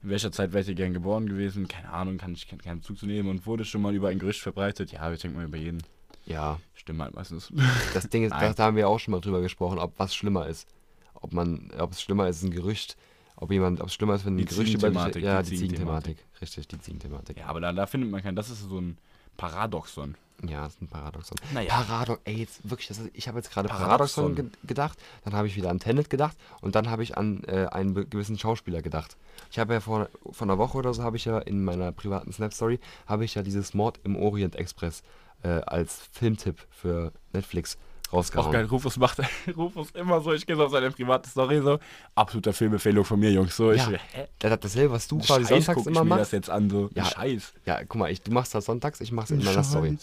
[0.02, 1.66] In welcher Zeit wärt ihr gern geboren gewesen?
[1.66, 3.28] Keine Ahnung, kann ich keinen Bezug zu nehmen.
[3.28, 4.92] Und wurde schon mal über ein Gerücht verbreitet?
[4.92, 5.82] Ja, ich denke mal über jeden.
[6.26, 7.52] Ja, Stimmt halt meistens.
[7.94, 10.46] das Ding ist, da, da haben wir auch schon mal drüber gesprochen, ob was schlimmer
[10.46, 10.68] ist.
[11.14, 12.96] ob man, ob es schlimmer ist, ein Gerücht,
[13.34, 15.50] ob jemand, ob es schlimmer ist, wenn ein Die Gerücht über dich, Ziegenthematik, ja, die
[15.50, 16.18] die Ziegenthematik.
[16.18, 17.38] Ziegenthematik, richtig, die Ziegenthematik.
[17.38, 18.36] Ja, aber da, da findet man keinen.
[18.36, 18.98] Das ist so ein
[19.36, 20.14] Paradoxon.
[20.46, 21.38] Ja, das ist ein Paradoxon.
[21.52, 21.74] Naja.
[21.74, 24.34] Paradox, ey, jetzt wirklich, ist, ich habe jetzt gerade Paradoxon.
[24.34, 27.42] Paradoxon ge gedacht, dann habe ich wieder an Tenet gedacht und dann habe ich an
[27.48, 29.16] äh, einen gewissen Schauspieler gedacht.
[29.50, 32.32] Ich habe ja vor, vor einer Woche oder so, habe ich ja in meiner privaten
[32.32, 35.02] Snap-Story, habe ich ja dieses Mord im Orient Express
[35.46, 37.78] äh, als Filmtipp für Netflix
[38.12, 38.48] rausgehauen.
[38.48, 39.18] Auch geil, Rufus macht
[39.56, 41.78] Rufus immer so, ich gehe so auf seine private Story so,
[42.14, 43.56] absoluter Filmempfehlung von mir, Jungs.
[43.56, 44.00] So, Ja, ich?
[44.38, 46.32] Das hat dasselbe, was du quasi Scheiß sonntags guck ich immer mir das machst.
[46.32, 46.90] jetzt an, so.
[46.94, 47.04] Ja.
[47.04, 47.54] Scheiß.
[47.64, 49.96] Ja, guck mal, ich, du machst das sonntags, ich mach's in meiner Story.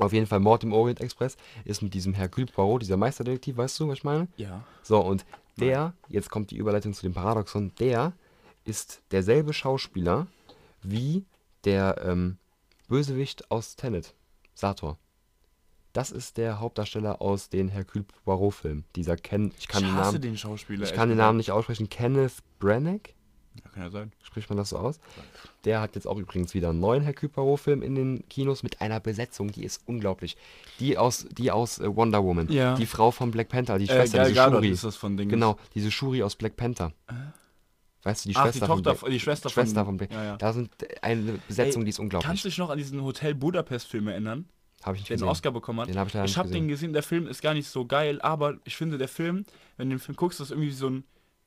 [0.00, 3.78] Auf jeden Fall Mord im Orient Express ist mit diesem Hercule Poirot, dieser Meisterdetektiv, weißt
[3.78, 4.26] du, was ich meine?
[4.36, 4.64] Ja.
[4.82, 5.24] So, und
[5.56, 8.12] der, jetzt kommt die Überleitung zu dem Paradoxon, der
[8.64, 10.26] ist derselbe Schauspieler
[10.82, 11.24] wie
[11.64, 12.38] der ähm,
[12.88, 14.14] Bösewicht aus Tenet,
[14.54, 14.98] Sator.
[15.92, 18.84] Das ist der Hauptdarsteller aus den Hercule Poirot-Filmen.
[18.96, 20.84] Dieser Ken, ich kann, ich den Namen, den Schauspieler.
[20.84, 23.10] ich kann den Namen nicht aussprechen, Kenneth Branagh,
[23.54, 24.12] Ja, kann ja sein.
[24.24, 24.98] spricht man das so aus?
[25.64, 28.98] Der hat jetzt auch übrigens wieder einen neuen Hercule Poirot-Film in den Kinos mit einer
[28.98, 30.36] Besetzung, die ist unglaublich.
[30.80, 32.74] Die aus, die aus äh, Wonder Woman, Ja.
[32.74, 34.70] die Frau von Black Panther, die Äh, Schwester, Gal diese Gadot Shuri.
[34.70, 35.28] ist das von Ding.
[35.28, 36.92] Genau, diese Shuri aus Black Panther.
[38.04, 40.12] Weißt du, die Ach, die Schwester von Tochter, Black, die Schwester, Schwester von Black.
[40.12, 40.36] Ja, ja.
[40.36, 40.70] Da sind
[41.02, 42.26] eine Besetzung, Ey, die ist unglaublich.
[42.26, 44.46] Kannst du dich noch an diesen Hotel Budapest-Film erinnern,
[44.82, 45.28] Habe ich nicht den gesehen.
[45.28, 45.88] Oscar bekommen hat?
[45.88, 46.92] Den habe ich ich habe den gesehen.
[46.92, 49.46] der Film ist gar nicht so geil, aber ich finde, der Film,
[49.78, 51.04] wenn du den Film guckst, ist irgendwie so ein,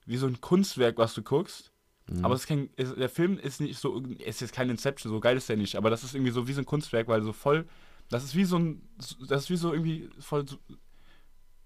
[0.07, 1.71] wie so ein Kunstwerk, was du guckst.
[2.09, 2.25] Mhm.
[2.25, 5.49] Aber kein, ist, der Film ist nicht so, ist jetzt kein Inception, so geil ist
[5.49, 7.67] der nicht, aber das ist irgendwie so wie so ein Kunstwerk, weil so voll,
[8.09, 8.81] das ist wie so ein,
[9.27, 10.57] das ist wie so irgendwie voll so,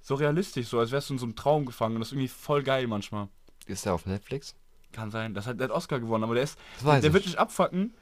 [0.02, 2.28] so realistisch, so als wärst du in so einem Traum gefangen und das ist irgendwie
[2.28, 3.30] voll geil manchmal.
[3.68, 4.56] Ist der auf Netflix?
[4.92, 7.14] Kann sein, das hat der hat Oscar gewonnen, aber der ist, der ich.
[7.14, 7.94] wird dich abfacken,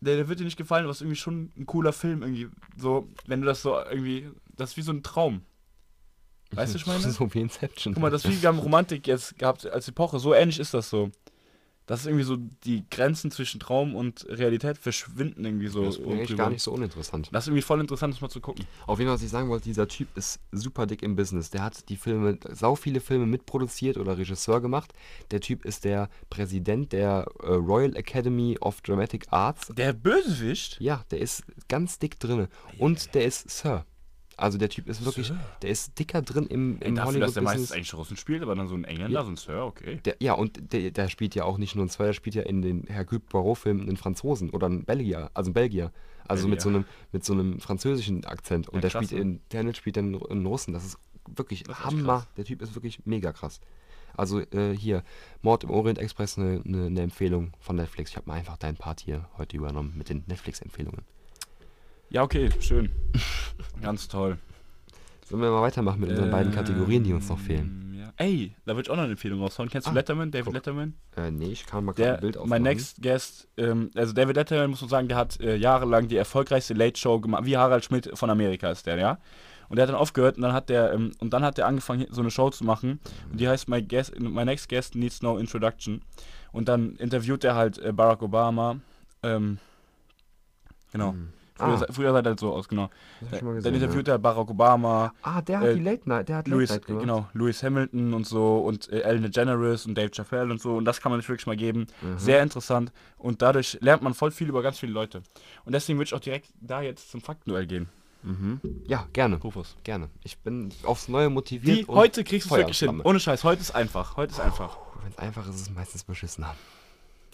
[0.00, 2.48] der, der wird dir nicht gefallen, aber es ist irgendwie schon ein cooler Film irgendwie,
[2.76, 5.42] so, wenn du das so irgendwie, das ist wie so ein Traum.
[6.52, 7.00] Weißt du, ich meine?
[7.00, 7.94] so wie Inception.
[7.94, 10.18] Guck mal, das ist wie wir haben Romantik jetzt gehabt als Epoche.
[10.18, 11.10] So ähnlich ist das so.
[11.86, 15.84] Das ist irgendwie so, die Grenzen zwischen Traum und Realität verschwinden irgendwie so.
[15.84, 16.34] das ist drüber.
[16.34, 17.28] gar nicht so uninteressant.
[17.32, 18.64] Das ist irgendwie voll interessant, das mal zu gucken.
[18.86, 21.50] Auf jeden Fall, was ich sagen wollte, dieser Typ ist super dick im Business.
[21.50, 24.92] Der hat die Filme, sau viele Filme mitproduziert oder Regisseur gemacht.
[25.30, 29.72] Der Typ ist der Präsident der äh, Royal Academy of Dramatic Arts.
[29.76, 30.80] Der Bösewicht?
[30.80, 32.48] Ja, der ist ganz dick drin.
[32.78, 33.86] Und der ist Sir.
[34.38, 35.38] Also der Typ ist wirklich, Sir.
[35.62, 38.68] der ist dicker drin im, im dafür, dass der meistens eigentlich Russen spielt, aber dann
[38.68, 40.00] so ein Engländer, so ein Sir, okay.
[40.04, 42.42] Der, ja, und der, der spielt ja auch nicht nur einen Sir, der spielt ja
[42.42, 45.92] in den Hercule Poirot-Filmen einen Franzosen oder einen Belgier, also einen Belgier.
[46.28, 46.86] Also mit so, Belgier.
[46.86, 48.68] einem, mit so einem französischen Akzent.
[48.68, 50.74] Und Ja, der krass, spielt in Tenet spielt einen, einen Russen.
[50.74, 52.26] Das ist wirklich Das ist Hammer.
[52.36, 53.60] Der Typ ist wirklich mega krass.
[54.16, 55.02] Also äh, hier,
[55.42, 58.10] Mord im Orient Express, eine ne, ne Empfehlung von Netflix.
[58.10, 61.04] Ich habe mal einfach deinen Part hier heute übernommen mit den Netflix-Empfehlungen.
[62.10, 62.90] Ja, okay, schön.
[63.82, 64.38] Ganz toll.
[65.24, 67.82] Sollen wir mal weitermachen mit unseren beiden Kategorien, die uns noch fehlen?
[67.92, 68.12] Ähm, Ja.
[68.16, 69.68] Ey, da würde ich auch noch eine Empfehlung raushauen.
[69.68, 70.54] Kennst du Ah, Letterman, David guck.
[70.54, 70.94] Letterman?
[71.16, 72.62] Äh, nee, ich kann mal gerade ein Bild mein aufmachen.
[72.62, 76.74] next guest, ähm, also David Letterman, muss man sagen, der hat äh, jahrelang die erfolgreichste
[76.74, 79.18] Late Show gemacht, wie Harald Schmidt von Amerika ist der, ja.
[79.68, 82.06] Und der hat dann aufgehört und dann hat der, ähm, und dann hat der angefangen,
[82.10, 83.00] so eine Show zu machen.
[83.32, 86.02] Und die heißt My, guest, My Next Guest Needs No Introduction.
[86.52, 88.76] Und dann interviewt er halt äh, Barack Obama.
[89.24, 89.58] Ähm,
[90.92, 91.10] genau.
[91.12, 91.30] Hm.
[91.56, 91.76] Früher, Ah.
[91.78, 92.90] sah- früher sah halt so aus, genau.
[93.22, 96.28] Das mal Dann gesehen, interviewt er Barack Obama, Ah, der hat Äh, die Late Night,
[96.28, 97.00] der hat Late Louis, Night gemacht.
[97.02, 100.84] genau, Lewis Hamilton und so und äh, Ellen DeGeneres und Dave Chappelle und so und
[100.84, 101.86] das kann man sich wirklich mal geben.
[102.02, 102.18] Mhm.
[102.18, 105.22] Sehr interessant und dadurch lernt man voll viel über ganz viele Leute.
[105.64, 107.88] Und deswegen würde ich auch direkt da jetzt zum Faktenduell gehen.
[108.22, 108.60] Mhm.
[108.86, 109.36] Ja, gerne.
[109.36, 109.76] Rufus.
[109.84, 110.10] Gerne.
[110.24, 111.78] Ich bin aufs Neue motiviert.
[111.78, 113.00] Wie, heute kriegst du es wirklich hin.
[113.04, 114.16] Ohne Scheiß, heute ist einfach.
[114.16, 114.76] Heute ist einfach.
[115.02, 116.54] Wenn es einfach ist, ist es meistens beschissener.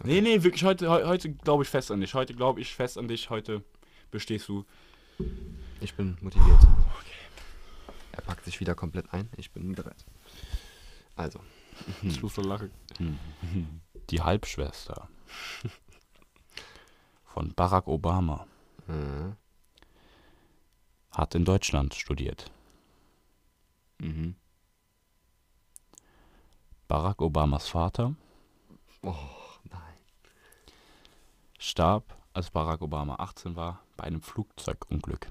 [0.05, 2.12] Nee, nee, wirklich, heute, heu- heute glaube ich fest an dich.
[2.14, 3.31] Heute glaube ich fest an dich.
[3.31, 3.62] Heute
[4.12, 4.64] bestehst du.
[5.80, 6.60] Ich bin motiviert.
[8.12, 9.28] Er packt sich wieder komplett ein.
[9.36, 10.04] Ich bin bereit.
[11.16, 11.40] Also.
[12.08, 12.70] Schluss der Lache.
[14.10, 15.08] Die Halbschwester
[17.24, 18.46] von Barack Obama
[18.88, 19.32] Äh,
[21.12, 22.50] hat in Deutschland studiert.
[23.98, 24.36] mhm.
[26.88, 28.14] Barack Obamas Vater
[29.02, 29.14] Oh,
[29.64, 29.96] nein.
[31.58, 35.28] starb, als Barack Obama 18 war, bei einem Flugzeugunglück.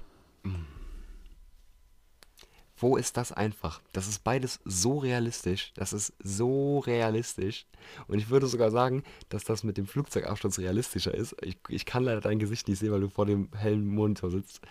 [2.78, 3.82] Wo ist das einfach?
[3.92, 5.72] Das ist beides so realistisch.
[5.74, 7.66] Das ist so realistisch.
[8.08, 11.36] Und ich würde sogar sagen, dass das mit dem Flugzeugabsturz realistischer ist.
[11.42, 14.62] Ich, ich kann leider dein Gesicht nicht sehen, weil du vor dem hellen Monitor sitzt.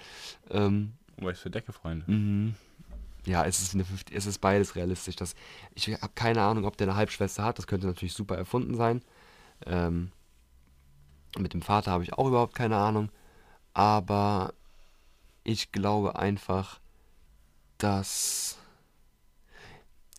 [0.49, 2.11] Ähm, Was für Decke, Freunde?
[2.11, 2.55] Mhm.
[3.27, 5.15] Ja, es ist, eine 50, es ist beides realistisch.
[5.15, 5.35] Das,
[5.75, 7.59] ich habe keine Ahnung, ob der eine Halbschwester hat.
[7.59, 9.03] Das könnte natürlich super erfunden sein.
[9.67, 10.11] Ähm,
[11.37, 13.09] mit dem Vater habe ich auch überhaupt keine Ahnung.
[13.73, 14.53] Aber
[15.43, 16.79] ich glaube einfach,
[17.77, 18.57] dass.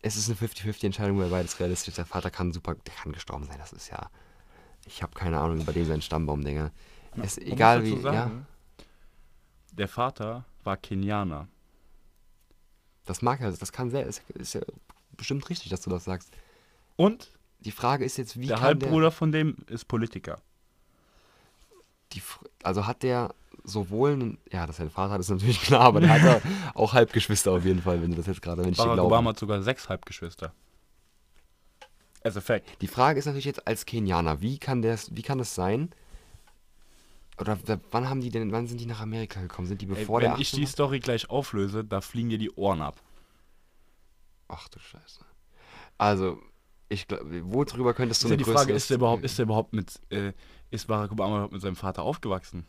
[0.02, 1.98] es ist eine 50-50-Entscheidung, weil beides realistisch ist.
[1.98, 4.10] Der Vater kann super, der kann gestorben sein, das ist ja.
[4.86, 6.72] Ich habe keine Ahnung über den seinen Stammbaum, Digga.
[7.16, 8.00] Ja, ist egal wie.
[8.00, 8.46] sagen,
[8.78, 8.84] Ja,
[9.72, 11.46] Der Vater war Kenianer.
[13.04, 14.60] das mag er, das kann sehr, ist, ist ja
[15.16, 16.32] bestimmt richtig, dass du das sagst.
[16.96, 17.30] Und
[17.60, 20.40] Die Frage ist jetzt, wie der Halbbruder von dem ist Politiker.
[22.12, 22.22] Die,
[22.64, 23.34] also hat der
[23.64, 26.40] sowohl ja, dass er einen Vater hat, ist natürlich klar, aber der hat ja
[26.74, 29.06] auch Halbgeschwister auf jeden Fall, wenn du das jetzt gerade, wenn ich Barack glaube.
[29.06, 30.52] Obama hat sogar sechs Halbgeschwister.
[32.24, 32.80] As a fact.
[32.80, 35.90] Die Frage ist natürlich jetzt als Kenianer, wie kann das, wie kann das sein?
[37.38, 37.58] Oder
[37.90, 39.66] wann haben die denn, wann sind die nach Amerika gekommen?
[39.66, 40.66] Sind die Ey, bevor wenn der ich 18 die?
[40.66, 43.00] Story gleich auflöse, da fliegen dir die Ohren ab.
[44.48, 45.24] Ach du Scheiße.
[45.98, 46.38] Also,
[46.88, 49.72] ich glaube, worüber könntest du ist ja die Frage, ist der überhaupt, ist der überhaupt
[49.72, 50.32] mit, äh,
[50.70, 52.66] ist Barack Obama überhaupt mit seinem Vater aufgewachsen?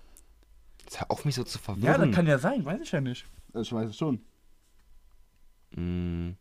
[0.83, 2.13] Jetzt hör auf mich so zu verwirren.
[2.25, 3.25] ja sein, weiß ich ja nicht.
[3.53, 4.21] Ich weiß es schon.
[5.75, 6.31] Mm.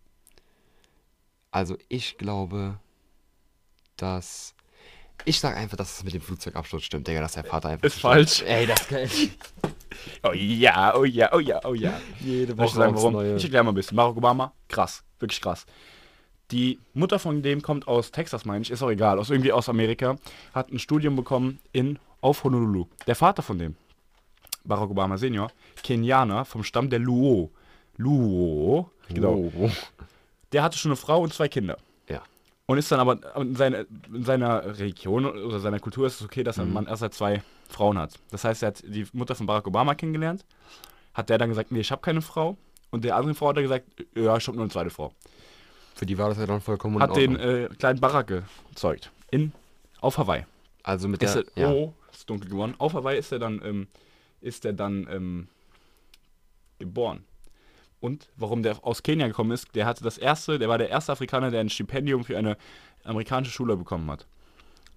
[1.50, 2.78] Also ich glaube,
[3.96, 4.54] dass.
[5.24, 7.84] Ich sag einfach, dass es mit dem Flugzeugabsturz stimmt, Digga, dass der Vater einfach.
[7.86, 8.42] Ist falsch.
[8.42, 9.30] Ey, das kann ich.
[10.22, 12.00] Oh ja, oh ja, oh ja, oh ja.
[12.20, 13.12] Jede Soll ich Woche sagen, warum?
[13.12, 13.36] Neue.
[13.36, 13.94] Ich erkläre mal ein bisschen.
[13.96, 15.66] Barack Obama, krass, wirklich krass.
[16.50, 19.68] Die Mutter von dem kommt aus Texas, meine ich, ist auch egal, aus irgendwie aus
[19.68, 20.16] Amerika,
[20.54, 22.86] hat ein Studium bekommen in auf Honolulu.
[23.06, 23.76] Der Vater von dem,
[24.64, 25.50] Barack Obama Senior,
[25.82, 27.50] Kenianer vom Stamm der Luo.
[27.96, 29.52] Luo, genau.
[29.56, 29.70] Oh.
[30.52, 31.78] Der hatte schon eine Frau und zwei Kinder.
[32.08, 32.22] Ja.
[32.66, 36.42] Und ist dann aber in, seine, in seiner Region oder seiner Kultur ist es okay,
[36.42, 38.18] dass ein Mann erst halt zwei Frauen hat.
[38.30, 40.44] Das heißt, er hat die Mutter von Barack Obama kennengelernt,
[41.14, 42.56] hat der dann gesagt, nee, ich habe keine Frau.
[42.90, 45.12] Und der andere Frau hat er gesagt, ja, ich habe nur eine zweite Frau.
[45.94, 48.32] Für die war das ja dann vollkommen Hat den äh, kleinen Barack
[48.70, 49.10] gezeugt.
[49.30, 49.52] In,
[50.00, 50.44] auf Hawaii.
[50.82, 51.44] Also mit Ist der.
[51.54, 51.72] er, ja.
[51.72, 52.74] Oh, ist dunkel geworden.
[52.78, 53.88] Auf Hawaii ist er dann, ähm,
[54.42, 55.48] ist er dann ähm,
[56.78, 57.24] geboren.
[58.00, 61.12] Und warum der aus Kenia gekommen ist, der hatte das erste, der war der erste
[61.12, 62.56] Afrikaner, der ein Stipendium für eine
[63.04, 64.26] amerikanische Schule bekommen hat.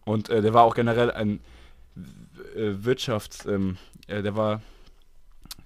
[0.06, 1.40] Und äh, der war auch generell ein
[2.56, 3.78] äh, Wirtschafts, ähm,
[4.08, 4.62] äh, der war,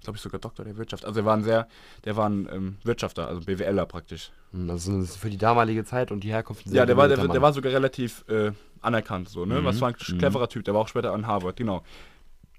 [0.03, 1.05] glaube ich sogar Doktor der Wirtschaft.
[1.05, 1.67] Also er war ein sehr,
[2.03, 4.31] der war ein ähm, Wirtschafter, also BWLer praktisch.
[4.51, 6.65] Hm, Also das ist für die damalige Zeit und die Herkunft.
[6.67, 8.51] Ja, der war, der, der war sogar relativ äh,
[8.81, 9.61] anerkannt, so, ne?
[9.61, 9.65] Mhm.
[9.65, 11.83] Was war ein cleverer Typ, der war auch später an Harvard, genau.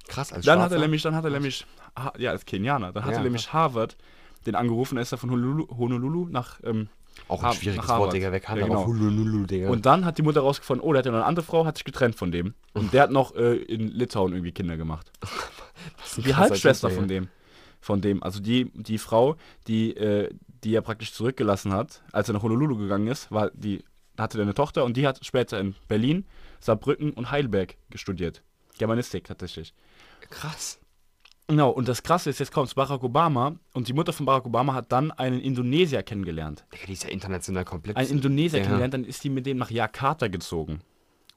[0.08, 1.66] Krass als Dann hat er nämlich, dann hat er nämlich,
[2.18, 3.96] ja, als Kenianer, dann hat Ja, er nämlich Harvard
[4.46, 6.88] den angerufen, er ist da von Honolulu, Honolulu nach, ähm,
[7.28, 8.12] auch Ha- ein schwieriges Wort.
[8.14, 8.38] Digga.
[8.40, 8.86] Kann Ja, genau.
[8.86, 9.68] Hulululu, Digga?
[9.68, 11.76] und dann hat die Mutter rausgefunden, oh, der hat ja noch eine andere Frau, hat
[11.76, 12.54] sich getrennt von dem.
[12.72, 15.10] Und der hat noch äh, in Litauen irgendwie Kinder gemacht.
[16.16, 17.28] Die Halbschwester von dem.
[17.82, 19.36] Von dem, also die, die Frau,
[19.66, 20.28] die, äh,
[20.64, 23.82] die er praktisch zurückgelassen hat, als er nach Honolulu gegangen ist, war die,
[24.18, 26.26] hatte er eine Tochter und die hat später in Berlin,
[26.60, 28.42] Saarbrücken und Heidelberg gestudiert.
[28.76, 29.72] Germanistik tatsächlich.
[30.30, 30.78] Krass.
[31.48, 34.72] Genau, und das Krasse ist, jetzt kommt Barack Obama und die Mutter von Barack Obama
[34.72, 36.64] hat dann einen Indonesier kennengelernt.
[36.72, 37.96] Digga, die ist ja international komplett.
[37.96, 38.64] Einen Indonesier Ja.
[38.64, 40.80] kennengelernt, dann ist die mit dem nach Jakarta gezogen.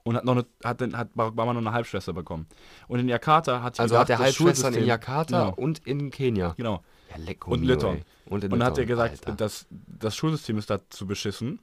[0.04, 2.46] Und hat, noch eine, hat, dann, hat Barack Obama noch eine Halbschwester bekommen.
[2.88, 6.12] Und in Jakarta hat sie also gedacht, hat er Halbschwestern in Jakarta Genau, und in
[6.12, 6.54] Kenia.
[6.58, 6.84] genau.
[7.10, 8.04] Ja, leck Und Litauen.
[8.26, 9.36] Und, in Und dann hat er gesagt, Alter.
[9.36, 11.60] das, das Schulsystem ist da zu beschissen.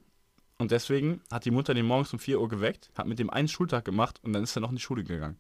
[0.59, 3.47] Und deswegen hat die Mutter den morgens um 4 Uhr geweckt, hat mit dem einen
[3.49, 5.39] Schultag gemacht und dann ist er noch in die Schule gegangen.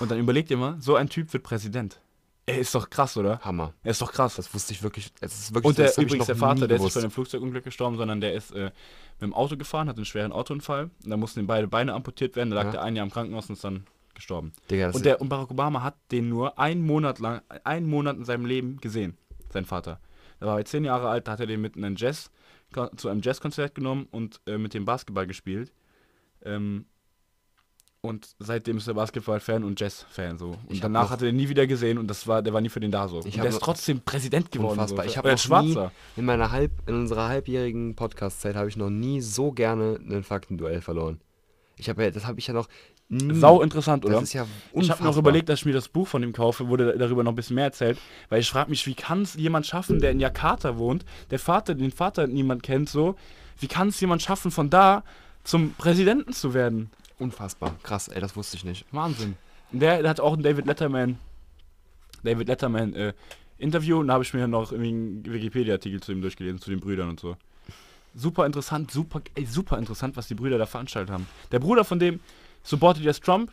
[0.00, 2.00] Und dann überlegt ihr mal, so ein Typ wird Präsident.
[2.46, 3.38] Er ist doch krass, oder?
[3.40, 3.74] Hammer.
[3.84, 4.34] Er ist doch krass.
[4.36, 5.12] Das wusste ich wirklich.
[5.20, 7.96] Es ist wirklich Und der, übrigens der Vater, der ist nicht bei einem Flugzeugunglück gestorben,
[7.96, 8.72] sondern der ist äh, mit
[9.22, 10.90] dem Auto gefahren, hat einen schweren Autounfall.
[11.04, 12.50] Und da mussten ihm beide Beine amputiert werden.
[12.50, 12.70] Da lag Ja.
[12.72, 14.52] der ein Jahr im Krankenhaus und ist dann gestorben.
[14.70, 18.24] Digga, Und, der, und Barack Obama hat den nur einen Monat lang, einen Monat in
[18.24, 19.16] seinem Leben gesehen,
[19.52, 20.00] sein Vater.
[20.40, 22.30] Da war er zehn Jahre alt, da hat er den mit in einen Jazz,
[22.96, 25.72] zu einem Jazzkonzert genommen und äh, mit dem Basketball gespielt.
[26.42, 26.86] Ähm,
[28.02, 30.56] und seitdem ist er Basketball-Fan und Jazz-Fan so.
[30.68, 32.80] Und danach hat er den nie wieder gesehen und das war, der war nie für
[32.80, 33.18] den da so.
[33.18, 34.72] Und der ist trotzdem Präsident geworden.
[34.78, 35.04] Unfassbar.
[35.04, 35.10] So.
[35.10, 35.92] Ich hab Oder noch Schwarzer.
[36.16, 40.80] in meiner halb, in unserer halbjährigen Podcast-Zeit habe ich noch nie so gerne ein Faktenduell
[40.80, 41.20] verloren.
[41.76, 42.68] Ich habe das habe ich ja noch
[43.10, 43.34] nie.
[43.34, 44.14] Sau interessant, oder?
[44.14, 45.18] Das ist ja ich habe noch unfassbar.
[45.18, 47.64] überlegt, dass ich mir das Buch von ihm kaufe, wurde darüber noch ein bisschen mehr
[47.64, 47.98] erzählt,
[48.30, 51.74] weil ich frage mich, wie kann es jemand schaffen, der in Jakarta wohnt, der Vater,
[51.74, 53.16] den Vater niemand kennt, so,
[53.58, 55.02] wie kann es jemand schaffen, von da
[55.44, 56.90] zum Präsidenten zu werden?
[57.20, 57.76] Unfassbar.
[57.82, 58.84] Krass, ey, das wusste ich nicht.
[58.90, 59.36] Wahnsinn.
[59.70, 61.18] Der, der hat auch ein David Letterman,
[62.24, 63.12] David Letterman äh,
[63.58, 66.80] Interview und da habe ich mir noch irgendwie einen Wikipedia-Artikel zu ihm durchgelesen, zu den
[66.80, 67.36] Brüdern und so.
[68.14, 71.28] Super interessant, super, ey, super interessant, was die Brüder da veranstaltet haben.
[71.52, 72.18] Der Bruder von dem
[72.64, 73.52] supportet jetzt Trump,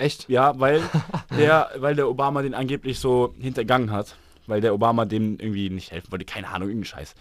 [0.00, 0.28] Echt?
[0.28, 0.82] ja, weil
[1.36, 4.16] der, weil der Obama den angeblich so hintergangen hat.
[4.46, 6.24] Weil der Obama dem irgendwie nicht helfen wollte.
[6.24, 7.14] Keine Ahnung, irgendein Scheiß.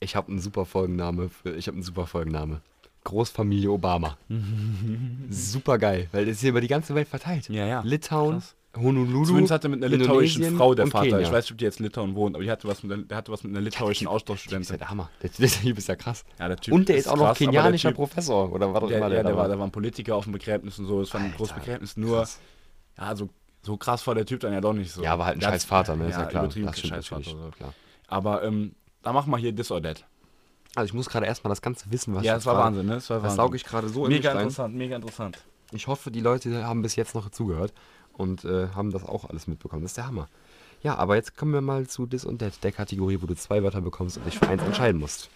[0.00, 1.28] Ich habe einen super Folgenname.
[1.28, 2.62] Für, ich habe einen super Folgenname.
[3.04, 4.16] Großfamilie Obama.
[5.30, 7.48] super geil, weil das ist hier über die ganze Welt verteilt.
[7.48, 7.80] Ja, ja.
[7.84, 8.54] Litauen, Krass.
[8.74, 11.04] Honolulu, Zumindest hatte mit einer litauischen Indonesien Frau der Vater.
[11.10, 11.20] Kenia.
[11.20, 13.16] Ich weiß nicht, ob die jetzt in Litauen wohnt, aber die hatte was mit, der,
[13.18, 14.78] hatte was mit einer litauischen Das ist ja Austauschstudentin.
[14.78, 15.10] der Hammer.
[15.22, 16.24] Der, der Typ ist ja krass.
[16.38, 18.50] Ja, der Typ und der ist, auch noch krass, kenianischer Typ- Professor.
[18.50, 20.24] Oder war doch Der, immer ja, der, der, da war, der war ein Politiker auf
[20.24, 21.02] dem Begräbnis und so.
[21.02, 21.96] Es war ein Alter, großes Begräbnis.
[21.98, 22.40] Nur, krass.
[22.96, 23.28] ja, so,
[23.62, 25.02] so krass war der Typ dann ja doch nicht so.
[25.02, 26.06] Ja, aber halt ein scheiß Vater, ne?
[26.06, 26.44] ist Ja, ja klar.
[26.44, 27.24] übertrieben Das scheiß Vater.
[27.24, 27.50] So.
[27.58, 27.74] klar.
[28.08, 30.06] Aber ähm, da machen wir hier This or That.
[30.74, 32.86] Also ich muss gerade erstmal das ganze Wissen, was ja, ich das war gerade- Wahnsinn,
[32.86, 32.94] ne?
[32.94, 33.36] Das war Das Wahnsinn.
[33.36, 34.42] sauge ich gerade so in mega mich rein.
[34.44, 35.38] interessant, mega interessant.
[35.72, 37.72] Ich hoffe, die Leute haben bis jetzt noch zugehört
[38.14, 39.82] und äh, haben das auch alles mitbekommen.
[39.82, 40.28] Das ist der Hammer.
[40.82, 43.62] Ja, aber jetzt kommen wir mal zu This und That, der Kategorie, wo du zwei
[43.62, 45.28] Wörter bekommst und dich für eins entscheiden musst.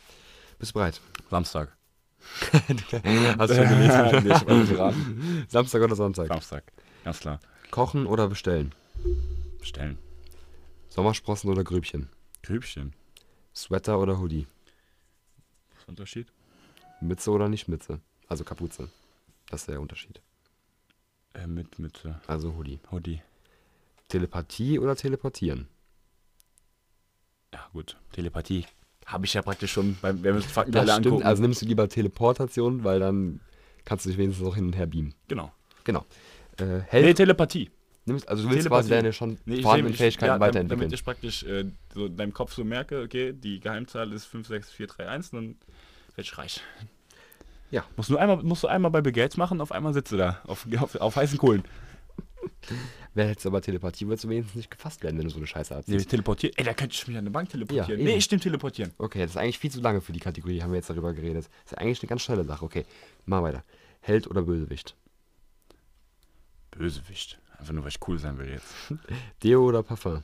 [0.59, 1.01] Bist du bereit?
[1.31, 1.77] Samstag.
[2.53, 5.47] Hast du schon gelesen?
[5.49, 6.29] Samstag oder Sonntag?
[6.29, 6.65] Samstag,
[7.05, 7.41] ganz klar.
[7.71, 8.75] Kochen oder bestellen?
[9.61, 9.99] Bestellen.
[10.89, 12.09] Sommersprossen oder Grübchen?
[12.43, 12.95] Grübchen.
[13.55, 14.47] Sweater oder Hoodie?
[15.87, 16.27] Unterschied?
[17.01, 18.01] Mütze oder nicht Mütze?
[18.29, 18.89] Also Kapuze.
[19.49, 20.21] Das ist der Unterschied.
[21.35, 22.81] Äh, mit, äh, Also Hoodie.
[22.91, 23.23] Hoodie.
[24.09, 25.69] Telepathie oder teleportieren?
[27.53, 27.97] Ja, gut.
[28.13, 28.67] Telepathie.
[29.07, 31.07] Habe ich ja praktisch schon, beim, wenn wir uns Das Faktenteile stimmt.
[31.07, 31.23] angucken.
[31.27, 33.41] Also nimmst du lieber Teleportation, weil dann
[33.85, 35.15] kannst du dich wenigstens noch hin und her beamen.
[35.29, 35.53] genau.
[35.85, 36.05] Genau.
[36.59, 37.71] Äh, Nee, Telepathie.
[38.07, 40.81] Nimmst, also du willst quasi deine schon Nee, vorhandenen ich- Fähigkeiten ja, weiterentwickeln.
[40.89, 45.31] Damit ich praktisch äh, so in deinem Kopf so merke, okay, die Geheimzahl ist 56431,
[45.33, 45.45] dann
[46.15, 46.61] werde ich reich.
[47.71, 47.85] Ja.
[47.97, 50.41] Musst du einmal, musst du einmal bei Bill Gates machen, auf einmal sitzt du da,
[50.47, 51.65] auf, auf, auf heißen Kohlen.
[53.15, 55.75] Wer hätte aber Telepathie, würdest du wenigstens nicht gefasst werden, wenn du so eine Scheiße
[55.75, 55.89] hast.
[55.89, 56.55] Nee, teleportieren.
[56.59, 57.89] Ey, da könnte ich mich an eine Bank teleportieren.
[57.91, 58.19] Ja, nee, eben.
[58.19, 58.93] ich stimme teleportieren.
[58.99, 61.49] Okay, das ist eigentlich viel zu lange für die Kategorie, haben wir jetzt darüber geredet.
[61.65, 62.65] Das ist eigentlich eine ganz schnelle Sache.
[62.65, 62.85] Okay,
[63.25, 63.65] mal weiter.
[64.01, 64.95] Held oder Bösewicht?
[66.71, 67.39] Bösewicht.
[67.59, 68.73] Einfach nur, weil ich cool sein will jetzt.
[69.43, 70.23] Deo oder Parfum?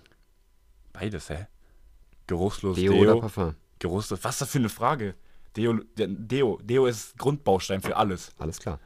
[0.93, 1.47] Beides, hä?
[2.27, 3.03] Geruchslos Deo, Deo.
[3.03, 3.55] oder Parfum?
[3.79, 4.23] Geruchslos.
[4.23, 5.15] Was ist das für eine Frage?
[5.57, 8.33] Deo, Deo, Deo ist Grundbaustein für alles.
[8.39, 8.79] Alles klar.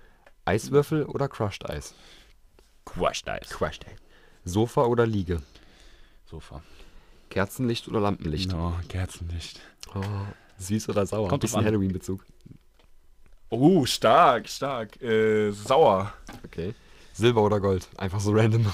[0.45, 1.95] Eiswürfel oder Crushed Eis?
[2.85, 3.49] Crushed Eis.
[3.51, 3.99] Crushed Eis.
[4.45, 5.43] Sofa oder Liege?
[6.25, 6.63] Sofa.
[7.31, 8.51] Kerzenlicht oder Lampenlicht?
[8.53, 9.61] No, Kerzenlicht.
[9.95, 10.03] Oh,
[10.59, 11.29] süß oder sauer?
[11.29, 11.65] Kommt drauf Bisschen.
[11.65, 12.25] Halloween-Bezug.
[13.51, 15.01] Oh, stark, stark.
[15.03, 16.13] Äh, sauer.
[16.45, 16.75] Okay.
[17.17, 17.89] Silber oder Gold?
[17.97, 18.67] Einfach so random.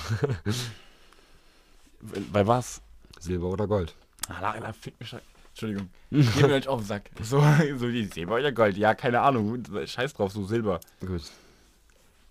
[2.32, 2.82] Bei was?
[3.20, 3.94] Silber oder Gold?
[4.28, 5.14] Ah, la, la, fick mich.
[5.50, 5.90] Entschuldigung.
[6.10, 7.10] Geh mir nicht auf den Sack.
[7.22, 7.40] So,
[7.76, 8.76] so die Silber oder Gold.
[8.76, 9.62] Ja, keine Ahnung.
[9.86, 10.80] Scheiß drauf, so Silber.
[11.00, 11.22] Gut.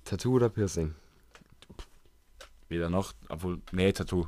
[0.04, 0.94] Tattoo oder Piercing?
[2.68, 4.28] Weder noch, obwohl, nee, Tattoo.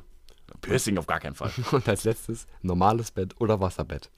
[0.62, 1.52] Piercing auf gar keinen Fall.
[1.72, 4.10] Und als letztes, normales Bett oder Wasserbett?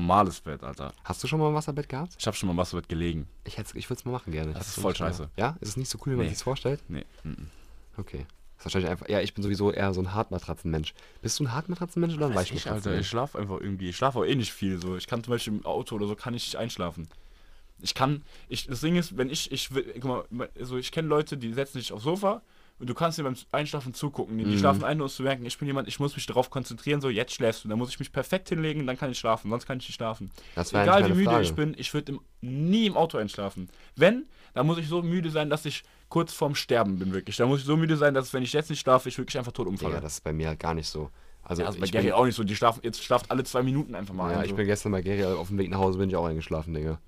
[0.00, 0.92] Normales Bett, Alter.
[1.02, 2.14] Hast du schon mal ein Wasserbett gehabt?
[2.16, 3.26] Ich habe schon mal was mit gelegen.
[3.44, 4.50] Ich, hätt's- ich würde es mal machen gerne.
[4.50, 5.28] Ich Das hab's ist voll scheiße.
[5.36, 5.56] Ja?
[5.60, 6.32] Ist es nicht so cool, wie man Nee.
[6.34, 6.80] sich vorstellt?
[6.88, 7.04] Nee.
[7.24, 7.48] mhm.
[7.96, 8.24] Okay.
[8.56, 9.08] Ist wahrscheinlich einfach.
[9.08, 10.94] Ja, ich bin sowieso eher so ein Hartmatratzenmensch.
[11.22, 13.08] Bist du ein Hartmatratzenmensch oder ein Weiß ich, Alter, ich Weichmatratzenmensch?
[13.08, 13.88] schlafe einfach irgendwie.
[13.88, 14.80] Ich schlafe auch eh nicht viel.
[14.80, 14.96] So.
[14.96, 17.08] Ich kann zum Beispiel im Auto oder so kann ich nicht einschlafen.
[17.80, 21.08] Ich kann, ich, das Ding ist, wenn ich, ich will, guck mal, also ich kenne
[21.08, 22.42] Leute, die setzen sich aufs Sofa
[22.80, 24.36] und du kannst dir beim Einschlafen zugucken.
[24.38, 24.58] Die, Mhm.
[24.58, 27.08] schlafen ein, nur um zu merken, ich bin jemand, ich muss mich darauf konzentrieren, so
[27.10, 27.68] jetzt schläfst du.
[27.68, 30.30] Dann muss ich mich perfekt hinlegen, dann kann ich schlafen, sonst kann ich nicht schlafen.
[30.56, 31.44] Egal wie müde Frage.
[31.44, 33.68] ich bin, ich würde nie im Auto einschlafen.
[33.96, 34.24] Wenn,
[34.54, 37.36] dann muss ich so müde sein, dass ich kurz vorm Sterben bin, wirklich.
[37.36, 39.52] Da muss ich so müde sein, dass wenn ich jetzt nicht schlafe, ich wirklich einfach
[39.52, 39.90] tot umfalle.
[39.90, 41.10] Digga, das ist bei mir halt gar nicht so.
[41.42, 42.44] Also, ja, also bei ich, Gary bin, auch nicht so.
[42.44, 44.32] Die schlafen, jetzt schlaft alle zwei Minuten einfach mal.
[44.32, 46.26] ja, ein, ich bin gestern bei Gary auf dem Weg nach Hause, bin ich auch
[46.26, 46.98] eingeschlafen, Digga.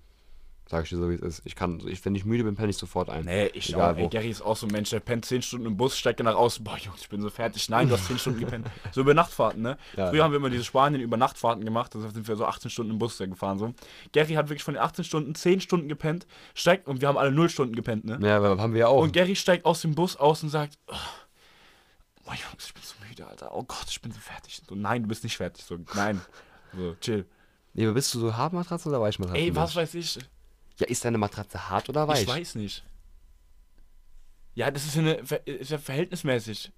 [0.72, 1.42] Sag ich dir so, wie es ist.
[1.44, 3.26] Ich kann, ich, wenn ich müde bin, penne ich sofort ein.
[3.26, 3.98] Nee, ich Egal auch.
[3.98, 4.08] Ey.
[4.08, 6.64] Gary ist auch so ein Mensch, der pennt 10 Stunden im Bus, steigt nach außen.
[6.64, 7.68] Boah, Jungs, ich bin so fertig.
[7.68, 8.66] Nein, du hast 10 Stunden gepennt.
[8.90, 9.76] So über Nachtfahrten, ne?
[9.98, 10.24] Ja, Früher ja.
[10.24, 11.94] haben wir immer diese Spanien über Nachtfahrten gemacht.
[11.94, 13.58] Da sind wir so 18 Stunden im Bus gefahren.
[13.58, 13.74] So.
[14.12, 17.32] Gary hat wirklich von den 18 Stunden 10 Stunden gepennt, steigt und wir haben alle
[17.32, 18.18] 0 Stunden gepennt, ne?
[18.22, 19.02] Ja, haben wir ja auch.
[19.02, 20.94] Und Gary steigt aus dem Bus aus und sagt: oh,
[22.24, 23.54] Boah, Jungs, ich bin so müde, Alter.
[23.54, 24.62] Oh Gott, ich bin so fertig.
[24.66, 25.66] So, nein, du bist nicht fertig.
[25.66, 26.18] So, nein.
[26.74, 27.26] So, chill.
[27.74, 29.38] nee, bist du so Hartmatratze oder Weichmatratze?
[29.38, 30.18] Ey, was weiß ich?
[30.82, 32.22] Ja, ist deine Matratze hart oder weich?
[32.22, 32.82] Ich weiß nicht.
[34.54, 35.12] Ja, das ist, eine,
[35.44, 36.72] ist ja verhältnismäßig.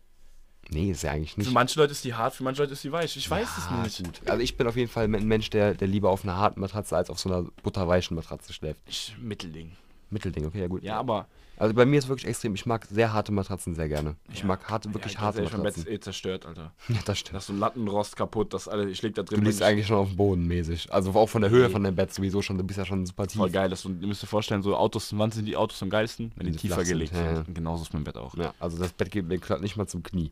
[0.68, 1.46] Nee, ist ja eigentlich nicht.
[1.46, 3.16] Für manche Leute ist die hart, für manche Leute ist die weich.
[3.16, 4.20] Ich weiß Ja, es nicht.
[4.20, 4.30] Gut.
[4.30, 6.96] Also ich bin auf jeden Fall ein Mensch, der, der lieber auf einer harten Matratze
[6.96, 8.82] als auf so einer butterweichen Matratze schläft.
[8.86, 9.72] Ich, Mittelding.
[10.10, 10.82] Mittelding, okay, ja gut.
[10.82, 11.26] Ja, aber.
[11.64, 14.16] Also bei mir ist wirklich extrem, ich mag sehr harte Matratzen sehr gerne.
[14.32, 14.46] Ich Ja.
[14.46, 15.94] mag harte, wirklich ja, harte ehrlich, mein Bett ist Matratzen.
[15.96, 16.72] eh zerstört, Alter.
[16.88, 17.34] Ja, das stimmt.
[17.36, 19.44] Das ist so Lattenrost kaputt, das alle, ich leg da Du drin.
[19.44, 20.92] liegst bin ich- eigentlich schon auf dem Boden mäßig.
[20.92, 21.72] Also auch von der Höhe Nee.
[21.72, 23.38] von deinem Bett sowieso schon, du bist ja schon super tief.
[23.38, 23.68] Voll geil.
[23.70, 26.32] Das, und ihr müsst euch vorstellen, so Autos, wann sind die Autos am geilsten?
[26.36, 27.38] Wenn die die tiefer flach sind, gelegt ja.
[27.46, 28.36] Und genauso ist mein Bett auch.
[28.36, 30.30] Ja, also das Bett geht mir gerade nicht mal zum Knie.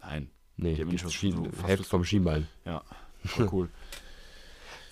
[0.00, 0.30] Nein.
[0.56, 2.48] Nee, Ja, wenn geht ich was Schien, so Hälfte vom Schienbein.
[2.64, 2.82] Ja.
[3.24, 3.68] Voll cool.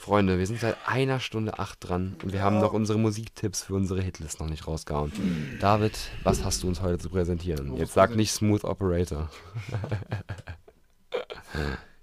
[0.06, 3.74] Freunde, wir sind seit einer Stunde acht dran und wir haben noch unsere Musiktipps für
[3.74, 5.10] unsere Hitlist noch nicht rausgehauen.
[5.58, 7.72] David, was hast du uns heute zu präsentieren?
[7.72, 9.28] Oh, Jetzt sag nicht Smooth Operator.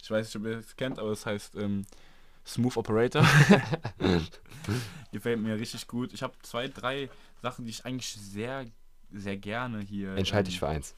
[0.01, 1.85] Ich weiß nicht, ob ihr das kennt, aber es heißt ähm,
[2.45, 3.25] Smooth Operator.
[5.13, 6.11] Gefällt mir richtig gut.
[6.11, 7.09] Ich habe zwei, drei
[7.41, 8.65] Sachen, die ich eigentlich sehr,
[9.13, 10.15] sehr gerne hier.
[10.17, 10.93] Entscheide ähm, dich für eins.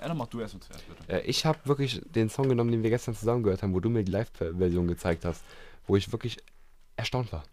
[0.00, 1.12] Ja, dann mach du erst mal zuerst, bitte.
[1.12, 3.90] Äh, ich habe wirklich den Song genommen, den wir gestern zusammen gehört haben, wo du
[3.90, 5.44] mir die Live-Version gezeigt hast,
[5.86, 6.38] wo ich wirklich
[6.96, 7.44] erstaunt war.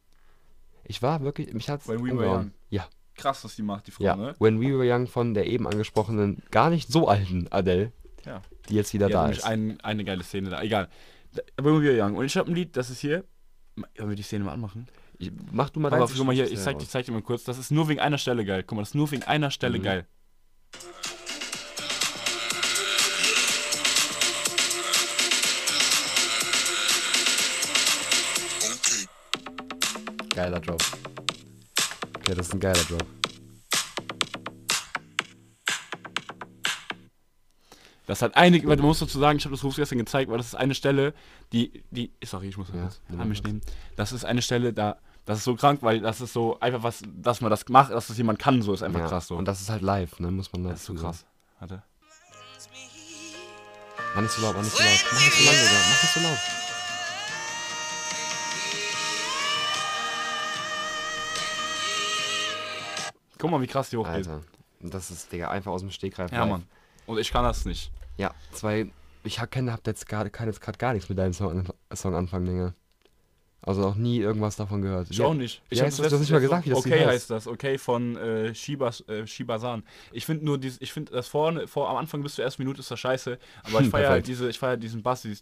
[0.84, 2.28] Ich war wirklich, mich hat's When We Were.
[2.28, 2.52] Young.
[2.70, 4.16] Ja, Krass, was die macht, die Frau, ja.
[4.16, 4.34] ne?
[4.40, 7.92] When We Were Young von der eben angesprochenen, gar nicht so alten Adele,
[8.26, 8.42] Ja.
[8.70, 9.44] die jetzt wieder Die da ist.
[9.44, 10.62] ein, eine geile Szene da.
[10.62, 10.88] Egal.
[11.58, 12.16] When We Were Young.
[12.16, 13.26] Und ich habe ein Lied, das ist hier.
[13.98, 14.88] Wollen wir die Szene mal anmachen?
[15.18, 17.22] Ich, mach du mal Aber deins, guck mal hier, ich zeig, ich zeig dir mal
[17.22, 17.44] kurz.
[17.44, 18.64] Das ist nur wegen einer Stelle geil.
[18.64, 19.84] Guck mal, das ist nur wegen einer Stelle Mhm.
[19.84, 20.08] geil.
[30.40, 30.82] Geiler Job.
[32.20, 33.04] Okay, das ist ein geiler Job.
[38.08, 40.38] Das hat eine, weil du musst dazu sagen, ich habe das Ruf gestern gezeigt, weil
[40.38, 41.14] das ist eine Stelle,
[41.52, 43.48] die, die, sorry, ich muss Ja, das an mich das.
[43.48, 43.62] nehmen.
[43.98, 47.04] Das ist eine Stelle, da, das ist so krank, weil das ist so einfach was,
[47.06, 49.08] dass man das macht, dass das jemand kann, so ist einfach ja.
[49.10, 49.36] krass so.
[49.36, 51.26] Und das ist halt live, ne, muss man das ist so krass.
[51.60, 51.84] Warte.
[54.16, 55.06] Mach nicht so laut, mach nicht so laut.
[55.12, 55.80] Mach nicht so laut, Digga.
[55.90, 56.69] Mach nicht so laut.
[63.40, 64.28] Guck mal, wie krass die hochgeht.
[64.28, 64.42] Alter.
[64.82, 66.32] Das ist, Digga, einfach aus dem Stegreif.
[66.32, 66.50] Ja, live.
[66.52, 66.66] Mann.
[67.08, 67.92] Und ich kann das nicht.
[68.18, 68.92] Ja, zwei.
[69.24, 72.46] Ich hab, hab jetzt gerade kann jetzt gerade gar nichts mit deinem Song, Song anfangen,
[72.46, 72.74] Digga.
[73.62, 75.10] Also auch nie irgendwas davon gehört.
[75.10, 75.26] Ich Ja.
[75.26, 75.62] auch nicht.
[75.70, 76.08] Ich Wie hab heißt das?
[76.08, 77.08] Du hast nicht mal gesagt, wie das Okay heißt.
[77.10, 77.48] heißt das.
[77.48, 79.84] Okay von äh, Shiba, äh, Shiba-San.
[80.14, 82.80] Ich finde nur dieses, ich finde das vorne, vor am Anfang bis zur ersten Minute
[82.80, 83.38] ist das scheiße.
[83.64, 85.42] Aber ich Hm, feiere halt diese, ich feiere diesen Bass, dieses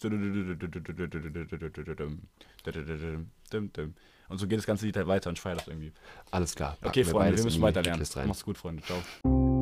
[4.30, 5.92] und so geht das ganze Lied halt weiter und ich feiere das irgendwie.
[6.32, 6.78] Alles klar.
[6.84, 8.00] Okay, Freunde, wir müssen weiter lernen.
[8.00, 8.28] Hitlist rein.
[8.28, 8.84] Macht's gut, Freunde.
[8.84, 9.57] Ciao.